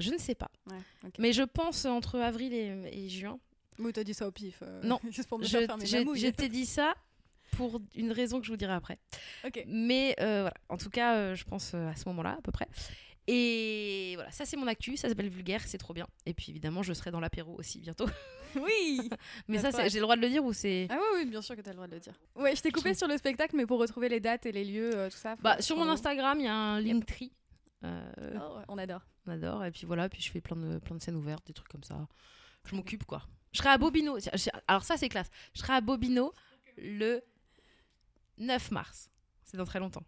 Je 0.00 0.10
ne 0.10 0.18
sais 0.18 0.34
pas. 0.34 0.50
Ouais. 0.70 1.10
Mais 1.18 1.32
je 1.32 1.42
pense 1.42 1.84
entre 1.84 2.18
avril 2.18 2.52
et, 2.52 2.74
et 2.92 3.08
juin. 3.08 3.38
Oui, 3.78 3.92
t'as 3.92 4.04
dit 4.04 4.14
ça 4.14 4.26
au 4.26 4.32
pif. 4.32 4.58
euh, 4.62 4.82
Non, 4.82 4.98
juste 5.10 5.28
pour 5.28 5.38
me 5.38 5.44
Je, 5.44 5.50
faire 5.58 5.76
je- 5.80 6.14
je 6.16 6.28
t'ai 6.28 6.48
dit 6.48 6.66
ça 6.66 6.94
pour 7.56 7.80
une 7.94 8.12
raison 8.12 8.40
que 8.40 8.46
je 8.46 8.50
vous 8.50 8.56
dirai 8.56 8.72
après. 8.72 8.98
Mais 9.66 10.14
euh, 10.20 10.42
voilà, 10.42 10.54
en 10.68 10.76
tout 10.76 10.90
cas, 10.90 11.16
euh, 11.16 11.34
je 11.34 11.44
pense 11.44 11.72
euh, 11.74 11.88
à 11.88 11.96
ce 11.96 12.08
moment-là 12.08 12.36
à 12.38 12.42
peu 12.42 12.52
près. 12.52 12.68
Et 13.26 14.12
voilà, 14.16 14.30
ça 14.30 14.44
c'est 14.44 14.56
mon 14.56 14.66
actu, 14.66 14.96
ça 14.96 15.08
s'appelle 15.08 15.30
Vulgaire, 15.30 15.62
c'est 15.62 15.78
trop 15.78 15.94
bien. 15.94 16.06
Et 16.26 16.34
puis 16.34 16.50
évidemment, 16.50 16.82
je 16.82 16.92
serai 16.92 17.10
dans 17.10 17.20
l'apéro 17.20 17.54
aussi 17.58 17.80
bientôt. 17.80 18.06
Oui 18.56 19.10
Mais 19.48 19.58
ça, 19.58 19.88
j'ai 19.88 19.98
le 19.98 20.02
droit 20.02 20.14
de 20.14 20.20
le 20.20 20.28
dire 20.28 20.44
ou 20.44 20.52
c'est. 20.52 20.86
Ah 20.90 20.96
oui, 20.96 21.18
oui, 21.18 21.30
bien 21.30 21.42
sûr 21.42 21.56
que 21.56 21.60
t'as 21.60 21.70
le 21.70 21.76
droit 21.76 21.88
de 21.88 21.94
le 21.94 22.00
dire. 22.00 22.14
Ouais, 22.36 22.54
je 22.54 22.62
t'ai 22.62 22.70
coupé 22.70 22.94
sur 22.94 23.08
le 23.08 23.16
spectacle, 23.16 23.56
mais 23.56 23.66
pour 23.66 23.80
retrouver 23.80 24.08
les 24.08 24.20
dates 24.20 24.46
et 24.46 24.52
les 24.52 24.64
lieux, 24.64 24.94
euh, 24.94 25.10
tout 25.10 25.16
ça. 25.16 25.34
Bah, 25.42 25.60
sur 25.60 25.76
mon 25.76 25.88
Instagram, 25.88 26.38
il 26.38 26.44
y 26.44 26.48
a 26.48 26.54
un 26.54 26.80
Linktree. 26.80 27.32
Euh, 27.84 28.38
Oh, 28.40 28.58
on 28.68 28.78
adore. 28.78 29.02
on 29.26 29.32
adore. 29.32 29.64
Et 29.64 29.70
puis 29.70 29.86
voilà, 29.86 30.08
puis 30.08 30.22
je 30.22 30.30
fais 30.30 30.40
plein 30.40 30.56
de, 30.56 30.78
plein 30.78 30.96
de 30.96 31.02
scènes 31.02 31.16
ouvertes, 31.16 31.44
des 31.46 31.52
trucs 31.52 31.68
comme 31.68 31.82
ça. 31.82 32.06
Je 32.66 32.76
m'occupe 32.76 33.04
quoi. 33.04 33.22
Je 33.52 33.58
serai 33.58 33.70
à 33.70 33.78
Bobino. 33.78 34.18
Alors 34.68 34.84
ça, 34.84 34.96
c'est 34.96 35.08
classe. 35.08 35.30
Je 35.52 35.60
serai 35.60 35.74
à 35.74 35.80
Bobino 35.80 36.32
le 36.78 37.22
9 38.38 38.70
mars. 38.70 39.10
C'est 39.44 39.56
dans 39.56 39.64
très 39.64 39.78
longtemps. 39.80 40.02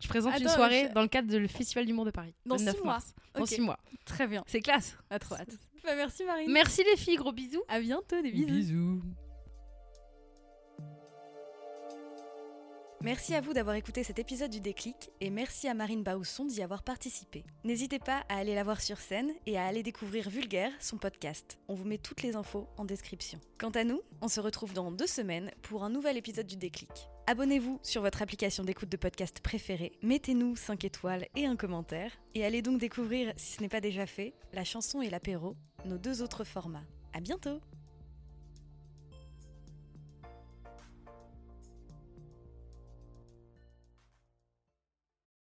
Je 0.00 0.08
présente 0.08 0.38
une 0.38 0.48
soirée 0.48 0.86
je- 0.88 0.92
dans 0.94 1.02
le 1.02 1.08
cadre 1.08 1.28
du 1.28 1.48
Festival 1.48 1.86
d'humour 1.86 2.04
de 2.04 2.10
Paris. 2.10 2.34
Dans 2.44 2.56
le 2.56 2.58
six 2.58 2.64
9 2.66 2.76
mois. 2.82 2.94
mars. 2.94 3.14
Dans 3.34 3.42
Ok. 3.42 3.48
6 3.48 3.60
mois. 3.60 3.78
Très 4.04 4.26
bien. 4.26 4.42
C'est 4.46 4.60
classe. 4.60 4.96
À 5.10 5.18
trop 5.18 5.34
hâte. 5.36 5.56
Bah, 5.84 5.94
merci 5.96 6.24
Marine. 6.24 6.50
Merci 6.50 6.82
les 6.84 6.96
filles, 6.96 7.16
gros 7.16 7.32
bisous. 7.32 7.62
À 7.68 7.80
bientôt, 7.80 8.20
des 8.20 8.32
bisous. 8.32 8.46
bisous. 8.46 9.02
Merci 13.04 13.34
à 13.34 13.42
vous 13.42 13.52
d'avoir 13.52 13.76
écouté 13.76 14.02
cet 14.02 14.18
épisode 14.18 14.50
du 14.50 14.60
Déclic 14.60 15.10
et 15.20 15.28
merci 15.28 15.68
à 15.68 15.74
Marine 15.74 16.02
Bausson 16.02 16.46
d'y 16.46 16.62
avoir 16.62 16.82
participé. 16.82 17.44
N'hésitez 17.62 17.98
pas 17.98 18.24
à 18.30 18.38
aller 18.38 18.54
la 18.54 18.64
voir 18.64 18.80
sur 18.80 18.96
scène 18.96 19.30
et 19.44 19.58
à 19.58 19.66
aller 19.66 19.82
découvrir 19.82 20.30
Vulgaire, 20.30 20.72
son 20.80 20.96
podcast. 20.96 21.58
On 21.68 21.74
vous 21.74 21.84
met 21.84 21.98
toutes 21.98 22.22
les 22.22 22.34
infos 22.34 22.66
en 22.78 22.86
description. 22.86 23.38
Quant 23.58 23.72
à 23.72 23.84
nous, 23.84 24.00
on 24.22 24.28
se 24.28 24.40
retrouve 24.40 24.72
dans 24.72 24.90
deux 24.90 25.06
semaines 25.06 25.50
pour 25.60 25.84
un 25.84 25.90
nouvel 25.90 26.16
épisode 26.16 26.46
du 26.46 26.56
Déclic. 26.56 27.10
Abonnez-vous 27.26 27.78
sur 27.82 28.00
votre 28.00 28.22
application 28.22 28.64
d'écoute 28.64 28.88
de 28.88 28.96
podcast 28.96 29.40
préférée, 29.40 29.92
mettez-nous 30.00 30.56
5 30.56 30.82
étoiles 30.84 31.26
et 31.36 31.44
un 31.44 31.56
commentaire, 31.56 32.10
et 32.34 32.42
allez 32.46 32.62
donc 32.62 32.80
découvrir, 32.80 33.34
si 33.36 33.56
ce 33.56 33.60
n'est 33.60 33.68
pas 33.68 33.82
déjà 33.82 34.06
fait, 34.06 34.32
la 34.54 34.64
chanson 34.64 35.02
et 35.02 35.10
l'apéro, 35.10 35.56
nos 35.84 35.98
deux 35.98 36.22
autres 36.22 36.44
formats. 36.44 36.86
À 37.12 37.20
bientôt 37.20 37.60